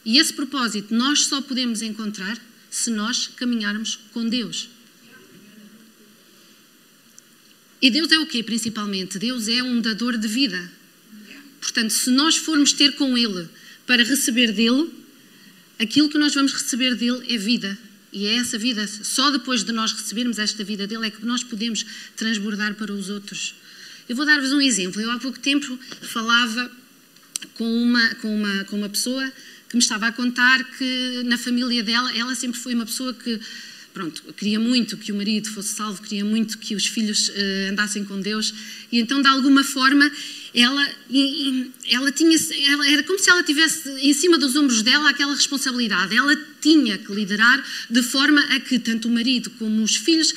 E 0.05 0.19
esse 0.19 0.31
propósito 0.31 0.95
nós 0.95 1.25
só 1.25 1.41
podemos 1.41 1.81
encontrar 1.81 2.39
se 2.69 2.91
nós 2.91 3.29
caminharmos 3.29 3.99
com 4.13 4.29
Deus. 4.29 4.69
E 7.81 7.91
Deus 7.91 8.13
é 8.13 8.19
o 8.19 8.27
quê, 8.27 8.43
principalmente? 8.43 9.19
Deus 9.19 9.49
é 9.49 9.63
um 9.63 9.81
dador 9.81 10.19
de 10.19 10.29
vida. 10.29 10.71
Portanto, 11.63 11.95
se 11.95 12.11
nós 12.11 12.37
formos 12.37 12.75
ter 12.75 12.95
com 12.97 13.17
Ele 13.17 13.49
para 13.87 14.05
receber 14.05 14.53
dele, 14.53 14.98
aquilo 15.79 16.09
que 16.09 16.19
nós 16.19 16.35
vamos 16.35 16.53
receber 16.53 16.95
dele 16.95 17.23
é 17.29 17.39
vida. 17.39 17.79
E 18.13 18.27
é 18.27 18.37
essa 18.37 18.57
vida, 18.57 18.87
só 18.87 19.31
depois 19.31 19.63
de 19.63 19.71
nós 19.71 19.93
recebermos 19.93 20.39
esta 20.39 20.65
vida 20.65 20.87
dele, 20.87 21.09
é 21.09 21.11
que 21.11 21.25
nós 21.27 21.45
podemos 21.45 21.85
transbordar 22.17 22.75
para 22.75 22.91
os 22.93 23.11
outros. 23.11 23.55
Eu 24.09 24.17
vou 24.17 24.25
dar-vos 24.25 24.53
um 24.53 24.61
exemplo. 24.61 25.01
Eu 25.01 25.11
há 25.11 25.19
pouco 25.19 25.39
tempo 25.39 25.79
falava 26.01 26.71
com 27.55 27.71
uma, 27.83 28.15
com, 28.17 28.35
uma, 28.35 28.65
com 28.65 28.77
uma 28.77 28.89
pessoa 28.89 29.31
que 29.69 29.77
me 29.77 29.83
estava 29.83 30.07
a 30.07 30.13
contar 30.13 30.65
que 30.79 31.23
na 31.27 31.37
família 31.37 31.83
dela, 31.83 32.11
ela 32.17 32.35
sempre 32.35 32.59
foi 32.59 32.75
uma 32.75 32.87
pessoa 32.87 33.13
que 33.13 33.39
pronto, 33.99 34.23
queria 34.35 34.61
muito 34.61 34.97
que 34.97 35.11
o 35.11 35.17
marido 35.17 35.51
fosse 35.51 35.75
salvo, 35.75 36.01
queria 36.01 36.25
muito 36.25 36.57
que 36.59 36.77
os 36.77 36.87
filhos 36.87 37.31
uh, 37.31 37.33
andassem 37.73 38.05
com 38.05 38.21
Deus, 38.21 38.55
e 38.93 39.01
então, 39.01 39.21
de 39.21 39.27
alguma 39.27 39.65
forma, 39.65 40.09
ela, 40.55 40.89
ela 41.91 42.13
tinha, 42.13 42.39
ela, 42.69 42.89
era 42.89 43.03
como 43.03 43.19
se 43.19 43.29
ela 43.29 43.43
tivesse 43.43 43.91
em 44.01 44.13
cima 44.13 44.39
dos 44.39 44.55
ombros 44.55 44.83
dela 44.83 45.11
aquela 45.11 45.35
responsabilidade. 45.35 46.17
Ela 46.17 46.35
tinha 46.61 46.97
que 46.97 47.13
liderar 47.13 47.63
de 47.91 48.03
forma 48.03 48.41
a 48.41 48.61
que 48.61 48.79
tanto 48.79 49.09
o 49.09 49.11
marido 49.11 49.51
como 49.59 49.83
os 49.83 49.97
filhos 49.97 50.33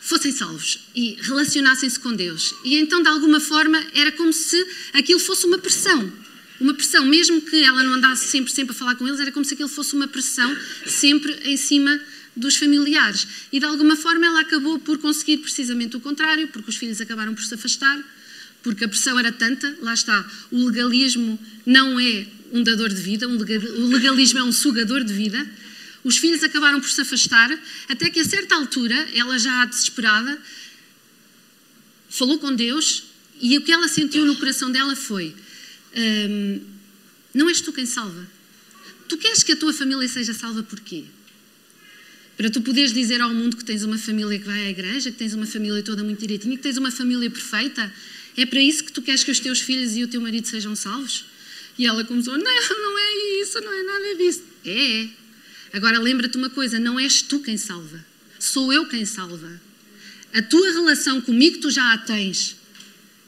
fossem 0.00 0.32
salvos 0.32 0.80
e 0.94 1.16
relacionassem-se 1.20 2.00
com 2.00 2.12
Deus. 2.12 2.52
E 2.64 2.78
então, 2.78 3.00
de 3.00 3.08
alguma 3.08 3.38
forma, 3.38 3.82
era 3.94 4.10
como 4.12 4.32
se 4.32 4.62
aquilo 4.92 5.20
fosse 5.20 5.46
uma 5.46 5.58
pressão. 5.58 6.12
Uma 6.60 6.74
pressão, 6.74 7.06
mesmo 7.06 7.40
que 7.42 7.62
ela 7.62 7.82
não 7.84 7.94
andasse 7.94 8.26
sempre, 8.26 8.52
sempre 8.52 8.74
a 8.74 8.78
falar 8.78 8.96
com 8.96 9.06
eles, 9.06 9.20
era 9.20 9.30
como 9.30 9.44
se 9.44 9.54
aquilo 9.54 9.68
fosse 9.68 9.94
uma 9.94 10.08
pressão 10.08 10.54
sempre 10.84 11.32
em 11.44 11.56
cima 11.56 12.00
dos 12.38 12.56
familiares. 12.56 13.26
E 13.52 13.58
de 13.58 13.66
alguma 13.66 13.96
forma 13.96 14.26
ela 14.26 14.40
acabou 14.40 14.78
por 14.78 14.98
conseguir 14.98 15.38
precisamente 15.38 15.96
o 15.96 16.00
contrário, 16.00 16.48
porque 16.48 16.70
os 16.70 16.76
filhos 16.76 17.00
acabaram 17.00 17.34
por 17.34 17.42
se 17.42 17.54
afastar, 17.54 18.02
porque 18.62 18.84
a 18.84 18.88
pressão 18.88 19.18
era 19.18 19.32
tanta, 19.32 19.76
lá 19.80 19.94
está, 19.94 20.26
o 20.50 20.66
legalismo 20.66 21.38
não 21.64 21.98
é 21.98 22.26
um 22.52 22.62
dador 22.62 22.88
de 22.88 23.00
vida, 23.00 23.28
o 23.28 23.86
legalismo 23.88 24.38
é 24.38 24.44
um 24.44 24.52
sugador 24.52 25.04
de 25.04 25.12
vida. 25.12 25.46
Os 26.04 26.16
filhos 26.16 26.42
acabaram 26.42 26.80
por 26.80 26.88
se 26.88 27.00
afastar, 27.00 27.50
até 27.88 28.08
que 28.08 28.20
a 28.20 28.24
certa 28.24 28.54
altura, 28.54 28.94
ela 29.14 29.38
já 29.38 29.64
desesperada, 29.64 30.40
falou 32.08 32.38
com 32.38 32.54
Deus 32.54 33.04
e 33.40 33.56
o 33.58 33.62
que 33.62 33.72
ela 33.72 33.88
sentiu 33.88 34.24
no 34.24 34.36
coração 34.36 34.70
dela 34.70 34.96
foi: 34.96 35.34
hum, 35.96 36.60
Não 37.34 37.48
és 37.48 37.60
tu 37.60 37.72
quem 37.72 37.86
salva. 37.86 38.26
Tu 39.08 39.16
queres 39.16 39.42
que 39.42 39.52
a 39.52 39.56
tua 39.56 39.72
família 39.72 40.08
seja 40.08 40.34
salva 40.34 40.62
porquê? 40.62 41.04
Para 42.38 42.48
tu 42.48 42.62
poderes 42.62 42.92
dizer 42.92 43.20
ao 43.20 43.34
mundo 43.34 43.56
que 43.56 43.64
tens 43.64 43.82
uma 43.82 43.98
família 43.98 44.38
que 44.38 44.44
vai 44.44 44.66
à 44.66 44.70
igreja, 44.70 45.10
que 45.10 45.18
tens 45.18 45.34
uma 45.34 45.44
família 45.44 45.82
toda 45.82 46.04
muito 46.04 46.20
direitinha, 46.20 46.56
que 46.56 46.62
tens 46.62 46.76
uma 46.76 46.92
família 46.92 47.28
perfeita, 47.28 47.92
é 48.36 48.46
para 48.46 48.60
isso 48.60 48.84
que 48.84 48.92
tu 48.92 49.02
queres 49.02 49.24
que 49.24 49.30
os 49.32 49.40
teus 49.40 49.60
filhos 49.60 49.96
e 49.96 50.04
o 50.04 50.08
teu 50.08 50.20
marido 50.20 50.46
sejam 50.46 50.76
salvos? 50.76 51.24
E 51.76 51.84
ela 51.84 52.04
começou: 52.04 52.38
Não, 52.38 52.44
não 52.44 52.98
é 52.98 53.42
isso, 53.42 53.60
não 53.60 53.72
é 53.72 53.82
nada 53.82 54.14
disso. 54.14 54.42
É, 54.64 55.02
é. 55.02 55.08
Agora 55.72 55.98
lembra-te 55.98 56.36
uma 56.36 56.48
coisa: 56.48 56.78
não 56.78 56.98
és 56.98 57.22
tu 57.22 57.40
quem 57.40 57.56
salva, 57.56 58.04
sou 58.38 58.72
eu 58.72 58.86
quem 58.86 59.04
salva. 59.04 59.60
A 60.32 60.40
tua 60.40 60.70
relação 60.72 61.20
comigo 61.20 61.58
tu 61.58 61.72
já 61.72 61.92
a 61.92 61.98
tens. 61.98 62.56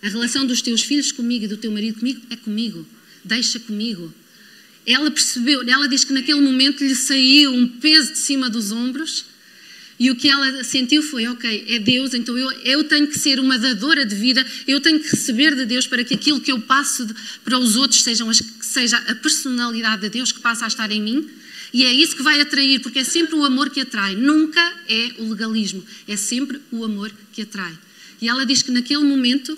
A 0.02 0.08
relação 0.08 0.46
dos 0.46 0.62
teus 0.62 0.82
filhos 0.82 1.10
comigo 1.10 1.46
e 1.46 1.48
do 1.48 1.56
teu 1.56 1.72
marido 1.72 1.98
comigo 1.98 2.22
é 2.30 2.36
comigo. 2.36 2.86
Deixa 3.24 3.58
comigo. 3.58 4.14
Ela 4.86 5.10
percebeu, 5.10 5.62
ela 5.68 5.86
diz 5.86 6.04
que 6.04 6.12
naquele 6.12 6.40
momento 6.40 6.82
lhe 6.82 6.94
saiu 6.94 7.52
um 7.52 7.68
peso 7.68 8.12
de 8.12 8.18
cima 8.18 8.48
dos 8.48 8.72
ombros 8.72 9.24
e 10.00 10.10
o 10.10 10.16
que 10.16 10.30
ela 10.30 10.64
sentiu 10.64 11.02
foi: 11.02 11.26
ok, 11.26 11.66
é 11.68 11.78
Deus, 11.78 12.14
então 12.14 12.36
eu, 12.36 12.50
eu 12.62 12.84
tenho 12.84 13.06
que 13.06 13.18
ser 13.18 13.38
uma 13.38 13.58
dadora 13.58 14.06
de 14.06 14.14
vida, 14.14 14.44
eu 14.66 14.80
tenho 14.80 14.98
que 14.98 15.10
receber 15.10 15.54
de 15.54 15.66
Deus 15.66 15.86
para 15.86 16.02
que 16.02 16.14
aquilo 16.14 16.40
que 16.40 16.50
eu 16.50 16.58
passo 16.58 17.04
de, 17.04 17.14
para 17.44 17.58
os 17.58 17.76
outros 17.76 18.02
sejam 18.02 18.30
as, 18.30 18.42
seja 18.62 18.96
a 18.96 19.14
personalidade 19.14 20.00
de 20.00 20.08
Deus 20.08 20.32
que 20.32 20.40
passa 20.40 20.64
a 20.64 20.68
estar 20.68 20.90
em 20.90 21.02
mim. 21.02 21.28
E 21.70 21.84
é 21.84 21.92
isso 21.92 22.16
que 22.16 22.22
vai 22.22 22.40
atrair, 22.40 22.80
porque 22.80 23.00
é 23.00 23.04
sempre 23.04 23.36
o 23.36 23.44
amor 23.44 23.68
que 23.68 23.80
atrai, 23.80 24.16
nunca 24.16 24.60
é 24.88 25.12
o 25.18 25.28
legalismo, 25.28 25.84
é 26.08 26.16
sempre 26.16 26.58
o 26.72 26.82
amor 26.82 27.12
que 27.34 27.42
atrai. 27.42 27.78
E 28.22 28.28
ela 28.28 28.46
diz 28.46 28.62
que 28.62 28.70
naquele 28.70 29.04
momento 29.04 29.56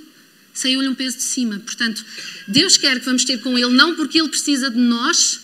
saiu-lhe 0.53 0.89
um 0.89 0.95
peso 0.95 1.17
de 1.17 1.23
cima. 1.23 1.59
Portanto, 1.61 2.05
Deus 2.47 2.77
quer 2.77 2.99
que 2.99 3.07
vamos 3.07 3.25
ter 3.25 3.41
com 3.41 3.59
Ele, 3.59 3.73
não 3.73 3.95
porque 3.95 4.21
Ele 4.21 4.29
precisa 4.29 4.71
de 4.71 4.79
nós, 4.79 5.41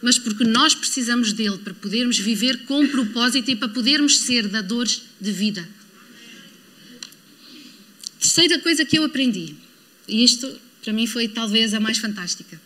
mas 0.00 0.18
porque 0.18 0.44
nós 0.44 0.74
precisamos 0.74 1.32
dele 1.32 1.58
para 1.58 1.74
podermos 1.74 2.18
viver 2.18 2.64
com 2.64 2.86
propósito 2.86 3.50
e 3.50 3.56
para 3.56 3.68
podermos 3.68 4.18
ser 4.20 4.48
dadores 4.48 5.02
de 5.20 5.32
vida. 5.32 5.66
Terceira 8.20 8.58
coisa 8.58 8.84
que 8.84 8.98
eu 8.98 9.04
aprendi, 9.04 9.54
e 10.08 10.24
isto 10.24 10.60
para 10.82 10.92
mim 10.92 11.06
foi 11.06 11.28
talvez 11.28 11.72
a 11.72 11.80
mais 11.80 11.98
fantástica. 11.98 12.60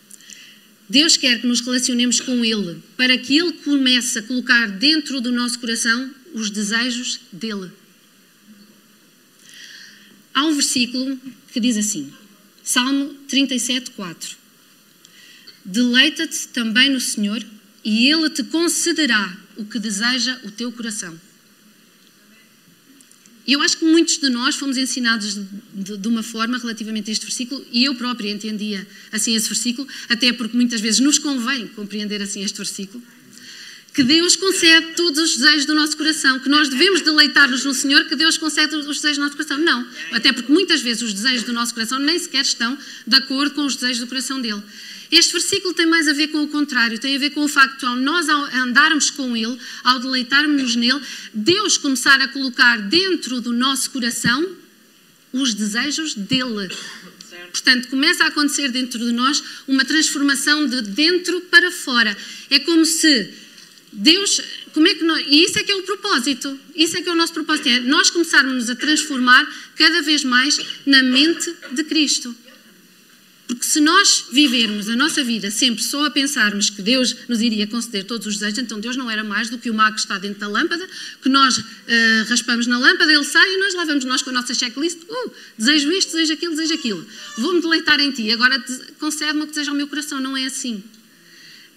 Deus 0.89 1.15
quer 1.15 1.39
que 1.39 1.47
nos 1.47 1.61
relacionemos 1.61 2.19
com 2.19 2.43
Ele 2.43 2.81
para 2.97 3.17
que 3.17 3.37
Ele 3.37 3.53
comece 3.53 4.19
a 4.19 4.23
colocar 4.23 4.67
dentro 4.67 5.21
do 5.21 5.31
nosso 5.31 5.59
coração 5.59 6.13
os 6.33 6.49
desejos 6.49 7.19
dele. 7.31 7.71
Há 10.33 10.45
um 10.45 10.53
versículo 10.53 11.19
que 11.51 11.59
diz 11.59 11.77
assim, 11.77 12.11
Salmo 12.63 13.13
37, 13.27 13.91
4. 13.91 14.37
Deleita-te 15.65 16.47
também 16.49 16.89
no 16.89 16.99
Senhor 16.99 17.43
e 17.83 18.07
Ele 18.07 18.29
te 18.29 18.43
concederá 18.43 19.37
o 19.57 19.65
que 19.65 19.79
deseja 19.79 20.39
o 20.43 20.51
teu 20.51 20.71
coração. 20.71 21.19
Eu 23.47 23.61
acho 23.61 23.77
que 23.79 23.85
muitos 23.85 24.19
de 24.19 24.29
nós 24.29 24.55
fomos 24.55 24.77
ensinados 24.77 25.33
de, 25.33 25.43
de, 25.73 25.97
de, 25.97 26.07
uma 26.07 26.21
forma 26.21 26.59
relativamente 26.59 27.09
a 27.09 27.13
este 27.13 27.25
versículo, 27.25 27.65
e 27.71 27.83
eu 27.83 27.95
própria 27.95 28.29
entendia 28.29 28.87
assim 29.11 29.33
esse 29.33 29.47
versículo, 29.49 29.87
até 30.07 30.31
porque 30.31 30.55
muitas 30.55 30.79
vezes 30.79 30.99
nos 30.99 31.17
convém 31.17 31.65
compreender 31.69 32.21
assim 32.21 32.43
este 32.43 32.57
versículo, 32.57 33.03
que 33.93 34.03
Deus 34.03 34.35
concede 34.35 34.93
todos 34.95 35.19
os 35.19 35.37
desejos 35.37 35.65
do 35.65 35.75
nosso 35.75 35.97
coração, 35.97 36.39
que 36.39 36.49
nós 36.49 36.69
devemos 36.69 37.01
deleitar-nos 37.01 37.65
no 37.65 37.73
Senhor, 37.73 38.05
que 38.05 38.15
Deus 38.15 38.37
concede 38.37 38.75
os 38.75 38.85
desejos 38.85 39.17
do 39.17 39.23
nosso 39.23 39.35
coração. 39.35 39.57
Não, 39.57 39.87
até 40.11 40.31
porque 40.31 40.51
muitas 40.51 40.81
vezes 40.81 41.01
os 41.01 41.13
desejos 41.13 41.43
do 41.43 41.53
nosso 41.53 41.73
coração 41.73 41.99
nem 41.99 42.17
sequer 42.19 42.41
estão 42.41 42.77
de 43.05 43.15
acordo 43.15 43.55
com 43.55 43.65
os 43.65 43.75
desejos 43.75 43.99
do 43.99 44.07
coração 44.07 44.39
dele. 44.41 44.61
Este 45.11 45.33
versículo 45.33 45.73
tem 45.73 45.87
mais 45.87 46.07
a 46.07 46.13
ver 46.13 46.27
com 46.27 46.43
o 46.43 46.47
contrário, 46.47 46.99
tem 46.99 47.15
a 47.15 47.19
ver 47.19 47.31
com 47.31 47.43
o 47.43 47.47
facto 47.47 47.79
de 47.79 47.85
ao 47.87 47.95
nós 47.95 48.29
ao 48.29 48.43
andarmos 48.55 49.09
com 49.09 49.35
Ele, 49.35 49.57
ao 49.83 49.99
deleitarmos 49.99 50.75
nele, 50.75 51.01
Deus 51.33 51.77
começar 51.77 52.21
a 52.21 52.27
colocar 52.27 52.77
dentro 52.77 53.41
do 53.41 53.51
nosso 53.51 53.89
coração 53.89 54.47
os 55.33 55.55
desejos 55.55 56.13
dele. 56.13 56.69
Portanto, 57.51 57.87
começa 57.87 58.23
a 58.23 58.27
acontecer 58.27 58.69
dentro 58.69 58.99
de 58.99 59.11
nós 59.11 59.41
uma 59.67 59.83
transformação 59.83 60.67
de 60.67 60.81
dentro 60.83 61.41
para 61.41 61.71
fora. 61.71 62.15
É 62.51 62.59
como 62.59 62.85
se 62.85 63.33
Deus, 63.91 64.41
como 64.73 64.87
é 64.87 64.93
que 64.93 65.03
nós, 65.03 65.25
e 65.27 65.43
isso 65.43 65.57
é 65.57 65.63
que 65.63 65.71
é 65.71 65.75
o 65.75 65.83
propósito, 65.83 66.59
isso 66.75 66.95
é 66.97 67.01
que 67.01 67.09
é 67.09 67.11
o 67.11 67.15
nosso 67.15 67.33
propósito, 67.33 67.69
é 67.69 67.79
nós 67.79 68.09
começarmos 68.09 68.69
a 68.69 68.75
transformar 68.75 69.47
cada 69.75 70.01
vez 70.01 70.23
mais 70.23 70.59
na 70.85 71.01
mente 71.01 71.53
de 71.71 71.83
Cristo. 71.83 72.35
Porque 73.49 73.65
se 73.65 73.79
nós 73.79 74.25
vivermos 74.31 74.87
a 74.89 74.95
nossa 74.95 75.23
vida 75.23 75.49
sempre 75.49 75.83
só 75.83 76.05
a 76.05 76.11
pensarmos 76.11 76.69
que 76.69 76.83
Deus 76.83 77.15
nos 77.27 77.41
iria 77.41 77.65
conceder 77.65 78.03
todos 78.03 78.27
os 78.27 78.35
desejos, 78.35 78.59
então 78.59 78.79
Deus 78.79 78.95
não 78.95 79.09
era 79.09 79.23
mais 79.23 79.49
do 79.49 79.57
que 79.57 79.71
o 79.71 79.73
mago 79.73 79.95
que 79.95 80.01
está 80.01 80.19
dentro 80.19 80.39
da 80.39 80.47
lâmpada, 80.47 80.87
que 81.19 81.29
nós 81.29 81.57
uh, 81.57 81.63
raspamos 82.29 82.67
na 82.67 82.77
lâmpada, 82.77 83.11
ele 83.11 83.23
sai 83.23 83.51
e 83.51 83.57
nós 83.57 83.73
lá 83.73 83.85
vamos 83.85 84.05
nós 84.05 84.21
com 84.21 84.29
a 84.29 84.33
nossa 84.33 84.53
checklist, 84.53 84.99
uh, 85.01 85.31
desejo 85.57 85.91
isto, 85.93 86.11
desejo 86.11 86.33
aquilo, 86.33 86.51
desejo 86.55 86.73
aquilo. 86.75 87.07
Vou-me 87.39 87.59
deleitar 87.59 87.99
em 87.99 88.11
ti, 88.11 88.31
agora 88.31 88.63
concede-me 88.99 89.41
o 89.41 89.47
que 89.47 89.53
deseja 89.53 89.71
o 89.71 89.75
meu 89.75 89.87
coração. 89.87 90.21
Não 90.21 90.37
é 90.37 90.45
assim. 90.45 90.83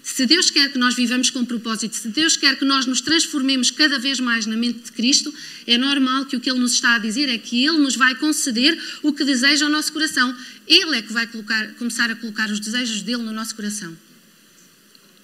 Se 0.03 0.25
Deus 0.25 0.51
quer 0.51 0.69
que 0.69 0.77
nós 0.77 0.95
vivamos 0.95 1.29
com 1.29 1.45
propósito, 1.45 1.95
se 1.95 2.09
Deus 2.09 2.35
quer 2.35 2.59
que 2.59 2.65
nós 2.65 2.85
nos 2.85 2.99
transformemos 2.99 3.71
cada 3.71 3.97
vez 3.97 4.19
mais 4.19 4.45
na 4.45 4.57
mente 4.57 4.79
de 4.79 4.91
Cristo, 4.91 5.33
é 5.65 5.77
normal 5.77 6.25
que 6.25 6.35
o 6.35 6.41
que 6.41 6.51
Ele 6.51 6.59
nos 6.59 6.73
está 6.73 6.95
a 6.95 6.99
dizer 6.99 7.29
é 7.29 7.37
que 7.37 7.65
Ele 7.65 7.77
nos 7.77 7.95
vai 7.95 8.13
conceder 8.15 8.77
o 9.01 9.13
que 9.13 9.23
deseja 9.23 9.65
o 9.65 9.69
nosso 9.69 9.93
coração. 9.93 10.35
Ele 10.67 10.97
é 10.97 11.01
que 11.01 11.13
vai 11.13 11.25
colocar, 11.25 11.73
começar 11.75 12.11
a 12.11 12.15
colocar 12.15 12.51
os 12.51 12.59
desejos 12.59 13.01
dele 13.01 13.23
no 13.23 13.31
nosso 13.31 13.55
coração. 13.55 13.97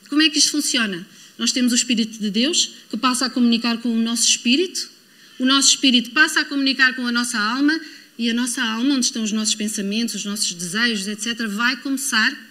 Como 0.07 0.21
é 0.21 0.29
que 0.29 0.39
isto 0.39 0.51
funciona? 0.51 1.05
Nós 1.37 1.51
temos 1.51 1.73
o 1.73 1.75
Espírito 1.75 2.17
de 2.17 2.29
Deus 2.29 2.71
que 2.89 2.95
passa 2.95 3.25
a 3.25 3.29
comunicar 3.29 3.79
com 3.79 3.93
o 3.93 4.01
nosso 4.01 4.27
espírito, 4.29 4.89
o 5.37 5.45
nosso 5.45 5.69
espírito 5.69 6.11
passa 6.11 6.39
a 6.39 6.45
comunicar 6.45 6.95
com 6.95 7.05
a 7.05 7.11
nossa 7.11 7.37
alma 7.37 7.77
e 8.17 8.29
a 8.29 8.33
nossa 8.33 8.61
alma, 8.63 8.95
onde 8.95 9.05
estão 9.05 9.23
os 9.23 9.31
nossos 9.33 9.55
pensamentos, 9.55 10.15
os 10.15 10.25
nossos 10.25 10.53
desejos, 10.53 11.07
etc., 11.07 11.47
vai 11.47 11.77
começar 11.77 12.31
a 12.31 12.48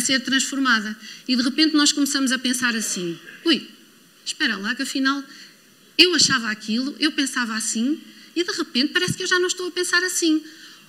ser 0.00 0.20
transformada. 0.20 0.96
E 1.26 1.34
de 1.34 1.42
repente 1.42 1.74
nós 1.74 1.92
começamos 1.92 2.32
a 2.32 2.38
pensar 2.38 2.74
assim: 2.76 3.18
ui, 3.44 3.66
espera 4.24 4.56
lá, 4.56 4.74
que 4.74 4.82
afinal 4.82 5.22
eu 5.96 6.14
achava 6.14 6.50
aquilo, 6.50 6.94
eu 7.00 7.10
pensava 7.12 7.54
assim, 7.56 8.00
e 8.36 8.44
de 8.44 8.52
repente 8.52 8.92
parece 8.92 9.14
que 9.14 9.22
eu 9.24 9.26
já 9.26 9.38
não 9.38 9.48
estou 9.48 9.66
a 9.66 9.70
pensar 9.70 10.02
assim. 10.04 10.42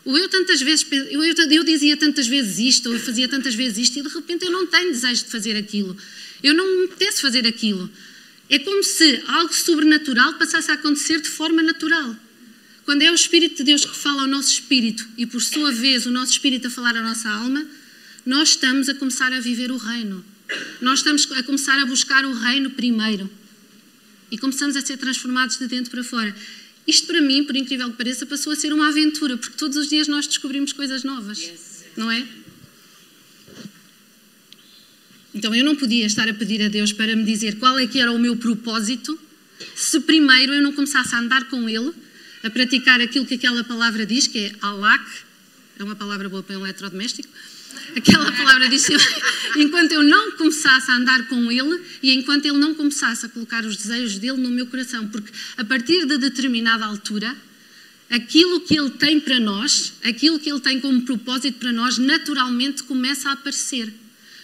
Ou 0.05 0.17
eu 0.17 0.29
tantas 0.29 0.61
vezes, 0.61 0.85
eu, 0.91 1.23
eu 1.23 1.63
dizia 1.63 1.97
tantas 1.97 2.27
vezes 2.27 2.59
isto, 2.59 2.87
ou 2.89 2.95
eu 2.95 3.01
fazia 3.01 3.27
tantas 3.27 3.55
vezes 3.55 3.77
isto, 3.77 3.99
e 3.99 4.01
de 4.01 4.09
repente 4.09 4.45
eu 4.45 4.51
não 4.51 4.67
tenho 4.67 4.91
desejo 4.91 5.25
de 5.25 5.31
fazer 5.31 5.57
aquilo. 5.57 5.97
Eu 6.41 6.53
não 6.53 6.65
me 6.77 6.85
apetece 6.85 7.21
fazer 7.21 7.45
aquilo. 7.45 7.89
É 8.49 8.59
como 8.59 8.83
se 8.83 9.21
algo 9.27 9.53
sobrenatural 9.53 10.35
passasse 10.35 10.71
a 10.71 10.75
acontecer 10.75 11.21
de 11.21 11.29
forma 11.29 11.61
natural. 11.61 12.15
Quando 12.85 13.01
é 13.01 13.11
o 13.11 13.15
Espírito 13.15 13.57
de 13.57 13.63
Deus 13.63 13.85
que 13.85 13.95
fala 13.95 14.21
ao 14.21 14.27
nosso 14.27 14.51
espírito 14.51 15.07
e, 15.17 15.25
por 15.25 15.41
sua 15.41 15.71
vez, 15.71 16.05
o 16.05 16.11
nosso 16.11 16.31
espírito 16.31 16.67
a 16.67 16.71
falar 16.71 16.95
à 16.95 17.03
nossa 17.03 17.29
alma, 17.29 17.63
nós 18.25 18.49
estamos 18.49 18.89
a 18.89 18.95
começar 18.95 19.31
a 19.33 19.39
viver 19.39 19.71
o 19.71 19.77
reino. 19.77 20.23
Nós 20.81 20.99
estamos 20.99 21.29
a 21.31 21.43
começar 21.43 21.79
a 21.79 21.85
buscar 21.85 22.25
o 22.25 22.33
reino 22.33 22.69
primeiro. 22.71 23.29
E 24.31 24.37
começamos 24.37 24.75
a 24.75 24.81
ser 24.81 24.97
transformados 24.97 25.57
de 25.57 25.67
dentro 25.67 25.91
para 25.91 26.03
fora. 26.03 26.35
Isto 26.87 27.07
para 27.07 27.21
mim, 27.21 27.43
por 27.43 27.55
incrível 27.55 27.89
que 27.91 27.97
pareça, 27.97 28.25
passou 28.25 28.53
a 28.53 28.55
ser 28.55 28.73
uma 28.73 28.89
aventura, 28.89 29.37
porque 29.37 29.57
todos 29.57 29.77
os 29.77 29.87
dias 29.87 30.07
nós 30.07 30.25
descobrimos 30.25 30.73
coisas 30.73 31.03
novas, 31.03 31.51
não 31.95 32.09
é? 32.11 32.25
Então 35.33 35.53
eu 35.53 35.63
não 35.63 35.75
podia 35.75 36.05
estar 36.05 36.27
a 36.27 36.33
pedir 36.33 36.61
a 36.63 36.67
Deus 36.67 36.91
para 36.91 37.15
me 37.15 37.23
dizer 37.23 37.57
qual 37.57 37.77
é 37.77 37.85
que 37.85 37.99
era 37.99 38.11
o 38.11 38.17
meu 38.17 38.35
propósito 38.37 39.19
se 39.75 39.99
primeiro 39.99 40.53
eu 40.53 40.61
não 40.61 40.73
começasse 40.73 41.13
a 41.13 41.19
andar 41.19 41.45
com 41.45 41.67
Ele, 41.69 41.93
a 42.43 42.49
praticar 42.49 43.01
aquilo 43.01 43.25
que 43.25 43.35
aquela 43.35 43.63
palavra 43.63 44.05
diz, 44.05 44.27
que 44.27 44.45
é 44.45 44.55
alak, 44.61 45.05
é 45.77 45.83
uma 45.83 45.95
palavra 45.95 46.29
boa 46.29 46.41
para 46.41 46.57
um 46.57 46.65
eletrodoméstico, 46.65 47.29
aquela 47.95 48.31
palavra 48.31 48.69
diz, 48.69 48.87
enquanto 49.57 49.91
eu 49.91 50.03
não 50.03 50.31
começasse 50.33 50.91
a 50.91 50.95
andar 50.95 51.27
com 51.27 51.51
Ele 51.51 51.81
e 52.01 52.13
enquanto 52.13 52.45
Ele 52.45 52.57
não 52.57 52.73
começasse 52.73 53.25
a 53.25 53.29
colocar 53.29 53.65
os 53.65 53.75
desejos 53.75 54.17
dele 54.17 54.37
no 54.37 54.49
meu 54.49 54.67
coração, 54.67 55.07
porque 55.07 55.31
a 55.57 55.63
partir 55.63 56.05
de 56.05 56.17
determinada 56.17 56.85
altura, 56.85 57.35
aquilo 58.09 58.61
que 58.61 58.77
Ele 58.77 58.89
tem 58.91 59.19
para 59.19 59.39
nós, 59.39 59.93
aquilo 60.03 60.39
que 60.39 60.49
Ele 60.49 60.59
tem 60.59 60.79
como 60.79 61.01
propósito 61.01 61.59
para 61.59 61.71
nós, 61.71 61.97
naturalmente 61.97 62.83
começa 62.83 63.29
a 63.29 63.33
aparecer. 63.33 63.93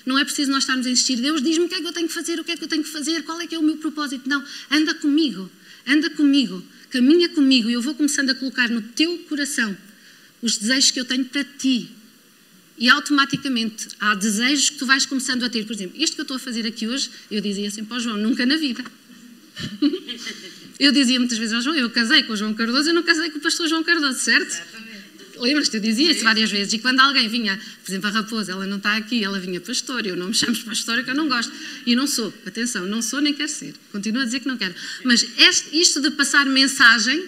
Não 0.05 0.19
é 0.19 0.23
preciso 0.23 0.51
nós 0.51 0.63
estarmos 0.63 0.85
a 0.85 0.89
insistir, 0.89 1.15
Deus 1.17 1.41
diz-me 1.41 1.65
o 1.65 1.69
que 1.69 1.75
é 1.75 1.81
que 1.81 1.87
eu 1.87 1.93
tenho 1.93 2.07
que 2.07 2.13
fazer, 2.13 2.39
o 2.39 2.43
que 2.43 2.51
é 2.51 2.57
que 2.57 2.63
eu 2.63 2.67
tenho 2.67 2.83
que 2.83 2.89
fazer, 2.89 3.23
qual 3.23 3.41
é 3.41 3.47
que 3.47 3.55
é 3.55 3.59
o 3.59 3.63
meu 3.63 3.77
propósito. 3.77 4.29
Não, 4.29 4.43
anda 4.69 4.93
comigo, 4.93 5.49
anda 5.87 6.09
comigo, 6.11 6.63
caminha 6.91 7.27
comigo 7.29 7.69
e 7.69 7.73
eu 7.73 7.81
vou 7.81 7.95
começando 7.95 8.29
a 8.29 8.35
colocar 8.35 8.69
no 8.69 8.81
teu 8.81 9.17
coração 9.29 9.75
os 10.43 10.57
desejos 10.57 10.91
que 10.91 10.99
eu 10.99 11.05
tenho 11.05 11.25
para 11.25 11.43
ti. 11.43 11.89
E 12.77 12.89
automaticamente 12.89 13.87
há 13.99 14.15
desejos 14.15 14.69
que 14.69 14.77
tu 14.77 14.85
vais 14.85 15.05
começando 15.05 15.43
a 15.43 15.49
ter. 15.49 15.65
Por 15.65 15.73
exemplo, 15.73 15.99
isto 16.01 16.15
que 16.15 16.21
eu 16.21 16.23
estou 16.23 16.37
a 16.37 16.39
fazer 16.39 16.65
aqui 16.67 16.87
hoje, 16.87 17.09
eu 17.31 17.39
dizia 17.41 17.67
assim 17.67 17.85
para 17.85 17.97
o 17.97 17.99
João, 17.99 18.17
nunca 18.17 18.45
na 18.45 18.57
vida. 18.57 18.83
eu 20.79 20.91
dizia 20.91 21.17
muitas 21.19 21.37
vezes 21.37 21.53
ao 21.53 21.61
João, 21.61 21.75
eu 21.75 21.89
casei 21.89 22.23
com 22.23 22.33
o 22.33 22.35
João 22.35 22.53
Cardoso, 22.53 22.89
eu 22.89 22.93
não 22.93 23.03
casei 23.03 23.29
com 23.29 23.37
o 23.37 23.41
pastor 23.41 23.67
João 23.67 23.83
Cardoso, 23.83 24.19
certo? 24.19 24.61
Lembras-te, 25.37 25.75
eu 25.75 25.81
dizia 25.81 26.11
isso 26.11 26.23
várias 26.23 26.51
vezes. 26.51 26.73
E 26.73 26.79
quando 26.79 26.99
alguém 26.99 27.27
vinha, 27.27 27.59
por 27.83 27.91
exemplo, 27.91 28.09
a 28.09 28.11
Raposa, 28.11 28.51
ela 28.51 28.65
não 28.65 28.77
está 28.77 28.95
aqui, 28.95 29.23
ela 29.23 29.39
vinha 29.39 29.59
pastor, 29.59 30.05
eu 30.05 30.15
não 30.15 30.27
me 30.27 30.33
chamo 30.33 30.57
pastora 30.63 31.03
que 31.03 31.09
eu 31.09 31.15
não 31.15 31.27
gosto. 31.27 31.51
E 31.85 31.95
não 31.95 32.07
sou, 32.07 32.33
atenção, 32.45 32.85
não 32.85 33.01
sou 33.01 33.21
nem 33.21 33.33
quero 33.33 33.49
ser. 33.49 33.73
Continuo 33.91 34.21
a 34.21 34.25
dizer 34.25 34.39
que 34.39 34.47
não 34.47 34.57
quero. 34.57 34.73
Mas 35.03 35.25
este, 35.37 35.77
isto 35.77 36.01
de 36.01 36.11
passar 36.11 36.45
mensagem 36.45 37.25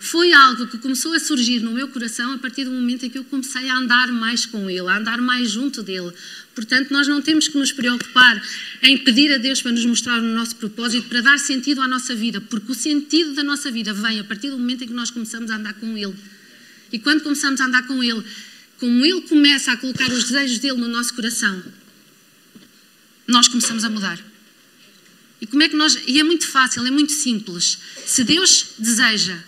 foi 0.00 0.32
algo 0.32 0.66
que 0.66 0.78
começou 0.78 1.12
a 1.12 1.18
surgir 1.18 1.60
no 1.60 1.72
meu 1.72 1.88
coração 1.88 2.32
a 2.32 2.38
partir 2.38 2.64
do 2.64 2.70
momento 2.70 3.04
em 3.04 3.10
que 3.10 3.18
eu 3.18 3.24
comecei 3.24 3.68
a 3.68 3.76
andar 3.76 4.12
mais 4.12 4.46
com 4.46 4.70
Ele, 4.70 4.88
a 4.88 4.96
andar 4.96 5.20
mais 5.20 5.50
junto 5.50 5.82
dele. 5.82 6.12
Portanto, 6.54 6.90
nós 6.90 7.08
não 7.08 7.20
temos 7.20 7.48
que 7.48 7.58
nos 7.58 7.72
preocupar 7.72 8.40
em 8.82 8.98
pedir 8.98 9.32
a 9.32 9.38
Deus 9.38 9.60
para 9.60 9.72
nos 9.72 9.84
mostrar 9.84 10.20
o 10.20 10.22
nosso 10.22 10.56
propósito, 10.56 11.08
para 11.08 11.20
dar 11.20 11.38
sentido 11.38 11.80
à 11.80 11.88
nossa 11.88 12.14
vida, 12.14 12.40
porque 12.40 12.70
o 12.70 12.74
sentido 12.74 13.34
da 13.34 13.42
nossa 13.42 13.70
vida 13.70 13.92
vem 13.92 14.20
a 14.20 14.24
partir 14.24 14.50
do 14.50 14.58
momento 14.58 14.84
em 14.84 14.86
que 14.86 14.92
nós 14.92 15.10
começamos 15.10 15.50
a 15.50 15.56
andar 15.56 15.74
com 15.74 15.96
Ele. 15.96 16.14
E 16.92 16.98
quando 16.98 17.22
começamos 17.22 17.60
a 17.60 17.66
andar 17.66 17.86
com 17.86 18.02
Ele, 18.02 18.22
como 18.78 19.04
Ele 19.04 19.20
começa 19.22 19.72
a 19.72 19.76
colocar 19.76 20.08
os 20.10 20.24
desejos 20.24 20.58
dele 20.58 20.78
no 20.78 20.88
nosso 20.88 21.12
coração, 21.14 21.62
nós 23.26 23.48
começamos 23.48 23.84
a 23.84 23.90
mudar. 23.90 24.18
E 25.40 25.46
como 25.46 25.62
é 25.62 25.68
que 25.68 25.76
nós. 25.76 25.98
E 26.06 26.18
é 26.18 26.24
muito 26.24 26.46
fácil, 26.46 26.86
é 26.86 26.90
muito 26.90 27.12
simples. 27.12 27.78
Se 28.06 28.24
Deus 28.24 28.70
deseja 28.78 29.38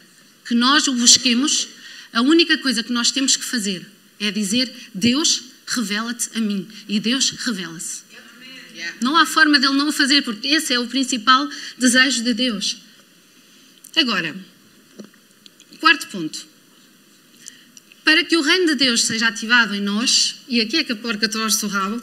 que 0.50 0.54
nós 0.56 0.88
o 0.88 0.94
busquemos, 0.94 1.68
a 2.12 2.22
única 2.22 2.58
coisa 2.58 2.82
que 2.82 2.92
nós 2.92 3.12
temos 3.12 3.36
que 3.36 3.44
fazer 3.44 3.86
é 4.18 4.32
dizer: 4.32 4.68
Deus, 4.92 5.44
revela-te 5.64 6.28
a 6.36 6.40
mim. 6.40 6.66
E 6.88 6.98
Deus 6.98 7.30
revela-se. 7.30 8.02
Não 9.00 9.16
há 9.16 9.24
forma 9.24 9.60
dele 9.60 9.74
não 9.74 9.90
o 9.90 9.92
fazer, 9.92 10.22
porque 10.22 10.48
esse 10.48 10.74
é 10.74 10.78
o 10.80 10.88
principal 10.88 11.48
desejo 11.78 12.24
de 12.24 12.34
Deus. 12.34 12.78
Agora, 13.94 14.34
quarto 15.78 16.08
ponto. 16.08 16.44
Para 18.02 18.24
que 18.24 18.36
o 18.36 18.42
reino 18.42 18.66
de 18.66 18.74
Deus 18.74 19.04
seja 19.04 19.28
ativado 19.28 19.72
em 19.72 19.80
nós, 19.80 20.34
e 20.48 20.60
aqui 20.60 20.78
é 20.78 20.82
que 20.82 20.90
a 20.90 20.96
porca 20.96 21.28
torce 21.28 21.64
o 21.64 21.68
rabo, 21.68 22.02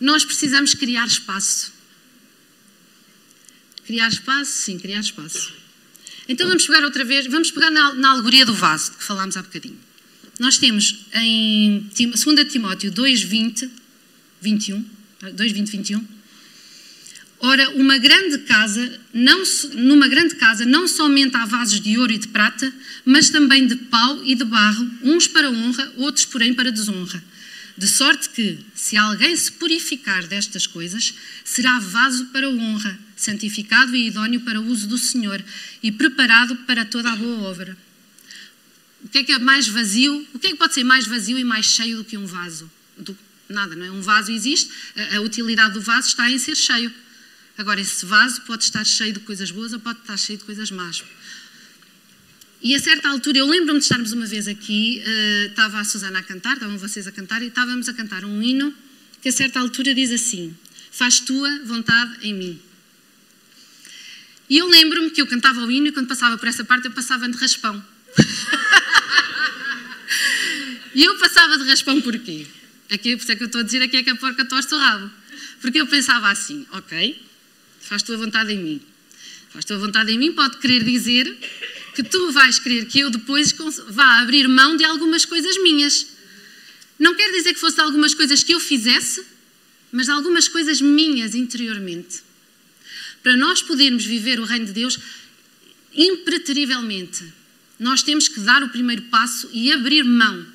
nós 0.00 0.24
precisamos 0.24 0.74
criar 0.74 1.06
espaço. 1.06 1.72
Criar 3.86 4.08
espaço? 4.08 4.50
Sim, 4.50 4.76
criar 4.76 4.98
espaço. 4.98 5.63
Então 6.28 6.46
vamos 6.46 6.66
pegar 6.66 6.84
outra 6.84 7.04
vez, 7.04 7.26
vamos 7.26 7.50
pegar 7.50 7.70
na, 7.70 7.94
na 7.94 8.10
alegoria 8.10 8.46
do 8.46 8.54
vaso, 8.54 8.92
que 8.92 9.04
falámos 9.04 9.36
há 9.36 9.42
bocadinho. 9.42 9.78
Nós 10.38 10.58
temos 10.58 11.06
em 11.14 11.86
2 11.94 12.52
Timóteo 12.52 12.90
2, 12.90 13.22
20, 13.22 13.70
21, 14.40 14.84
2, 15.32 15.52
20, 15.52 15.70
21, 15.70 16.06
Ora, 17.40 17.68
uma 17.72 17.98
grande 17.98 18.38
casa, 18.38 19.00
não, 19.12 19.42
numa 19.74 20.08
grande 20.08 20.34
casa, 20.36 20.64
não 20.64 20.88
somente 20.88 21.36
há 21.36 21.44
vasos 21.44 21.78
de 21.78 21.98
ouro 21.98 22.10
e 22.10 22.16
de 22.16 22.28
prata, 22.28 22.72
mas 23.04 23.28
também 23.28 23.66
de 23.66 23.76
pau 23.76 24.24
e 24.24 24.34
de 24.34 24.44
barro, 24.44 24.90
uns 25.02 25.26
para 25.26 25.50
honra, 25.50 25.92
outros, 25.98 26.24
porém, 26.24 26.54
para 26.54 26.72
desonra. 26.72 27.22
De 27.76 27.86
sorte 27.86 28.30
que, 28.30 28.58
se 28.74 28.96
alguém 28.96 29.36
se 29.36 29.52
purificar 29.52 30.26
destas 30.26 30.66
coisas, 30.66 31.12
será 31.44 31.78
vaso 31.80 32.24
para 32.32 32.48
honra, 32.48 32.98
santificado 33.16 33.94
e 33.94 34.08
idóneo 34.08 34.40
para 34.40 34.60
o 34.60 34.66
uso 34.66 34.86
do 34.86 34.98
Senhor 34.98 35.42
e 35.82 35.92
preparado 35.92 36.56
para 36.66 36.84
toda 36.84 37.12
a 37.12 37.16
boa 37.16 37.42
obra. 37.42 37.76
O 39.04 39.08
que 39.08 39.18
é 39.18 39.24
que 39.24 39.32
é 39.32 39.38
mais 39.38 39.68
vazio? 39.68 40.26
O 40.32 40.38
que 40.38 40.48
é 40.48 40.50
que 40.50 40.56
pode 40.56 40.74
ser 40.74 40.84
mais 40.84 41.06
vazio 41.06 41.38
e 41.38 41.44
mais 41.44 41.66
cheio 41.66 41.98
do 41.98 42.04
que 42.04 42.16
um 42.16 42.26
vaso? 42.26 42.70
Do, 42.96 43.16
nada, 43.48 43.76
não 43.76 43.84
é? 43.84 43.90
Um 43.90 44.00
vaso 44.00 44.32
existe, 44.32 44.70
a, 44.96 45.16
a 45.16 45.20
utilidade 45.20 45.74
do 45.74 45.80
vaso 45.80 46.08
está 46.08 46.30
em 46.30 46.38
ser 46.38 46.56
cheio. 46.56 46.92
Agora, 47.56 47.80
esse 47.80 48.04
vaso 48.06 48.40
pode 48.42 48.64
estar 48.64 48.84
cheio 48.84 49.12
de 49.12 49.20
coisas 49.20 49.50
boas 49.50 49.72
ou 49.72 49.80
pode 49.80 50.00
estar 50.00 50.16
cheio 50.16 50.38
de 50.38 50.44
coisas 50.44 50.70
más. 50.70 51.04
E 52.62 52.74
a 52.74 52.78
certa 52.78 53.10
altura, 53.10 53.38
eu 53.38 53.46
lembro-me 53.46 53.78
de 53.78 53.84
estarmos 53.84 54.12
uma 54.12 54.24
vez 54.24 54.48
aqui, 54.48 55.02
uh, 55.06 55.50
estava 55.50 55.78
a 55.78 55.84
Susana 55.84 56.18
a 56.20 56.22
cantar, 56.22 56.54
estavam 56.54 56.78
vocês 56.78 57.06
a 57.06 57.12
cantar, 57.12 57.42
e 57.42 57.48
estávamos 57.48 57.88
a 57.90 57.92
cantar 57.92 58.24
um 58.24 58.42
hino 58.42 58.74
que 59.20 59.28
a 59.28 59.32
certa 59.32 59.60
altura 59.60 59.94
diz 59.94 60.10
assim: 60.10 60.56
Faz 60.90 61.20
tua 61.20 61.58
vontade 61.64 62.26
em 62.26 62.32
mim. 62.32 62.60
E 64.48 64.58
eu 64.58 64.68
lembro-me 64.68 65.10
que 65.10 65.20
eu 65.22 65.26
cantava 65.26 65.60
o 65.60 65.70
hino 65.70 65.86
e 65.88 65.92
quando 65.92 66.06
passava 66.06 66.36
por 66.36 66.48
essa 66.48 66.64
parte 66.64 66.86
eu 66.86 66.92
passava 66.92 67.28
de 67.28 67.36
raspão. 67.36 67.82
e 70.94 71.02
eu 71.02 71.16
passava 71.18 71.56
de 71.58 71.64
raspão 71.64 72.00
porquê? 72.00 72.46
Aqui, 72.90 73.16
por 73.16 73.22
isso 73.22 73.32
é 73.32 73.36
que 73.36 73.42
eu 73.42 73.46
estou 73.46 73.60
a 73.62 73.64
dizer 73.64 73.82
aqui 73.82 73.96
é 73.96 74.02
que 74.02 74.10
a 74.10 74.16
porca 74.16 74.44
torce 74.44 74.74
o 74.74 74.78
rabo. 74.78 75.10
Porque 75.60 75.80
eu 75.80 75.86
pensava 75.86 76.28
assim, 76.30 76.66
ok, 76.72 77.22
faz 77.80 78.02
tua 78.02 78.16
vontade 78.16 78.52
em 78.52 78.58
mim. 78.58 78.80
Faz 79.50 79.64
tua 79.64 79.78
vontade 79.78 80.12
em 80.12 80.18
mim 80.18 80.32
pode 80.32 80.58
querer 80.58 80.84
dizer 80.84 81.34
que 81.94 82.02
tu 82.02 82.32
vais 82.32 82.58
querer 82.58 82.86
que 82.86 83.00
eu 83.00 83.10
depois 83.10 83.54
vá 83.88 84.20
abrir 84.20 84.48
mão 84.48 84.76
de 84.76 84.84
algumas 84.84 85.24
coisas 85.24 85.56
minhas. 85.62 86.06
Não 86.98 87.14
quer 87.14 87.30
dizer 87.32 87.54
que 87.54 87.60
fosse 87.60 87.80
algumas 87.80 88.14
coisas 88.14 88.42
que 88.42 88.52
eu 88.52 88.60
fizesse, 88.60 89.24
mas 89.90 90.08
algumas 90.08 90.48
coisas 90.48 90.80
minhas 90.80 91.34
interiormente. 91.34 92.22
Para 93.24 93.36
nós 93.36 93.60
podermos 93.60 94.04
viver 94.04 94.38
o 94.38 94.44
reino 94.44 94.66
de 94.66 94.72
Deus 94.72 94.98
impreterivelmente, 95.92 97.24
nós 97.80 98.04
temos 98.04 98.28
que 98.28 98.38
dar 98.38 98.62
o 98.62 98.68
primeiro 98.68 99.02
passo 99.02 99.50
e 99.52 99.72
abrir 99.72 100.04
mão 100.04 100.46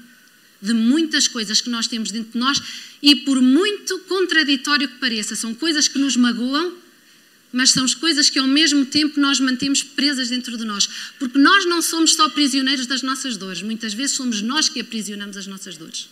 de 0.61 0.73
muitas 0.73 1.27
coisas 1.27 1.59
que 1.59 1.69
nós 1.69 1.87
temos 1.87 2.11
dentro 2.11 2.31
de 2.31 2.37
nós 2.37 2.61
e, 3.01 3.13
por 3.13 3.41
muito 3.41 3.99
contraditório 4.07 4.87
que 4.87 4.95
pareça, 4.99 5.35
são 5.35 5.53
coisas 5.53 5.89
que 5.89 5.99
nos 5.99 6.15
magoam 6.15 6.73
mas 7.51 7.71
são 7.71 7.83
as 7.83 7.95
coisas 7.95 8.29
que 8.29 8.37
ao 8.37 8.47
mesmo 8.47 8.85
tempo 8.85 9.19
nós 9.19 9.39
mantemos 9.39 9.81
presas 9.81 10.29
dentro 10.29 10.57
de 10.57 10.63
nós. 10.63 10.87
Porque 11.17 11.37
nós 11.37 11.65
não 11.65 11.81
somos 11.81 12.13
só 12.13 12.29
prisioneiros 12.29 12.85
das 12.85 13.01
nossas 13.01 13.37
dores, 13.37 13.61
muitas 13.61 13.93
vezes 13.93 14.15
somos 14.15 14.41
nós 14.41 14.69
que 14.69 14.79
aprisionamos 14.79 15.35
as 15.35 15.47
nossas 15.47 15.75
dores. 15.77 16.07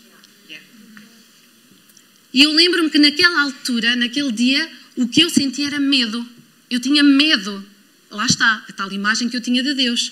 E 2.34 2.44
eu 2.44 2.52
lembro-me 2.52 2.90
que 2.90 3.00
naquela 3.00 3.42
altura, 3.42 3.96
naquele 3.96 4.32
dia, 4.32 4.70
o 4.96 5.08
que 5.08 5.22
eu 5.22 5.30
sentia 5.30 5.68
era 5.68 5.80
medo. 5.80 6.28
Eu 6.70 6.80
tinha 6.80 7.04
medo. 7.04 7.66
Lá 8.10 8.26
está, 8.26 8.66
a 8.68 8.74
tal 8.74 8.92
imagem 8.92 9.30
que 9.30 9.38
eu 9.38 9.42
tinha 9.42 9.64
de 9.64 9.74
Deus. 9.74 10.12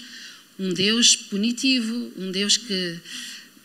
Um 0.58 0.74
Deus 0.74 1.16
punitivo, 1.16 2.14
um 2.18 2.32
Deus 2.32 2.58
que, 2.58 3.00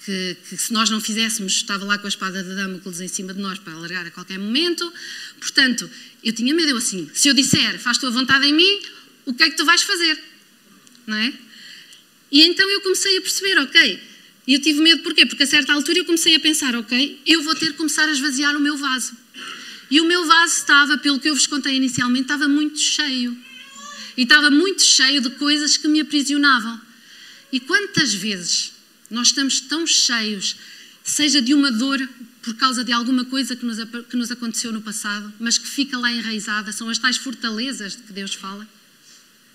que, 0.05 0.37
que, 0.48 0.57
se 0.57 0.72
nós 0.72 0.90
não 0.90 1.00
fizéssemos, 1.00 1.53
estava 1.53 1.85
lá 1.85 1.98
com 1.98 2.07
a 2.07 2.09
espada 2.09 2.42
de 2.42 2.55
Damocles 2.55 3.00
em 3.00 3.09
cima 3.09 3.33
de 3.33 3.40
nós 3.40 3.59
para 3.59 3.72
alargar 3.72 4.07
a 4.07 4.11
qualquer 4.11 4.38
momento. 4.38 4.92
Portanto, 5.38 5.88
eu 6.22 6.33
tinha 6.33 6.55
medo, 6.55 6.70
eu 6.70 6.76
assim, 6.76 7.09
se 7.14 7.29
eu 7.29 7.35
disser, 7.35 7.79
faz 7.79 7.98
tua 7.98 8.11
vontade 8.11 8.46
em 8.46 8.53
mim, 8.53 8.81
o 9.24 9.35
que 9.35 9.42
é 9.44 9.50
que 9.50 9.57
tu 9.57 9.64
vais 9.64 9.83
fazer? 9.83 10.22
Não 11.07 11.16
é? 11.16 11.33
E 12.31 12.42
então 12.42 12.68
eu 12.70 12.81
comecei 12.81 13.18
a 13.18 13.20
perceber, 13.20 13.59
ok, 13.59 14.00
e 14.46 14.55
eu 14.55 14.61
tive 14.61 14.81
medo 14.81 15.03
porquê? 15.03 15.26
Porque 15.26 15.42
a 15.42 15.46
certa 15.46 15.72
altura 15.72 15.98
eu 15.98 16.05
comecei 16.05 16.35
a 16.35 16.40
pensar, 16.40 16.74
ok, 16.74 17.20
eu 17.26 17.42
vou 17.42 17.55
ter 17.55 17.66
que 17.66 17.74
começar 17.74 18.09
a 18.09 18.12
esvaziar 18.12 18.57
o 18.57 18.61
meu 18.61 18.76
vaso. 18.76 19.12
E 19.90 20.00
o 20.00 20.05
meu 20.05 20.24
vaso 20.26 20.57
estava, 20.57 20.96
pelo 20.98 21.18
que 21.18 21.29
eu 21.29 21.35
vos 21.35 21.46
contei 21.46 21.76
inicialmente, 21.76 22.22
estava 22.22 22.46
muito 22.46 22.79
cheio. 22.79 23.37
E 24.16 24.22
estava 24.22 24.50
muito 24.50 24.83
cheio 24.83 25.20
de 25.20 25.31
coisas 25.31 25.76
que 25.76 25.88
me 25.88 26.00
aprisionavam. 26.00 26.81
E 27.53 27.59
quantas 27.59 28.14
vezes 28.14 28.72
nós 29.11 29.29
estamos 29.29 29.61
tão 29.61 29.87
cheios, 29.87 30.57
seja 31.03 31.42
de 31.42 31.53
uma 31.53 31.72
dor 31.72 32.09
por 32.42 32.55
causa 32.55 32.85
de 32.85 32.92
alguma 32.92 33.24
coisa 33.24 33.57
que 33.57 33.66
nos, 33.66 33.79
que 34.09 34.16
nos 34.16 34.31
aconteceu 34.31 34.72
no 34.72 34.81
passado, 34.81 35.33
mas 35.40 35.59
que 35.59 35.66
fica 35.66 35.98
lá 35.98 36.11
enraizada, 36.12 36.72
são 36.72 36.88
as 36.88 36.98
tais 36.98 37.16
fortalezas 37.16 37.96
de 37.96 38.03
que 38.03 38.12
Deus 38.12 38.35
fala. 38.35 38.66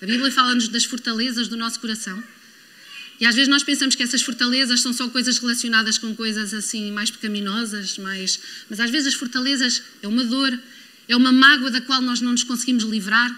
A 0.01 0.05
Bíblia 0.05 0.31
fala-nos 0.31 0.67
das 0.67 0.83
fortalezas 0.83 1.47
do 1.47 1.55
nosso 1.55 1.79
coração. 1.79 2.21
E 3.19 3.25
às 3.25 3.33
vezes 3.33 3.47
nós 3.47 3.63
pensamos 3.63 3.95
que 3.95 4.03
essas 4.03 4.21
fortalezas 4.21 4.81
são 4.81 4.91
só 4.91 5.07
coisas 5.09 5.37
relacionadas 5.37 5.97
com 5.97 6.13
coisas 6.15 6.53
assim 6.53 6.91
mais 6.91 7.09
pecaminosas, 7.09 7.97
mais... 7.97 8.39
mas 8.69 8.79
às 8.79 8.89
vezes 8.89 9.07
as 9.07 9.13
fortalezas 9.13 9.81
é 10.01 10.07
uma 10.07 10.23
dor, 10.23 10.57
é 11.07 11.15
uma 11.15 11.31
mágoa 11.31 11.71
da 11.71 11.79
qual 11.79 12.01
nós 12.01 12.19
não 12.19 12.31
nos 12.31 12.43
conseguimos 12.43 12.83
livrar, 12.83 13.31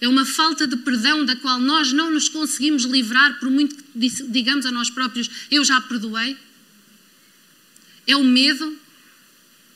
É 0.00 0.08
uma 0.08 0.26
falta 0.26 0.66
de 0.66 0.76
perdão 0.76 1.24
da 1.24 1.36
qual 1.36 1.60
nós 1.60 1.92
não 1.92 2.10
nos 2.10 2.28
conseguimos 2.28 2.84
livrar, 2.84 3.38
por 3.38 3.48
muito 3.48 3.76
que 3.76 3.82
digamos 4.28 4.66
a 4.66 4.72
nós 4.72 4.90
próprios: 4.90 5.30
Eu 5.48 5.64
já 5.64 5.80
perdoei. 5.80 6.36
É 8.04 8.16
o 8.16 8.24
medo, 8.24 8.76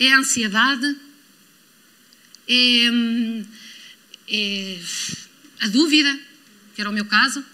é 0.00 0.12
a 0.12 0.18
ansiedade, 0.18 0.96
é, 2.48 2.88
é 4.28 4.80
a 5.60 5.68
dúvida, 5.68 6.18
que 6.74 6.80
era 6.80 6.90
o 6.90 6.92
meu 6.92 7.04
caso. 7.04 7.44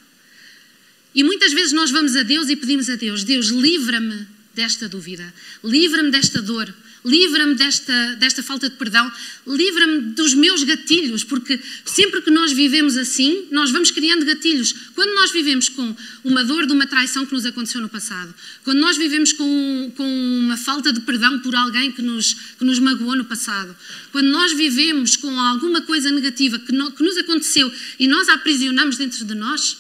E 1.15 1.23
muitas 1.23 1.53
vezes 1.53 1.73
nós 1.73 1.91
vamos 1.91 2.17
a 2.17 2.23
Deus 2.23 2.49
e 2.49 2.57
pedimos 2.57 2.89
a 2.89 2.97
Deus: 2.97 3.25
Deus, 3.25 3.49
livra-me 3.49 4.27
desta 4.55 4.89
dúvida, 4.89 5.33
livra-me 5.65 6.11
desta 6.11 6.41
dor, 6.43 6.73
livra-me 7.05 7.55
desta, 7.55 8.17
desta 8.17 8.43
falta 8.43 8.69
de 8.69 8.77
perdão, 8.77 9.11
livra-me 9.47 10.13
dos 10.15 10.35
meus 10.35 10.63
gatilhos, 10.63 11.25
porque 11.25 11.59
sempre 11.85 12.21
que 12.23 12.31
nós 12.31 12.53
vivemos 12.53 12.97
assim, 12.97 13.47
nós 13.51 13.71
vamos 13.71 13.91
criando 13.91 14.25
gatilhos. 14.25 14.73
Quando 14.95 15.15
nós 15.15 15.33
vivemos 15.33 15.69
com 15.69 15.97
uma 16.23 16.45
dor 16.45 16.67
de 16.67 16.73
uma 16.73 16.87
traição 16.87 17.27
que 17.27 17.33
nos 17.33 17.47
aconteceu 17.47 17.81
no 17.81 17.89
passado, 17.89 18.35
quando 18.63 18.79
nós 18.79 18.97
vivemos 18.97 19.33
com, 19.33 19.93
com 19.97 20.39
uma 20.39 20.57
falta 20.57 20.93
de 20.93 21.01
perdão 21.01 21.39
por 21.41 21.55
alguém 21.55 21.91
que 21.91 22.03
nos, 22.03 22.35
que 22.59 22.65
nos 22.65 22.79
magoou 22.79 23.17
no 23.17 23.25
passado, 23.25 23.75
quando 24.13 24.29
nós 24.29 24.53
vivemos 24.53 25.17
com 25.17 25.39
alguma 25.41 25.81
coisa 25.83 26.11
negativa 26.11 26.59
que, 26.59 26.73
no, 26.73 26.93
que 26.93 27.03
nos 27.03 27.17
aconteceu 27.17 27.73
e 27.99 28.07
nós 28.07 28.29
a 28.29 28.35
aprisionamos 28.35 28.97
dentro 28.97 29.25
de 29.25 29.35
nós, 29.35 29.77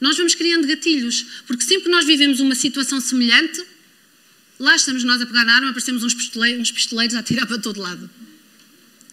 nós 0.00 0.16
vamos 0.16 0.34
criando 0.34 0.66
gatilhos, 0.66 1.24
porque 1.46 1.64
sempre 1.64 1.84
que 1.84 1.90
nós 1.90 2.04
vivemos 2.04 2.40
uma 2.40 2.54
situação 2.54 3.00
semelhante, 3.00 3.64
Lá 4.58 4.74
estamos 4.74 5.04
nós 5.04 5.22
a 5.22 5.26
pegar 5.26 5.44
na 5.44 5.54
arma, 5.54 5.72
parecemos 5.72 6.02
uns 6.02 6.14
pistoleiros, 6.14 6.60
uns 6.60 6.72
pistoleiros 6.72 7.14
a 7.14 7.20
atirar 7.20 7.46
para 7.46 7.58
todo 7.58 7.80
lado. 7.80 8.10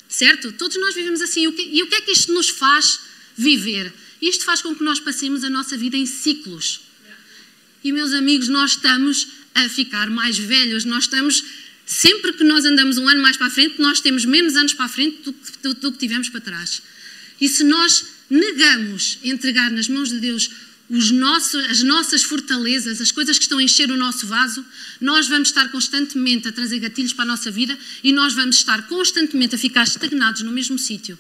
Certo? 0.10 0.52
Todos 0.54 0.78
nós 0.78 0.96
vivemos 0.96 1.22
assim. 1.22 1.44
E 1.44 1.48
o, 1.48 1.54
que, 1.54 1.62
e 1.62 1.84
o 1.84 1.88
que 1.88 1.96
é 1.96 2.02
que 2.02 2.12
isto 2.12 2.34
nos 2.34 2.50
faz 2.50 3.00
viver? 3.38 3.94
Isto 4.22 4.44
faz 4.44 4.62
com 4.62 4.74
que 4.74 4.84
nós 4.84 5.00
passemos 5.00 5.44
a 5.44 5.50
nossa 5.50 5.78
vida 5.78 5.96
em 5.96 6.06
ciclos. 6.06 6.82
E, 7.84 7.92
meus 7.92 8.12
amigos, 8.14 8.48
nós 8.48 8.72
estamos 8.72 9.28
a 9.54 9.70
ficar 9.70 10.10
mais 10.10 10.38
velhos. 10.38 10.84
Nós 10.84 11.04
estamos, 11.04 11.44
sempre 11.86 12.34
que 12.34 12.44
nós 12.44 12.66
andamos 12.66 12.98
um 12.98 13.08
ano 13.08 13.22
mais 13.22 13.38
para 13.38 13.48
a 13.48 13.52
frente, 13.52 13.80
nós 13.80 14.00
temos 14.00 14.26
menos 14.26 14.56
anos 14.56 14.74
para 14.74 14.86
a 14.86 14.90
frente 14.90 15.22
do, 15.22 15.36
do, 15.62 15.74
do 15.76 15.92
que 15.92 16.00
tivemos 16.00 16.28
para 16.30 16.42
trás. 16.42 16.82
E 17.40 17.48
se 17.48 17.64
nós 17.64 18.04
negamos 18.28 19.20
entregar 19.24 19.70
nas 19.70 19.88
mãos 19.88 20.10
de 20.10 20.20
Deus 20.20 20.50
nossos, 20.90 21.66
as 21.66 21.82
nossas 21.82 22.24
fortalezas, 22.24 23.02
as 23.02 23.12
coisas 23.12 23.38
que 23.38 23.44
estão 23.44 23.58
a 23.58 23.64
encher 23.64 23.90
o 23.90 23.98
nosso 23.98 24.28
vaso, 24.28 24.64
nós 25.02 25.28
vamos 25.28 25.50
estar 25.50 25.70
constantemente 25.70 26.48
a 26.48 26.52
trazer 26.52 26.80
gatilhos 26.80 27.14
para 27.14 27.24
a 27.24 27.28
nossa 27.28 27.50
vida 27.50 27.78
e 28.04 28.12
nós 28.12 28.34
vamos 28.34 28.58
estar 28.58 28.88
constantemente 28.88 29.56
a 29.56 29.58
ficar 29.58 29.84
estagnados 29.84 30.42
no 30.44 30.52
mesmo 30.52 30.78
sítio. 30.78 31.18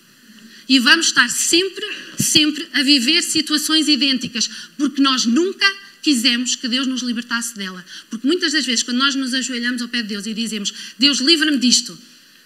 E 0.68 0.80
vamos 0.80 1.08
estar 1.08 1.30
sempre, 1.30 1.86
sempre 2.20 2.68
a 2.74 2.82
viver 2.82 3.22
situações 3.24 3.88
idênticas, 3.88 4.50
porque 4.78 5.02
nós 5.02 5.26
nunca 5.26 5.66
quisemos 6.02 6.56
que 6.56 6.68
Deus 6.68 6.86
nos 6.86 7.02
libertasse 7.02 7.56
dela. 7.56 7.84
Porque 8.10 8.28
muitas 8.28 8.54
das 8.54 8.66
vezes, 8.66 8.84
quando 8.84 8.98
nós 8.98 9.16
nos 9.16 9.34
ajoelhamos 9.34 9.82
ao 9.82 9.88
pé 9.88 10.02
de 10.02 10.10
Deus 10.10 10.26
e 10.28 10.34
dizemos, 10.34 10.74
Deus 10.98 11.20
livra-me 11.20 11.58
disto, 11.58 11.98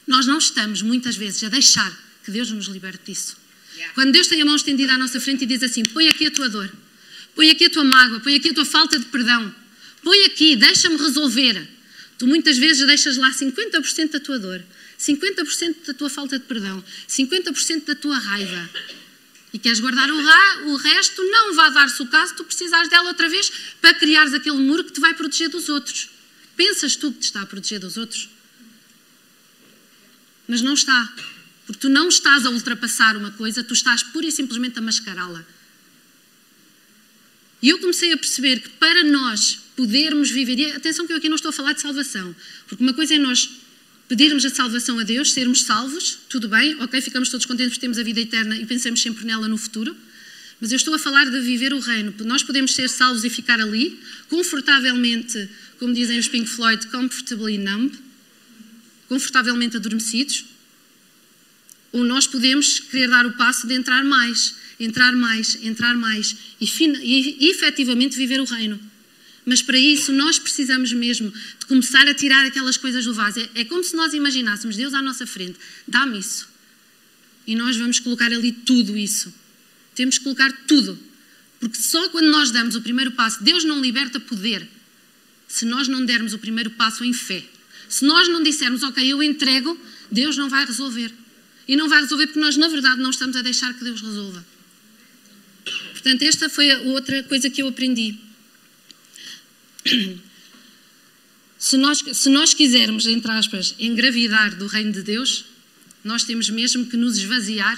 nós 0.07 0.25
não 0.25 0.37
estamos 0.37 0.81
muitas 0.81 1.15
vezes 1.15 1.43
a 1.43 1.49
deixar 1.49 1.91
que 2.23 2.31
Deus 2.31 2.49
nos 2.51 2.67
liberte 2.67 3.11
disso. 3.11 3.37
Quando 3.93 4.11
Deus 4.11 4.27
tem 4.27 4.41
a 4.41 4.45
mão 4.45 4.55
estendida 4.55 4.93
à 4.93 4.97
nossa 4.97 5.19
frente 5.19 5.43
e 5.43 5.47
diz 5.47 5.63
assim: 5.63 5.83
põe 5.83 6.07
aqui 6.07 6.25
a 6.27 6.31
tua 6.31 6.49
dor, 6.49 6.71
Põe 7.35 7.49
aqui 7.51 7.65
a 7.65 7.69
tua 7.69 7.83
mágoa, 7.83 8.19
põe 8.19 8.35
aqui 8.35 8.49
a 8.49 8.53
tua 8.53 8.65
falta 8.65 8.97
de 8.99 9.05
perdão. 9.05 9.53
Põe 10.03 10.25
aqui, 10.25 10.55
deixa-me 10.55 10.97
resolver. 10.97 11.67
Tu 12.17 12.27
muitas 12.27 12.57
vezes 12.57 12.85
deixas 12.85 13.17
lá 13.17 13.31
50% 13.31 14.11
da 14.11 14.19
tua 14.19 14.37
dor, 14.37 14.61
50% 14.99 15.85
da 15.87 15.93
tua 15.93 16.09
falta 16.09 16.37
de 16.37 16.45
perdão, 16.45 16.83
50% 17.07 17.85
da 17.85 17.95
tua 17.95 18.17
raiva. 18.17 18.69
E 19.53 19.57
queres 19.57 19.79
guardar 19.79 20.11
o, 20.11 20.21
ra, 20.21 20.57
o 20.65 20.75
resto, 20.75 21.23
não 21.23 21.55
vá 21.55 21.69
dar-se 21.69 22.01
o 22.01 22.07
caso 22.07 22.35
tu 22.35 22.43
precisares 22.43 22.89
dela 22.89 23.07
outra 23.07 23.29
vez 23.29 23.51
para 23.81 23.93
criares 23.93 24.33
aquele 24.33 24.57
muro 24.57 24.83
que 24.83 24.91
te 24.91 24.99
vai 24.99 25.13
proteger 25.13 25.49
dos 25.49 25.69
outros. 25.69 26.09
Pensas 26.55 26.95
tu 26.95 27.11
que 27.11 27.19
te 27.19 27.23
está 27.23 27.41
a 27.41 27.45
proteger 27.45 27.79
dos 27.79 27.95
outros? 27.97 28.29
Mas 30.47 30.61
não 30.61 30.73
está. 30.73 31.13
Porque 31.65 31.79
tu 31.79 31.89
não 31.89 32.09
estás 32.09 32.45
a 32.45 32.49
ultrapassar 32.49 33.15
uma 33.15 33.31
coisa, 33.31 33.63
tu 33.63 33.73
estás 33.73 34.03
pura 34.03 34.27
e 34.27 34.31
simplesmente 34.31 34.77
a 34.77 34.81
mascará-la. 34.81 35.45
E 37.61 37.69
eu 37.69 37.79
comecei 37.79 38.13
a 38.13 38.17
perceber 38.17 38.61
que 38.61 38.69
para 38.69 39.03
nós 39.03 39.59
podermos 39.75 40.29
viver, 40.29 40.59
e 40.59 40.71
atenção 40.71 41.05
que 41.05 41.13
eu 41.13 41.17
aqui 41.17 41.29
não 41.29 41.35
estou 41.35 41.49
a 41.49 41.53
falar 41.53 41.73
de 41.73 41.81
salvação, 41.81 42.35
porque 42.67 42.83
uma 42.83 42.93
coisa 42.93 43.15
é 43.15 43.17
nós 43.17 43.49
pedirmos 44.07 44.43
a 44.43 44.49
salvação 44.49 44.97
a 44.99 45.03
Deus, 45.03 45.31
sermos 45.31 45.61
salvos, 45.61 46.17
tudo 46.29 46.47
bem, 46.47 46.75
ok, 46.81 46.99
ficamos 46.99 47.29
todos 47.29 47.45
contentes 47.45 47.73
porque 47.73 47.81
temos 47.81 47.97
a 47.97 48.03
vida 48.03 48.19
eterna 48.19 48.57
e 48.57 48.65
pensamos 48.65 49.01
sempre 49.01 49.25
nela 49.25 49.47
no 49.47 49.57
futuro, 49.57 49.95
mas 50.59 50.71
eu 50.71 50.77
estou 50.77 50.93
a 50.93 50.99
falar 50.99 51.29
de 51.29 51.39
viver 51.41 51.73
o 51.73 51.79
reino. 51.79 52.13
Nós 52.25 52.43
podemos 52.43 52.75
ser 52.75 52.89
salvos 52.89 53.23
e 53.23 53.29
ficar 53.29 53.61
ali, 53.61 53.99
confortavelmente, 54.27 55.47
como 55.77 55.93
dizem 55.93 56.19
os 56.19 56.27
Pink 56.27 56.49
Floyd, 56.49 56.87
comfortably 56.87 57.57
numb, 57.57 57.93
confortavelmente 59.07 59.77
adormecidos, 59.77 60.45
ou 61.91 62.03
nós 62.03 62.27
podemos 62.27 62.79
querer 62.79 63.09
dar 63.09 63.25
o 63.25 63.33
passo 63.33 63.67
de 63.67 63.73
entrar 63.73 64.03
mais 64.03 64.55
entrar 64.79 65.13
mais, 65.13 65.57
entrar 65.61 65.95
mais 65.95 66.35
e, 66.59 66.65
e 66.65 67.49
efetivamente 67.49 68.15
viver 68.15 68.39
o 68.39 68.45
reino. 68.45 68.79
Mas 69.45 69.61
para 69.61 69.77
isso 69.77 70.11
nós 70.11 70.37
precisamos 70.37 70.93
mesmo 70.93 71.31
de 71.59 71.65
começar 71.65 72.07
a 72.07 72.13
tirar 72.13 72.45
aquelas 72.45 72.77
coisas 72.77 73.05
do 73.05 73.13
vaso. 73.13 73.39
É, 73.39 73.61
é 73.61 73.65
como 73.65 73.83
se 73.83 73.95
nós 73.95 74.13
imaginássemos 74.13 74.75
Deus 74.77 74.93
à 74.93 75.01
nossa 75.01 75.25
frente, 75.25 75.57
dá-me 75.87 76.19
isso. 76.19 76.47
E 77.47 77.55
nós 77.55 77.75
vamos 77.75 77.99
colocar 77.99 78.31
ali 78.31 78.51
tudo 78.51 78.95
isso. 78.95 79.33
Temos 79.95 80.17
que 80.17 80.23
colocar 80.23 80.51
tudo. 80.67 80.97
Porque 81.59 81.77
só 81.77 82.07
quando 82.09 82.27
nós 82.27 82.51
damos 82.51 82.75
o 82.75 82.81
primeiro 82.81 83.11
passo, 83.11 83.43
Deus 83.43 83.63
não 83.63 83.81
liberta 83.81 84.19
poder. 84.19 84.67
Se 85.47 85.65
nós 85.65 85.87
não 85.87 86.05
dermos 86.05 86.33
o 86.33 86.39
primeiro 86.39 86.69
passo 86.69 87.03
em 87.03 87.11
fé. 87.11 87.43
Se 87.89 88.05
nós 88.05 88.27
não 88.29 88.43
dissermos, 88.43 88.83
ok, 88.83 89.03
eu 89.03 89.23
entrego, 89.23 89.75
Deus 90.11 90.37
não 90.37 90.47
vai 90.47 90.63
resolver. 90.63 91.11
E 91.67 91.75
não 91.75 91.89
vai 91.89 92.01
resolver 92.01 92.27
porque 92.27 92.39
nós, 92.39 92.55
na 92.55 92.67
verdade, 92.67 93.01
não 93.01 93.09
estamos 93.09 93.35
a 93.35 93.41
deixar 93.41 93.73
que 93.73 93.83
Deus 93.83 93.99
resolva. 93.99 94.45
Portanto, 96.01 96.21
esta 96.23 96.49
foi 96.49 96.71
a 96.71 96.79
outra 96.79 97.21
coisa 97.23 97.49
que 97.49 97.61
eu 97.61 97.67
aprendi. 97.67 98.17
Se 101.57 101.75
nós, 101.75 102.01
se 102.13 102.29
nós 102.29 102.53
quisermos, 102.53 103.05
entre 103.05 103.29
aspas, 103.33 103.75
engravidar 103.77 104.55
do 104.55 104.65
reino 104.65 104.93
de 104.93 105.01
Deus, 105.01 105.43
nós 106.05 106.23
temos 106.23 106.49
mesmo 106.49 106.85
que 106.85 106.95
nos 106.95 107.17
esvaziar 107.17 107.77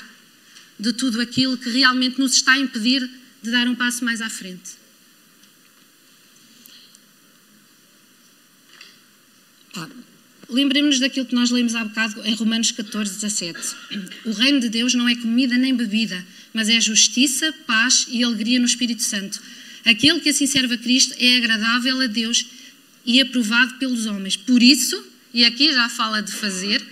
de 0.80 0.94
tudo 0.94 1.20
aquilo 1.20 1.58
que 1.58 1.68
realmente 1.72 2.20
nos 2.20 2.36
está 2.36 2.52
a 2.54 2.60
impedir 2.60 3.10
de 3.42 3.50
dar 3.50 3.68
um 3.68 3.74
passo 3.74 4.06
mais 4.06 4.22
à 4.22 4.30
frente. 4.30 4.80
Lembremos-nos 10.48 11.00
daquilo 11.00 11.26
que 11.26 11.34
nós 11.34 11.50
lemos 11.50 11.74
há 11.74 11.84
bocado 11.84 12.22
em 12.24 12.36
Romanos 12.36 12.70
14, 12.70 13.16
17. 13.16 13.76
O 14.26 14.32
reino 14.32 14.60
de 14.60 14.70
Deus 14.70 14.94
não 14.94 15.10
é 15.10 15.16
comida 15.16 15.58
nem 15.58 15.74
bebida, 15.74 16.24
mas 16.54 16.70
é 16.70 16.80
justiça, 16.80 17.54
paz 17.66 18.06
e 18.10 18.24
alegria 18.24 18.60
no 18.60 18.66
Espírito 18.66 19.04
Santo. 19.04 19.42
Aquele 19.86 20.20
que 20.20 20.30
assim 20.30 20.46
serve 20.46 20.76
a 20.76 20.78
Cristo 20.78 21.16
é 21.18 21.38
agradável 21.38 22.02
a 22.02 22.08
Deus 22.08 22.46
e 23.06 23.20
aprovado 23.20 23.76
pelos 23.76 24.06
homens. 24.06 24.36
Por 24.36 24.62
isso, 24.62 25.02
e 25.34 25.44
aqui 25.44 25.74
já 25.74 25.90
fala 25.90 26.22
de 26.22 26.32
fazer, 26.32 26.86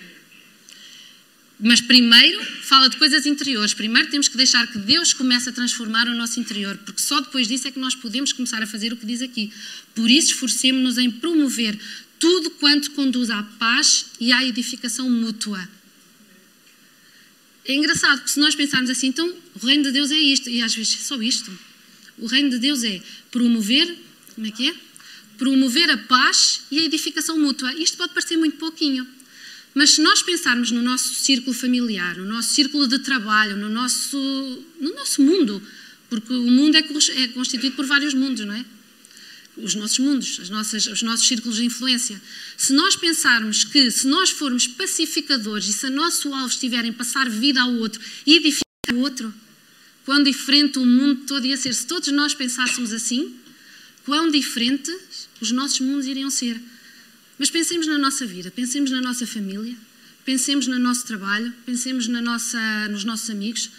mas 1.60 1.82
primeiro 1.82 2.44
fala 2.64 2.90
de 2.90 2.98
coisas 2.98 3.26
interiores. 3.26 3.74
Primeiro 3.74 4.10
temos 4.10 4.28
que 4.28 4.38
deixar 4.38 4.66
que 4.68 4.80
Deus 4.80 5.14
comece 5.14 5.50
a 5.50 5.52
transformar 5.52 6.08
o 6.08 6.16
nosso 6.16 6.40
interior, 6.40 6.78
porque 6.86 7.02
só 7.02 7.20
depois 7.20 7.48
disso 7.48 7.68
é 7.68 7.72
que 7.72 7.80
nós 7.80 7.96
podemos 7.96 8.32
começar 8.32 8.64
a 8.64 8.68
fazer 8.68 8.94
o 8.94 8.98
que 8.98 9.06
diz 9.06 9.22
aqui. 9.22 9.52
Por 9.94 10.10
isso 10.10 10.32
esforcemos-nos 10.32 10.98
em 10.98 11.12
promover 11.12 11.78
tudo 12.18 12.50
quanto 12.52 12.92
conduz 12.92 13.30
à 13.30 13.44
paz 13.44 14.06
e 14.20 14.32
à 14.32 14.44
edificação 14.46 15.10
mútua 15.10 15.68
é 17.72 17.76
engraçado, 17.76 18.18
porque 18.18 18.32
se 18.32 18.40
nós 18.40 18.56
pensarmos 18.56 18.90
assim, 18.90 19.08
então 19.08 19.32
o 19.62 19.66
reino 19.66 19.84
de 19.84 19.92
Deus 19.92 20.12
é 20.12 20.18
isto, 20.18 20.50
e 20.50 20.62
às 20.62 20.74
vezes 20.74 20.96
é 20.96 21.04
só 21.04 21.22
isto. 21.22 21.52
O 22.18 22.26
reino 22.26 22.50
de 22.50 22.58
Deus 22.58 22.84
é 22.84 23.02
promover, 23.32 23.96
como 24.34 24.48
é 24.48 24.52
que 24.52 24.70
é? 24.70 24.76
Promover 25.38 25.90
a 25.90 25.98
paz 25.98 26.62
e 26.72 26.80
a 26.80 26.84
edificação 26.84 27.38
mútua. 27.38 27.74
Isto 27.76 27.98
pode 27.98 28.14
parecer 28.14 28.38
muito 28.38 28.58
pouquinho. 28.58 29.08
Mas 29.74 29.92
se 29.92 30.02
nós 30.02 30.22
pensarmos 30.22 30.72
no 30.72 30.82
nosso 30.82 31.14
círculo 31.14 31.54
familiar, 31.54 32.18
no 32.18 32.26
nosso 32.26 32.54
círculo 32.54 32.88
de 32.88 33.00
trabalho, 33.00 33.56
no 33.56 33.70
nosso, 33.70 34.18
no 34.80 34.94
nosso 34.96 35.22
mundo, 35.22 35.62
porque 36.10 36.34
o 36.34 36.50
mundo 36.50 36.76
é, 36.76 36.80
é 37.22 37.28
constituído 37.28 37.76
por 37.76 37.86
vários 37.86 38.14
mundos, 38.14 38.46
não 38.46 38.54
é? 38.54 38.66
Os 39.64 39.76
nossos 39.76 40.00
mundos, 40.00 40.40
as 40.42 40.50
nossas, 40.50 40.86
os 40.88 41.02
nossos 41.02 41.28
círculos 41.28 41.58
de 41.58 41.66
influência. 41.66 42.22
Se 42.58 42.74
nós 42.74 42.96
pensarmos 42.96 43.64
que, 43.64 43.90
se 43.92 44.08
nós 44.08 44.30
formos 44.30 44.68
pacificadores 44.68 45.68
e 45.68 45.74
se 45.74 45.86
o 45.86 45.92
nosso 45.92 46.34
alvo 46.34 46.48
estiver 46.48 46.86
em 46.86 46.94
passar 46.94 47.30
vida 47.30 47.62
ao 47.62 47.74
outro 47.76 48.02
e 48.26 48.36
edificar 48.36 48.94
o 48.94 49.00
outro, 49.00 49.34
quão 50.06 50.24
diferente 50.24 50.80
o 50.80 50.86
mundo 50.86 51.26
todo 51.26 51.46
ia 51.46 51.58
ser. 51.58 51.74
Se 51.74 51.86
todos 51.86 52.08
nós 52.10 52.34
pensássemos 52.34 52.92
assim, 52.94 53.36
quão 54.06 54.30
diferentes 54.32 55.30
os 55.40 55.52
nossos 55.52 55.80
mundos 55.80 56.06
iriam 56.06 56.30
ser. 56.30 56.60
Mas 57.38 57.50
pensemos 57.50 57.88
na 57.88 57.98
nossa 57.98 58.26
vida, 58.26 58.52
pensemos 58.52 58.92
na 58.92 59.02
nossa 59.02 59.26
família, 59.26 59.78
pensemos 60.26 60.68
no 60.68 60.78
nosso 60.80 61.06
trabalho, 61.06 61.54
pensemos 61.66 62.08
na 62.08 62.22
nossa, 62.22 62.88
nos 62.90 63.04
nossos 63.04 63.30
amigos. 63.30 63.70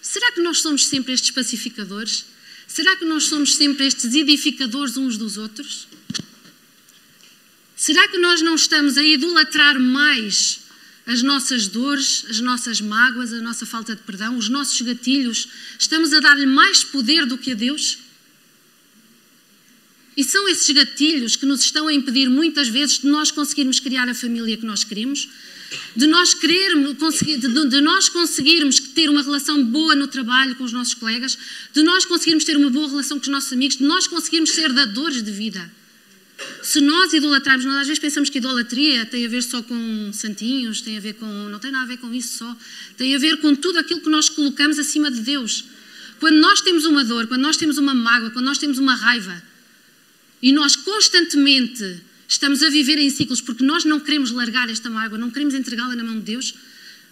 Será 0.00 0.32
que 0.32 0.40
nós 0.40 0.60
somos 0.60 0.86
sempre 0.86 1.12
estes 1.12 1.30
pacificadores? 1.30 2.24
Será 2.72 2.96
que 2.96 3.04
nós 3.04 3.24
somos 3.24 3.54
sempre 3.56 3.86
estes 3.86 4.14
edificadores 4.14 4.96
uns 4.96 5.18
dos 5.18 5.36
outros? 5.36 5.86
Será 7.76 8.08
que 8.08 8.16
nós 8.16 8.40
não 8.40 8.54
estamos 8.54 8.96
a 8.96 9.02
idolatrar 9.02 9.78
mais 9.78 10.60
as 11.04 11.22
nossas 11.22 11.68
dores, 11.68 12.24
as 12.30 12.40
nossas 12.40 12.80
mágoas, 12.80 13.30
a 13.30 13.42
nossa 13.42 13.66
falta 13.66 13.94
de 13.94 14.00
perdão, 14.00 14.38
os 14.38 14.48
nossos 14.48 14.80
gatilhos? 14.80 15.48
Estamos 15.78 16.14
a 16.14 16.20
dar-lhe 16.20 16.46
mais 16.46 16.82
poder 16.82 17.26
do 17.26 17.36
que 17.36 17.52
a 17.52 17.54
Deus? 17.54 17.98
E 20.16 20.24
são 20.24 20.48
esses 20.48 20.70
gatilhos 20.74 21.36
que 21.36 21.44
nos 21.44 21.62
estão 21.62 21.88
a 21.88 21.92
impedir 21.92 22.30
muitas 22.30 22.68
vezes 22.68 23.00
de 23.00 23.06
nós 23.06 23.30
conseguirmos 23.30 23.80
criar 23.80 24.08
a 24.08 24.14
família 24.14 24.56
que 24.56 24.64
nós 24.64 24.82
queremos, 24.82 25.28
de 25.96 26.06
nós 26.06 26.34
querermos, 26.34 26.96
de, 27.68 27.80
nós 27.80 28.08
conseguirmos 28.08 28.78
ter 28.78 29.08
uma 29.08 29.22
relação 29.22 29.64
boa 29.64 29.94
no 29.94 30.06
trabalho 30.06 30.54
com 30.56 30.64
os 30.64 30.72
nossos 30.72 30.94
colegas, 30.94 31.36
de 31.72 31.82
nós 31.82 32.04
conseguirmos 32.04 32.44
ter 32.44 32.56
uma 32.56 32.70
boa 32.70 32.88
relação 32.88 33.18
com 33.18 33.22
os 33.22 33.28
nossos 33.28 33.52
amigos, 33.52 33.76
de 33.76 33.84
nós 33.84 34.06
conseguirmos 34.06 34.50
ser 34.50 34.72
dadores 34.72 35.22
de 35.22 35.30
vida. 35.30 35.70
Se 36.62 36.80
nós 36.80 37.12
idolatrarmos, 37.12 37.64
nós 37.64 37.82
às 37.82 37.86
vezes 37.86 38.00
pensamos 38.00 38.28
que 38.30 38.38
idolatria 38.38 39.06
tem 39.06 39.24
a 39.24 39.28
ver 39.28 39.42
só 39.42 39.62
com 39.62 40.10
santinhos, 40.12 40.80
tem 40.80 40.96
a 40.96 41.00
ver 41.00 41.14
com. 41.14 41.26
não 41.26 41.58
tem 41.58 41.70
nada 41.70 41.84
a 41.84 41.86
ver 41.86 41.98
com 41.98 42.12
isso 42.12 42.38
só. 42.38 42.56
Tem 42.96 43.14
a 43.14 43.18
ver 43.18 43.38
com 43.38 43.54
tudo 43.54 43.78
aquilo 43.78 44.00
que 44.00 44.08
nós 44.08 44.28
colocamos 44.28 44.78
acima 44.78 45.10
de 45.10 45.20
Deus. 45.20 45.64
Quando 46.18 46.36
nós 46.36 46.60
temos 46.60 46.84
uma 46.84 47.04
dor, 47.04 47.26
quando 47.26 47.42
nós 47.42 47.56
temos 47.56 47.78
uma 47.78 47.94
mágoa, 47.94 48.30
quando 48.30 48.44
nós 48.44 48.58
temos 48.58 48.78
uma 48.78 48.94
raiva, 48.94 49.42
e 50.40 50.52
nós 50.52 50.76
constantemente 50.76 52.00
estamos 52.28 52.62
a 52.62 52.70
viver 52.70 52.98
em 52.98 53.10
ciclos 53.10 53.40
porque 53.40 53.64
nós 53.64 53.84
não 53.84 54.00
queremos 54.00 54.30
largar 54.30 54.68
esta 54.70 54.88
mágoa, 54.88 55.18
não 55.18 55.30
queremos 55.30 55.54
entregá-la 55.54 55.94
na 55.94 56.04
mão 56.04 56.18
de 56.18 56.24
Deus, 56.24 56.54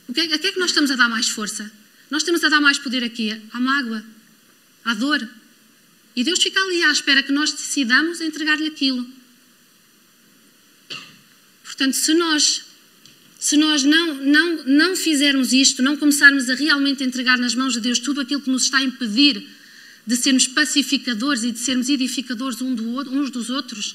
o 0.08 0.12
que, 0.12 0.20
é, 0.20 0.34
a 0.34 0.38
que 0.38 0.46
é 0.48 0.52
que 0.52 0.58
nós 0.58 0.70
estamos 0.70 0.90
a 0.90 0.96
dar 0.96 1.08
mais 1.08 1.28
força? 1.28 1.70
Nós 2.10 2.22
estamos 2.22 2.42
a 2.42 2.48
dar 2.48 2.60
mais 2.60 2.78
poder 2.78 3.04
aqui 3.04 3.30
à 3.52 3.60
mágoa, 3.60 4.04
à 4.84 4.94
dor. 4.94 5.28
E 6.16 6.24
Deus 6.24 6.42
fica 6.42 6.60
ali 6.60 6.82
à 6.82 6.90
espera 6.90 7.22
que 7.22 7.30
nós 7.30 7.52
decidamos 7.52 8.20
entregar-lhe 8.20 8.66
aquilo. 8.66 9.06
Portanto, 11.62 11.94
se 11.94 12.12
nós, 12.14 12.62
se 13.38 13.56
nós 13.56 13.84
não, 13.84 14.14
não, 14.16 14.64
não 14.64 14.96
fizermos 14.96 15.52
isto, 15.52 15.82
não 15.82 15.96
começarmos 15.96 16.50
a 16.50 16.54
realmente 16.54 17.04
entregar 17.04 17.38
nas 17.38 17.54
mãos 17.54 17.74
de 17.74 17.80
Deus 17.80 18.00
tudo 18.00 18.20
aquilo 18.20 18.40
que 18.40 18.50
nos 18.50 18.64
está 18.64 18.78
a 18.78 18.82
impedir 18.82 19.46
de 20.04 20.16
sermos 20.16 20.48
pacificadores 20.48 21.44
e 21.44 21.52
de 21.52 21.58
sermos 21.60 21.88
edificadores 21.88 22.60
uns 22.60 23.30
dos 23.30 23.48
outros. 23.48 23.94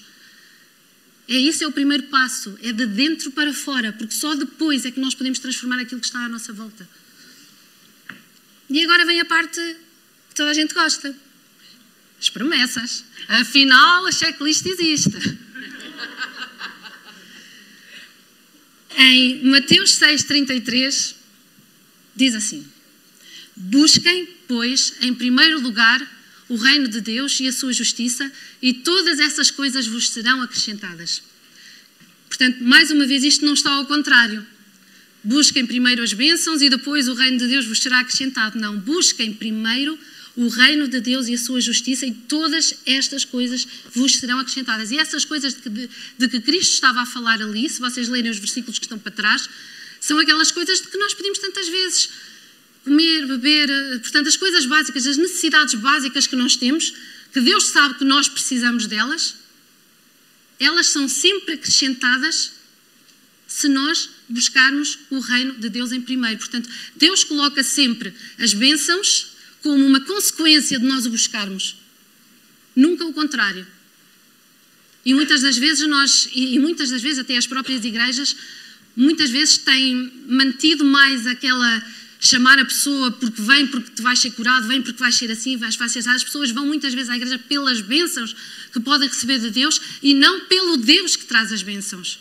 É 1.27 1.35
isso 1.37 1.63
é 1.63 1.67
o 1.67 1.71
primeiro 1.71 2.03
passo, 2.03 2.57
é 2.61 2.71
de 2.71 2.85
dentro 2.85 3.31
para 3.31 3.51
fora, 3.51 3.91
porque 3.93 4.13
só 4.13 4.35
depois 4.35 4.85
é 4.85 4.91
que 4.91 4.99
nós 4.99 5.15
podemos 5.15 5.39
transformar 5.39 5.79
aquilo 5.79 5.99
que 5.99 6.05
está 6.05 6.19
à 6.19 6.29
nossa 6.29 6.53
volta. 6.53 6.87
E 8.69 8.83
agora 8.83 9.05
vem 9.05 9.19
a 9.19 9.25
parte 9.25 9.59
que 10.29 10.35
toda 10.35 10.51
a 10.51 10.53
gente 10.53 10.73
gosta. 10.73 11.15
As 12.19 12.29
promessas. 12.29 13.03
Afinal, 13.27 14.05
a 14.05 14.11
checklist 14.11 14.65
existe. 14.65 15.11
em 18.97 19.43
Mateus 19.45 19.99
6,33 19.99 21.15
diz 22.15 22.35
assim: 22.35 22.67
Busquem, 23.55 24.27
pois, 24.47 24.93
em 25.01 25.13
primeiro 25.13 25.59
lugar 25.59 26.14
o 26.47 26.55
reino 26.55 26.87
de 26.87 27.01
Deus 27.01 27.39
e 27.39 27.47
a 27.47 27.51
sua 27.51 27.73
justiça, 27.73 28.31
e 28.61 28.73
todas 28.73 29.19
essas 29.19 29.49
coisas 29.49 29.87
vos 29.87 30.09
serão 30.09 30.41
acrescentadas. 30.41 31.21
Portanto, 32.27 32.63
mais 32.63 32.91
uma 32.91 33.05
vez, 33.05 33.23
isto 33.23 33.45
não 33.45 33.53
está 33.53 33.71
ao 33.71 33.85
contrário. 33.85 34.45
Busquem 35.23 35.65
primeiro 35.65 36.03
as 36.03 36.13
bênçãos 36.13 36.61
e 36.61 36.69
depois 36.69 37.07
o 37.07 37.13
reino 37.13 37.37
de 37.37 37.47
Deus 37.47 37.65
vos 37.65 37.79
será 37.79 37.99
acrescentado. 37.99 38.59
Não, 38.59 38.77
busquem 38.77 39.33
primeiro 39.33 39.97
o 40.35 40.49
reino 40.49 40.87
de 40.87 40.99
Deus 40.99 41.27
e 41.27 41.33
a 41.33 41.37
sua 41.37 41.61
justiça, 41.61 42.05
e 42.05 42.11
todas 42.11 42.75
estas 42.85 43.23
coisas 43.23 43.65
vos 43.93 44.17
serão 44.17 44.37
acrescentadas. 44.37 44.91
E 44.91 44.97
essas 44.97 45.23
coisas 45.23 45.53
de 45.53 45.61
que, 45.61 45.69
de, 45.69 45.89
de 46.17 46.27
que 46.27 46.41
Cristo 46.41 46.73
estava 46.73 47.01
a 47.01 47.05
falar 47.05 47.41
ali, 47.41 47.69
se 47.69 47.79
vocês 47.79 48.09
lerem 48.09 48.29
os 48.29 48.37
versículos 48.37 48.77
que 48.77 48.85
estão 48.85 48.99
para 48.99 49.11
trás, 49.11 49.49
são 49.99 50.19
aquelas 50.19 50.51
coisas 50.51 50.81
de 50.81 50.87
que 50.87 50.97
nós 50.97 51.13
pedimos 51.13 51.39
tantas 51.39 51.69
vezes 51.69 52.09
comer, 52.85 53.25
beber, 53.25 53.69
eh, 53.69 53.97
portanto, 53.97 54.27
as 54.27 54.37
coisas 54.37 54.65
básicas, 54.65 55.05
as 55.07 55.17
necessidades 55.17 55.73
básicas 55.73 56.27
que 56.27 56.35
nós 56.35 56.55
temos, 56.55 56.93
que 57.33 57.41
Deus 57.41 57.65
sabe 57.65 57.95
que 57.95 58.05
nós 58.05 58.29
precisamos 58.29 58.85
delas, 58.85 59.35
elas 60.59 60.87
são 60.87 61.09
sempre 61.09 61.55
acrescentadas 61.55 62.51
se 63.47 63.67
nós 63.67 64.09
buscarmos 64.29 64.99
o 65.09 65.19
reino 65.19 65.53
de 65.55 65.67
Deus 65.69 65.91
em 65.91 66.01
primeiro. 66.01 66.37
Portanto, 66.37 66.69
Deus 66.95 67.23
coloca 67.23 67.63
sempre 67.63 68.13
as 68.37 68.53
bênçãos 68.53 69.33
como 69.61 69.85
uma 69.85 70.01
consequência 70.01 70.79
de 70.79 70.85
nós 70.85 71.05
o 71.05 71.09
buscarmos, 71.09 71.75
nunca 72.75 73.03
o 73.03 73.13
contrário. 73.13 73.65
E 75.03 75.13
muitas 75.13 75.41
das 75.41 75.57
vezes 75.57 75.87
nós, 75.87 76.29
e 76.33 76.57
muitas 76.59 76.89
das 76.89 77.01
vezes 77.01 77.19
até 77.19 77.35
as 77.35 77.47
próprias 77.47 77.83
igrejas, 77.83 78.35
muitas 78.95 79.29
vezes 79.29 79.57
têm 79.57 80.11
mantido 80.27 80.85
mais 80.85 81.27
aquela 81.27 81.83
chamar 82.25 82.59
a 82.59 82.65
pessoa 82.65 83.11
porque 83.11 83.41
vem 83.41 83.67
porque 83.67 83.91
tu 83.91 84.01
vais 84.01 84.19
ser 84.19 84.31
curado, 84.31 84.67
vem 84.67 84.81
porque 84.81 84.99
vais 84.99 85.15
ser 85.15 85.31
assim, 85.31 85.57
vais 85.57 85.75
fazer 85.75 85.99
assim. 85.99 86.09
As 86.09 86.23
pessoas 86.23 86.51
vão 86.51 86.65
muitas 86.65 86.93
vezes 86.93 87.09
à 87.09 87.15
igreja 87.15 87.37
pelas 87.37 87.81
bênçãos 87.81 88.35
que 88.73 88.79
podem 88.79 89.07
receber 89.07 89.39
de 89.39 89.49
Deus 89.49 89.79
e 90.01 90.13
não 90.13 90.41
pelo 90.41 90.77
Deus 90.77 91.15
que 91.15 91.25
traz 91.25 91.51
as 91.51 91.61
bênçãos. 91.61 92.19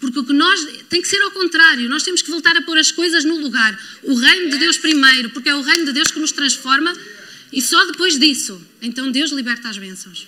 Porque 0.00 0.18
o 0.18 0.24
que 0.24 0.32
nós 0.32 0.66
tem 0.88 1.00
que 1.00 1.08
ser 1.08 1.22
ao 1.22 1.30
contrário, 1.30 1.88
nós 1.88 2.02
temos 2.02 2.22
que 2.22 2.30
voltar 2.30 2.56
a 2.56 2.62
pôr 2.62 2.76
as 2.76 2.90
coisas 2.90 3.24
no 3.24 3.38
lugar. 3.38 3.78
O 4.02 4.14
reino 4.14 4.50
de 4.50 4.58
Deus 4.58 4.76
primeiro, 4.76 5.30
porque 5.30 5.48
é 5.48 5.54
o 5.54 5.62
reino 5.62 5.86
de 5.86 5.92
Deus 5.92 6.10
que 6.10 6.18
nos 6.18 6.32
transforma 6.32 6.92
e 7.52 7.62
só 7.62 7.84
depois 7.86 8.18
disso, 8.18 8.60
então 8.80 9.10
Deus 9.12 9.30
liberta 9.30 9.68
as 9.68 9.78
bênçãos. 9.78 10.26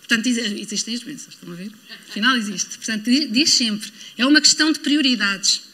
Portanto, 0.00 0.26
existem 0.26 0.94
as 0.94 1.02
bênçãos, 1.02 1.34
estão 1.34 1.52
a 1.52 1.56
ver? 1.56 1.72
Afinal, 2.08 2.36
existe. 2.36 2.76
Portanto, 2.76 3.04
diz 3.04 3.50
sempre, 3.50 3.90
é 4.16 4.24
uma 4.24 4.40
questão 4.40 4.70
de 4.70 4.78
prioridades. 4.78 5.65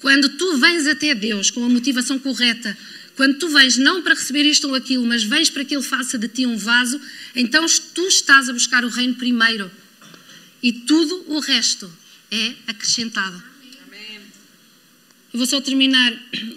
Quando 0.00 0.28
tu 0.30 0.56
vens 0.58 0.86
até 0.86 1.14
Deus 1.14 1.50
com 1.50 1.64
a 1.64 1.68
motivação 1.68 2.18
correta, 2.18 2.76
quando 3.16 3.38
tu 3.38 3.48
vens 3.48 3.76
não 3.76 4.00
para 4.00 4.14
receber 4.14 4.44
isto 4.44 4.68
ou 4.68 4.74
aquilo, 4.74 5.04
mas 5.04 5.24
vens 5.24 5.50
para 5.50 5.64
que 5.64 5.74
Ele 5.74 5.82
faça 5.82 6.16
de 6.16 6.28
ti 6.28 6.46
um 6.46 6.56
vaso, 6.56 7.00
então 7.34 7.66
tu 7.94 8.06
estás 8.06 8.48
a 8.48 8.52
buscar 8.52 8.84
o 8.84 8.88
reino 8.88 9.14
primeiro. 9.14 9.70
E 10.62 10.72
tudo 10.72 11.24
o 11.26 11.40
resto 11.40 11.92
é 12.30 12.54
acrescentado. 12.68 13.42
Eu 15.32 15.38
vou 15.38 15.46
só 15.46 15.60
terminar 15.60 16.12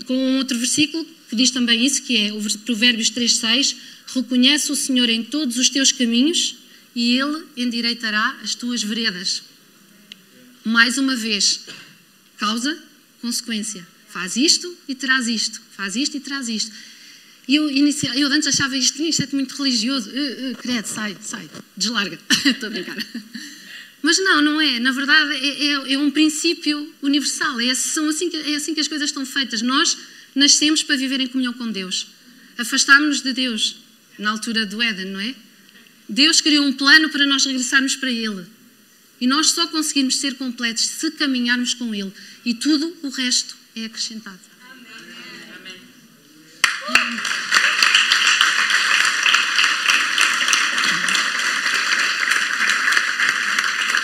com 0.06 0.16
um 0.16 0.38
outro 0.38 0.58
versículo 0.58 1.06
que 1.30 1.36
diz 1.36 1.50
também 1.50 1.86
isso, 1.86 2.04
que 2.04 2.18
é 2.18 2.34
o 2.34 2.42
Provérbios 2.60 3.10
3,6. 3.10 3.76
Reconhece 4.14 4.72
o 4.72 4.76
Senhor 4.76 5.10
em 5.10 5.24
todos 5.24 5.58
os 5.58 5.70
teus 5.70 5.92
caminhos 5.92 6.58
e 6.96 7.18
Ele 7.18 7.44
endireitará 7.58 8.38
as 8.44 8.54
tuas 8.54 8.84
veredas. 8.84 9.42
Mais 10.64 10.98
uma 10.98 11.16
vez, 11.16 11.62
causa 12.38 12.91
consequência. 13.22 13.88
Faz 14.10 14.36
isto 14.36 14.76
e 14.88 14.96
traz 14.96 15.28
isto. 15.28 15.62
Faz 15.72 15.96
isto 15.96 16.18
e 16.18 16.20
traz 16.20 16.50
isto. 16.50 16.72
E 17.48 17.56
eu, 17.56 17.70
inicia, 17.70 18.16
eu 18.18 18.28
antes 18.28 18.48
achava 18.48 18.78
isto, 18.78 19.02
isto 19.02 19.24
é 19.24 19.28
muito 19.32 19.56
religioso. 19.56 20.10
Uh, 20.10 20.52
uh, 20.52 20.56
credo, 20.58 20.86
sai, 20.86 21.18
sai, 21.22 21.50
deslarga. 21.76 22.20
Estou 22.46 22.68
a 22.68 22.70
brincar. 22.70 22.98
Mas 24.02 24.18
não, 24.20 24.42
não 24.42 24.62
é. 24.62 24.80
Na 24.80 24.92
verdade, 24.92 25.34
é, 25.36 25.66
é, 25.66 25.94
é 25.94 25.98
um 25.98 26.10
princípio 26.12 26.94
universal. 27.02 27.60
É, 27.60 27.74
são 27.76 28.08
assim 28.10 28.30
que, 28.30 28.38
é 28.38 28.56
assim 28.56 28.74
que 28.74 28.80
as 28.80 28.88
coisas 28.88 29.10
estão 29.10 29.26
feitas. 29.26 29.62
Nós 29.62 29.98
nascemos 30.36 30.84
para 30.84 30.96
viver 30.96 31.20
em 31.20 31.28
comunhão 31.28 31.54
com 31.54 31.72
Deus. 31.72 32.08
Afastámos-nos 32.58 33.22
de 33.22 33.34
Deus 33.34 33.78
na 34.18 34.32
altura 34.32 34.66
do 34.66 34.82
Éden, 34.82 35.06
não 35.06 35.20
é? 35.20 35.36
Deus 36.08 36.42
criou 36.42 36.66
um 36.66 36.74
plano 36.74 37.10
para 37.10 37.26
nós 37.26 37.46
regressarmos 37.46 37.96
para 37.96 38.12
Ele. 38.12 38.46
E 39.20 39.28
nós 39.28 39.52
só 39.52 39.68
conseguimos 39.68 40.18
ser 40.18 40.36
completos 40.36 40.86
se 40.86 41.12
caminharmos 41.12 41.74
com 41.74 41.94
Ele. 41.94 42.12
E 42.44 42.54
tudo 42.56 42.98
o 43.04 43.10
resto 43.10 43.56
é 43.76 43.86
acrescentado. 43.86 44.40
Amém. 46.88 47.20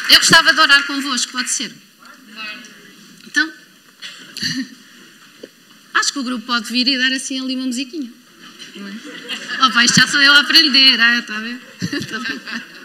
Eu 0.09 0.17
gostava 0.19 0.53
de 0.53 0.59
orar 0.59 0.85
convosco, 0.85 1.31
pode 1.31 1.49
ser? 1.49 1.73
Então, 3.25 3.51
acho 5.95 6.13
que 6.13 6.19
o 6.19 6.23
grupo 6.23 6.45
pode 6.45 6.71
vir 6.71 6.88
e 6.88 6.97
dar 6.97 7.11
assim 7.13 7.39
ali 7.41 7.55
uma 7.55 7.65
musiquinha. 7.65 8.11
É? 8.75 9.65
Oh, 9.65 9.71
pai, 9.71 9.88
já 9.88 10.07
sou 10.07 10.21
eu 10.21 10.31
a 10.33 10.39
aprender, 10.39 10.99
ah, 10.99 11.19
está 11.19 11.35
a 11.38 11.39
ver? 11.39 11.59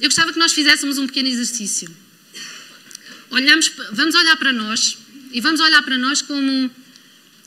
Eu 0.00 0.04
gostava 0.04 0.32
que 0.32 0.38
nós 0.38 0.52
fizéssemos 0.52 0.96
um 0.96 1.08
pequeno 1.08 1.28
exercício. 1.28 1.90
Olhamos, 3.30 3.70
vamos 3.92 4.14
olhar 4.14 4.36
para 4.36 4.52
nós 4.52 4.98
e 5.32 5.40
vamos 5.40 5.60
olhar 5.60 5.82
para 5.82 5.98
nós 5.98 6.22
como 6.22 6.70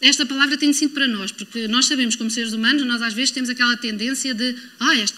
esta 0.02 0.26
palavra 0.26 0.58
tem 0.58 0.74
sido 0.74 0.94
para 0.94 1.08
nós, 1.08 1.32
porque 1.32 1.68
nós 1.68 1.86
sabemos, 1.86 2.16
como 2.16 2.30
seres 2.30 2.54
humanos, 2.54 2.84
nós 2.86 3.02
às 3.04 3.14
vezes 3.14 3.30
temos 3.30 3.50
aquela 3.50 3.78
tendência 3.78 4.34
de, 4.34 4.56
ah, 4.80 4.96
este, 4.96 5.18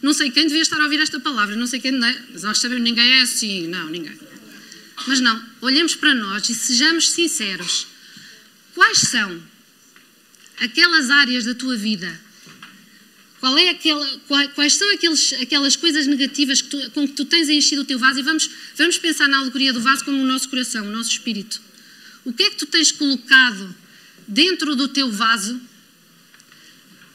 não 0.00 0.14
sei 0.14 0.30
quem 0.30 0.46
devia 0.46 0.62
estar 0.62 0.80
a 0.80 0.84
ouvir 0.84 1.00
esta 1.00 1.20
palavra, 1.20 1.54
não 1.54 1.66
sei 1.66 1.80
quem, 1.80 1.92
não, 1.92 2.14
mas 2.32 2.42
nós 2.42 2.58
sabemos, 2.58 2.82
ninguém 2.82 3.18
é 3.18 3.20
assim, 3.20 3.66
não, 3.66 3.88
ninguém. 3.90 4.18
Mas 5.06 5.20
não, 5.20 5.42
olhemos 5.60 5.94
para 5.94 6.14
nós 6.14 6.48
e 6.48 6.54
sejamos 6.54 7.10
sinceros. 7.10 7.86
Quais 8.74 8.98
são 8.98 9.42
aquelas 10.60 11.10
áreas 11.10 11.44
da 11.44 11.54
tua 11.54 11.76
vida? 11.76 12.25
Qual 13.46 13.56
é 13.58 13.68
aquela, 13.68 14.20
quais 14.56 14.72
são 14.74 14.92
aqueles, 14.92 15.32
aquelas 15.34 15.76
coisas 15.76 16.04
negativas 16.08 16.60
que 16.60 16.68
tu, 16.68 16.90
com 16.90 17.06
que 17.06 17.14
tu 17.14 17.24
tens 17.24 17.48
enchido 17.48 17.82
o 17.82 17.84
teu 17.84 17.96
vaso? 17.96 18.18
E 18.18 18.22
vamos, 18.24 18.50
vamos 18.74 18.98
pensar 18.98 19.28
na 19.28 19.38
alegoria 19.38 19.72
do 19.72 19.80
vaso 19.80 20.04
como 20.04 20.20
o 20.20 20.26
nosso 20.26 20.48
coração, 20.48 20.84
o 20.84 20.90
nosso 20.90 21.10
espírito. 21.10 21.62
O 22.24 22.32
que 22.32 22.42
é 22.42 22.50
que 22.50 22.56
tu 22.56 22.66
tens 22.66 22.90
colocado 22.90 23.72
dentro 24.26 24.74
do 24.74 24.88
teu 24.88 25.12
vaso? 25.12 25.60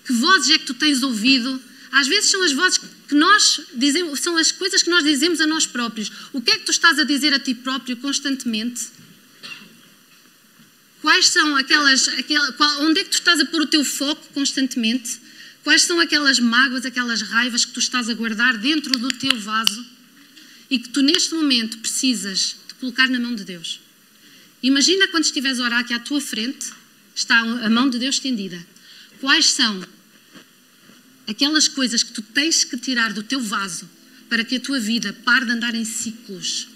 Que 0.06 0.14
vozes 0.14 0.52
é 0.52 0.58
que 0.58 0.68
tu 0.68 0.74
tens 0.74 1.04
ouvido? 1.04 1.62
Às 1.92 2.08
vezes 2.08 2.30
são 2.30 2.42
as 2.44 2.54
vozes 2.54 2.78
que 2.78 3.14
nós 3.14 3.60
dizemos, 3.74 4.22
são 4.22 4.38
as 4.38 4.54
coisas 4.54 4.82
que 4.82 4.90
nós 4.90 5.04
dizemos 5.04 5.42
a 5.42 5.46
nós 5.46 5.66
próprios. 5.66 6.10
O 6.32 6.40
que 6.40 6.52
é 6.52 6.58
que 6.58 6.64
tu 6.64 6.72
estás 6.72 6.98
a 6.98 7.04
dizer 7.04 7.34
a 7.34 7.40
ti 7.40 7.54
próprio 7.54 7.98
constantemente? 7.98 8.88
Quais 11.02 11.28
são 11.28 11.58
aquelas, 11.58 12.08
aquelas 12.08 12.56
onde 12.80 13.02
é 13.02 13.04
que 13.04 13.10
tu 13.10 13.16
estás 13.16 13.42
a 13.42 13.46
pôr 13.48 13.64
o 13.64 13.68
teu 13.68 13.84
foco 13.84 14.30
constantemente? 14.34 15.20
Quais 15.64 15.84
são 15.84 16.00
aquelas 16.00 16.40
mágoas, 16.40 16.86
aquelas 16.86 17.22
raivas 17.22 17.66
que 17.66 17.72
tu 17.72 17.80
estás 17.80 18.10
a 18.10 18.14
guardar 18.14 18.58
dentro 18.58 18.98
do 18.98 19.10
teu 19.10 19.40
vaso 19.40 19.86
e 20.70 20.80
que 20.80 20.90
tu 20.90 21.02
neste 21.02 21.34
momento 21.36 21.78
precisas 21.78 22.56
de 22.68 22.74
colocar 22.76 23.08
na 23.08 23.20
mão 23.20 23.36
de 23.36 23.44
Deus? 23.44 23.80
Imagina 24.64 25.08
quando 25.08 25.24
estiveres 25.24 25.60
a 25.60 25.66
orar 25.66 25.86
que 25.86 25.94
à 25.94 26.00
tua 26.00 26.20
frente 26.20 26.72
está 27.16 27.40
a 27.40 27.70
mão 27.70 27.90
de 27.90 28.00
Deus 28.00 28.16
estendida. 28.16 28.66
Quais 29.20 29.48
são 29.48 29.86
aquelas 31.28 31.68
coisas 31.68 32.02
que 32.02 32.12
tu 32.12 32.22
tens 32.22 32.64
que 32.64 32.78
tirar 32.78 33.14
do 33.14 33.22
teu 33.22 33.40
vaso 33.40 33.88
para 34.30 34.44
que 34.44 34.56
a 34.56 34.60
tua 34.60 34.80
vida 34.80 35.14
pare 35.26 35.46
de 35.46 35.52
andar 35.52 35.76
em 35.76 35.86
ciclos, 35.86 36.68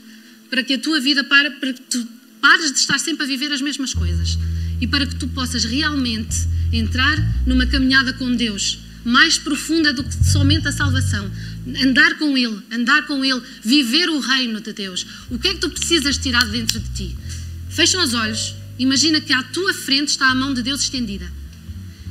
para 0.49 0.63
que 0.63 0.73
a 0.73 0.79
tua 0.79 0.99
vida 0.99 1.23
pare, 1.23 1.51
para 1.51 1.73
que 1.73 1.81
tu 1.81 2.07
pares 2.39 2.71
de 2.71 2.79
estar 2.79 2.99
sempre 2.99 3.23
a 3.23 3.27
viver 3.27 3.51
as 3.51 3.61
mesmas 3.61 3.93
coisas 3.93 4.37
e 4.79 4.87
para 4.87 5.05
que 5.05 5.15
tu 5.15 5.27
possas 5.29 5.63
realmente 5.63 6.35
entrar 6.71 7.17
numa 7.45 7.65
caminhada 7.65 8.13
com 8.13 8.35
Deus 8.35 8.79
mais 9.05 9.37
profunda 9.37 9.93
do 9.93 10.03
que 10.03 10.25
somente 10.25 10.67
a 10.67 10.71
salvação. 10.71 11.31
Andar 11.83 12.17
com 12.17 12.35
Ele, 12.35 12.59
andar 12.71 13.05
com 13.05 13.23
Ele, 13.23 13.41
viver 13.63 14.09
o 14.09 14.19
reino 14.19 14.59
de 14.59 14.73
Deus. 14.73 15.05
O 15.29 15.37
que 15.37 15.47
é 15.47 15.53
que 15.53 15.59
tu 15.59 15.69
precisas 15.69 16.17
tirar 16.17 16.45
dentro 16.47 16.79
de 16.79 16.89
ti? 16.89 17.15
Fecha 17.69 18.01
os 18.01 18.15
olhos, 18.15 18.55
imagina 18.79 19.21
que 19.21 19.31
à 19.31 19.43
tua 19.43 19.73
frente 19.73 20.09
está 20.09 20.27
a 20.27 20.35
mão 20.35 20.53
de 20.53 20.63
Deus 20.63 20.81
estendida. 20.81 21.31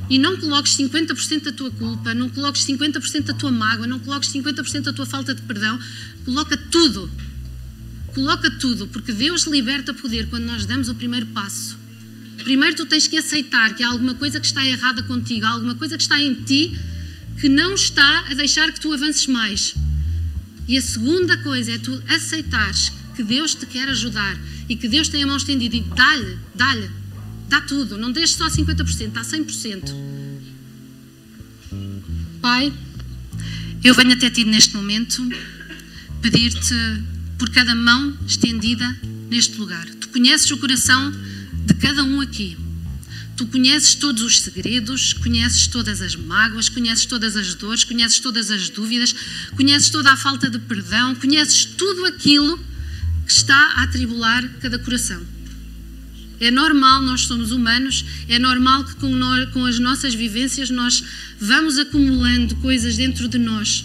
E 0.09 0.19
não 0.19 0.37
coloques 0.37 0.77
50% 0.77 1.45
da 1.45 1.53
tua 1.53 1.71
culpa, 1.71 2.15
não 2.15 2.29
coloques 2.29 2.65
50% 2.65 3.25
da 3.25 3.35
tua 3.35 3.51
mágoa, 3.51 3.87
não 3.87 3.99
coloques 3.99 4.31
50% 4.31 4.83
da 4.83 4.93
tua 4.93 5.07
falta 5.07 5.35
de 5.35 5.43
perdão. 5.43 5.79
Coloca 6.25 6.57
tudo. 6.57 7.11
Coloca 8.15 8.51
tudo, 8.51 8.87
porque 8.89 9.13
Deus 9.13 9.45
liberta 9.45 9.93
poder 9.93 10.29
quando 10.29 10.45
nós 10.45 10.67
damos 10.67 10.89
o 10.89 10.95
primeiro 10.95 11.27
passo. 11.27 11.77
Primeiro 12.45 12.77
tu 12.77 12.85
tens 12.85 13.07
que 13.07 13.17
aceitar 13.17 13.75
que 13.75 13.83
há 13.83 13.89
alguma 13.89 14.15
coisa 14.15 14.39
que 14.39 14.47
está 14.47 14.65
errada 14.65 15.03
contigo, 15.03 15.47
há 15.47 15.51
alguma 15.51 15.75
coisa 15.75 15.97
que 15.97 16.03
está 16.03 16.21
em 16.21 16.35
ti 16.35 16.79
que 17.41 17.49
não 17.49 17.75
está 17.75 18.27
a 18.31 18.35
deixar 18.35 18.71
que 18.71 18.79
tu 18.79 18.93
avances 18.93 19.27
mais. 19.27 19.75
E 20.69 20.77
a 20.77 20.83
segunda 20.83 21.39
coisa 21.39 21.73
é 21.73 21.79
tu 21.79 22.03
aceitares 22.07 22.93
que 23.17 23.23
Deus 23.23 23.55
te 23.55 23.65
quer 23.67 23.89
ajudar 23.89 24.39
e 24.69 24.77
que 24.77 24.89
Deus 24.89 25.09
tem 25.09 25.23
a 25.23 25.27
mão 25.27 25.37
estendida 25.37 25.75
e 25.75 25.81
dá-lhe, 25.81 26.39
dá-lhe, 26.55 26.91
dá 27.49 27.63
tudo, 27.63 27.97
não 27.97 28.13
deixes 28.13 28.37
só 28.37 28.47
50%, 28.47 29.09
dá 29.09 29.23
100%. 29.23 29.91
Pai, 32.43 32.73
eu 33.83 33.95
venho 33.95 34.13
até 34.13 34.29
ti 34.29 34.45
neste 34.45 34.77
momento 34.77 35.27
pedir-te 36.21 36.75
por 37.39 37.49
cada 37.51 37.75
mão 37.75 38.17
estendida 38.27 38.87
neste 39.31 39.57
lugar. 39.57 39.87
Tu 40.01 40.09
conheces 40.11 40.51
o 40.51 40.59
coração 40.59 41.13
de 41.65 41.75
cada 41.75 42.03
um 42.05 42.21
aqui. 42.21 42.57
Tu 43.37 43.47
conheces 43.47 43.95
todos 43.97 44.23
os 44.23 44.41
segredos, 44.41 45.13
conheces 45.13 45.67
todas 45.67 46.01
as 46.01 46.15
mágoas, 46.15 46.69
conheces 46.69 47.05
todas 47.05 47.37
as 47.37 47.55
dores, 47.55 47.83
conheces 47.83 48.21
todas 48.21 48.51
as 48.51 48.69
dúvidas, 48.69 49.15
conheces 49.57 49.91
toda 49.91 50.13
a 50.13 50.17
falta 50.17 50.49
de 50.49 50.59
perdão, 50.61 51.15
conheces 51.17 51.65
tudo 51.65 52.05
aquilo 52.07 52.57
que 53.27 53.33
está 53.33 53.73
a 53.77 53.83
atribular 53.83 54.49
cada 54.61 54.79
coração. 54.79 55.21
É 56.39 56.51
normal, 56.51 57.03
nós 57.03 57.23
somos 57.23 57.51
humanos, 57.51 58.05
é 58.29 58.39
normal 58.39 58.85
que 58.85 58.95
com, 58.97 59.09
nós, 59.15 59.49
com 59.51 59.65
as 59.65 59.79
nossas 59.79 60.15
vivências 60.15 60.71
nós 60.71 61.03
vamos 61.41 61.79
acumulando 61.79 62.55
coisas 62.57 62.97
dentro 62.97 63.27
de 63.29 63.39
nós 63.39 63.85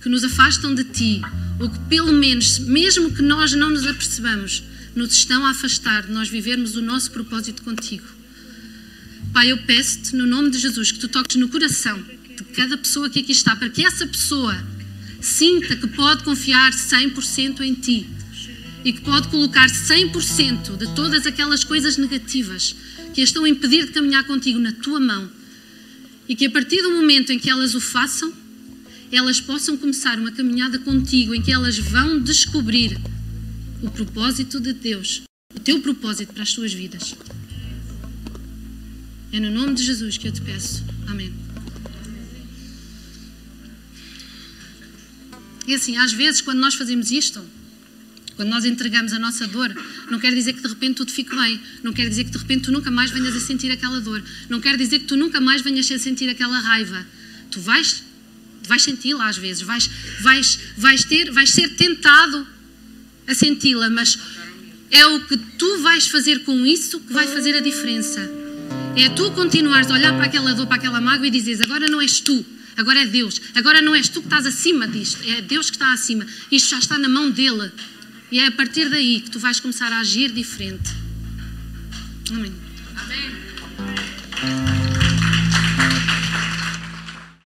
que 0.00 0.08
nos 0.08 0.24
afastam 0.24 0.74
de 0.74 0.82
Ti, 0.84 1.22
ou 1.60 1.70
que 1.70 1.78
pelo 1.80 2.12
menos, 2.12 2.58
mesmo 2.58 3.12
que 3.12 3.22
nós 3.22 3.52
não 3.52 3.70
nos 3.70 3.86
apercebamos, 3.86 4.64
nos 4.94 5.12
estão 5.12 5.44
a 5.46 5.50
afastar 5.50 6.06
de 6.06 6.12
nós 6.12 6.28
vivermos 6.28 6.76
o 6.76 6.82
nosso 6.82 7.10
propósito 7.10 7.62
contigo. 7.62 8.06
Pai, 9.32 9.50
eu 9.50 9.58
peço-te, 9.58 10.14
no 10.14 10.26
nome 10.26 10.50
de 10.50 10.58
Jesus, 10.58 10.92
que 10.92 10.98
tu 10.98 11.08
toques 11.08 11.36
no 11.36 11.48
coração 11.48 12.02
de 12.36 12.44
cada 12.54 12.76
pessoa 12.76 13.08
que 13.08 13.20
aqui 13.20 13.32
está, 13.32 13.56
para 13.56 13.70
que 13.70 13.84
essa 13.84 14.06
pessoa 14.06 14.56
sinta 15.20 15.76
que 15.76 15.86
pode 15.86 16.24
confiar 16.24 16.72
100% 16.72 17.60
em 17.60 17.74
ti 17.74 18.06
e 18.84 18.92
que 18.92 19.00
pode 19.00 19.28
colocar 19.28 19.68
100% 19.68 20.76
de 20.76 20.94
todas 20.94 21.26
aquelas 21.26 21.64
coisas 21.64 21.96
negativas 21.96 22.74
que 23.14 23.20
a 23.20 23.24
estão 23.24 23.44
a 23.44 23.48
impedir 23.48 23.86
de 23.86 23.92
caminhar 23.92 24.24
contigo 24.24 24.58
na 24.58 24.72
tua 24.72 24.98
mão 24.98 25.30
e 26.28 26.34
que 26.34 26.46
a 26.46 26.50
partir 26.50 26.82
do 26.82 26.90
momento 26.90 27.32
em 27.32 27.38
que 27.38 27.50
elas 27.50 27.74
o 27.74 27.80
façam, 27.80 28.32
elas 29.10 29.40
possam 29.40 29.76
começar 29.76 30.18
uma 30.18 30.32
caminhada 30.32 30.78
contigo 30.78 31.34
em 31.34 31.42
que 31.42 31.52
elas 31.52 31.78
vão 31.78 32.20
descobrir 32.20 32.98
o 33.82 33.90
propósito 33.90 34.60
de 34.60 34.72
Deus, 34.72 35.22
o 35.54 35.60
teu 35.60 35.80
propósito 35.80 36.32
para 36.32 36.44
as 36.44 36.50
suas 36.50 36.72
vidas. 36.72 37.14
É 39.32 39.40
no 39.40 39.50
nome 39.50 39.74
de 39.74 39.82
Jesus 39.82 40.16
que 40.16 40.28
eu 40.28 40.32
te 40.32 40.40
peço. 40.40 40.84
Amém. 41.08 41.32
E 45.66 45.74
assim, 45.74 45.96
às 45.96 46.12
vezes, 46.12 46.40
quando 46.40 46.58
nós 46.58 46.74
fazemos 46.74 47.10
isto, 47.10 47.44
quando 48.36 48.48
nós 48.48 48.64
entregamos 48.64 49.12
a 49.12 49.18
nossa 49.18 49.46
dor, 49.46 49.74
não 50.10 50.18
quer 50.18 50.34
dizer 50.34 50.52
que 50.52 50.62
de 50.62 50.68
repente 50.68 50.96
tudo 50.96 51.12
fique 51.12 51.34
bem, 51.34 51.60
não 51.82 51.92
quer 51.92 52.08
dizer 52.08 52.24
que 52.24 52.30
de 52.30 52.38
repente 52.38 52.64
tu 52.64 52.72
nunca 52.72 52.90
mais 52.90 53.10
venhas 53.10 53.34
a 53.34 53.40
sentir 53.40 53.70
aquela 53.70 54.00
dor, 54.00 54.22
não 54.48 54.60
quer 54.60 54.76
dizer 54.76 55.00
que 55.00 55.06
tu 55.06 55.16
nunca 55.16 55.40
mais 55.40 55.62
venhas 55.62 55.90
a 55.90 55.98
sentir 55.98 56.28
aquela 56.28 56.58
raiva. 56.58 57.06
Tu 57.50 57.60
vais, 57.60 58.02
vais 58.66 58.82
senti-la 58.82 59.28
às 59.28 59.36
vezes, 59.36 59.62
vais, 59.62 59.88
vais, 60.20 60.58
vais, 60.76 61.04
ter, 61.04 61.30
vais 61.30 61.50
ser 61.50 61.68
tentado 61.76 62.46
a 63.26 63.34
senti-la, 63.34 63.90
mas 63.90 64.18
é 64.90 65.06
o 65.06 65.20
que 65.20 65.36
tu 65.36 65.78
vais 65.78 66.06
fazer 66.06 66.40
com 66.40 66.66
isso 66.66 67.00
que 67.00 67.12
vai 67.12 67.26
fazer 67.26 67.56
a 67.56 67.60
diferença. 67.60 68.20
É 68.96 69.08
tu 69.08 69.30
continuares 69.30 69.90
a 69.90 69.94
olhar 69.94 70.12
para 70.14 70.26
aquela 70.26 70.52
dor, 70.52 70.66
para 70.66 70.76
aquela 70.76 71.00
mágoa 71.00 71.26
e 71.26 71.30
dizeres: 71.30 71.60
agora 71.60 71.88
não 71.88 72.00
és 72.00 72.20
tu, 72.20 72.44
agora 72.76 73.00
é 73.00 73.06
Deus. 73.06 73.40
Agora 73.54 73.80
não 73.80 73.94
és 73.94 74.08
tu 74.08 74.20
que 74.20 74.26
estás 74.26 74.44
acima 74.46 74.86
disto, 74.86 75.18
é 75.26 75.40
Deus 75.40 75.70
que 75.70 75.76
está 75.76 75.92
acima. 75.92 76.26
Isto 76.50 76.70
já 76.70 76.78
está 76.78 76.98
na 76.98 77.08
mão 77.08 77.30
dele. 77.30 77.72
E 78.30 78.38
é 78.38 78.46
a 78.46 78.52
partir 78.52 78.88
daí 78.88 79.20
que 79.20 79.30
tu 79.30 79.38
vais 79.38 79.60
começar 79.60 79.92
a 79.92 80.00
agir 80.00 80.30
diferente. 80.30 80.90
Amém. 82.30 82.52
Amém. 82.96 84.81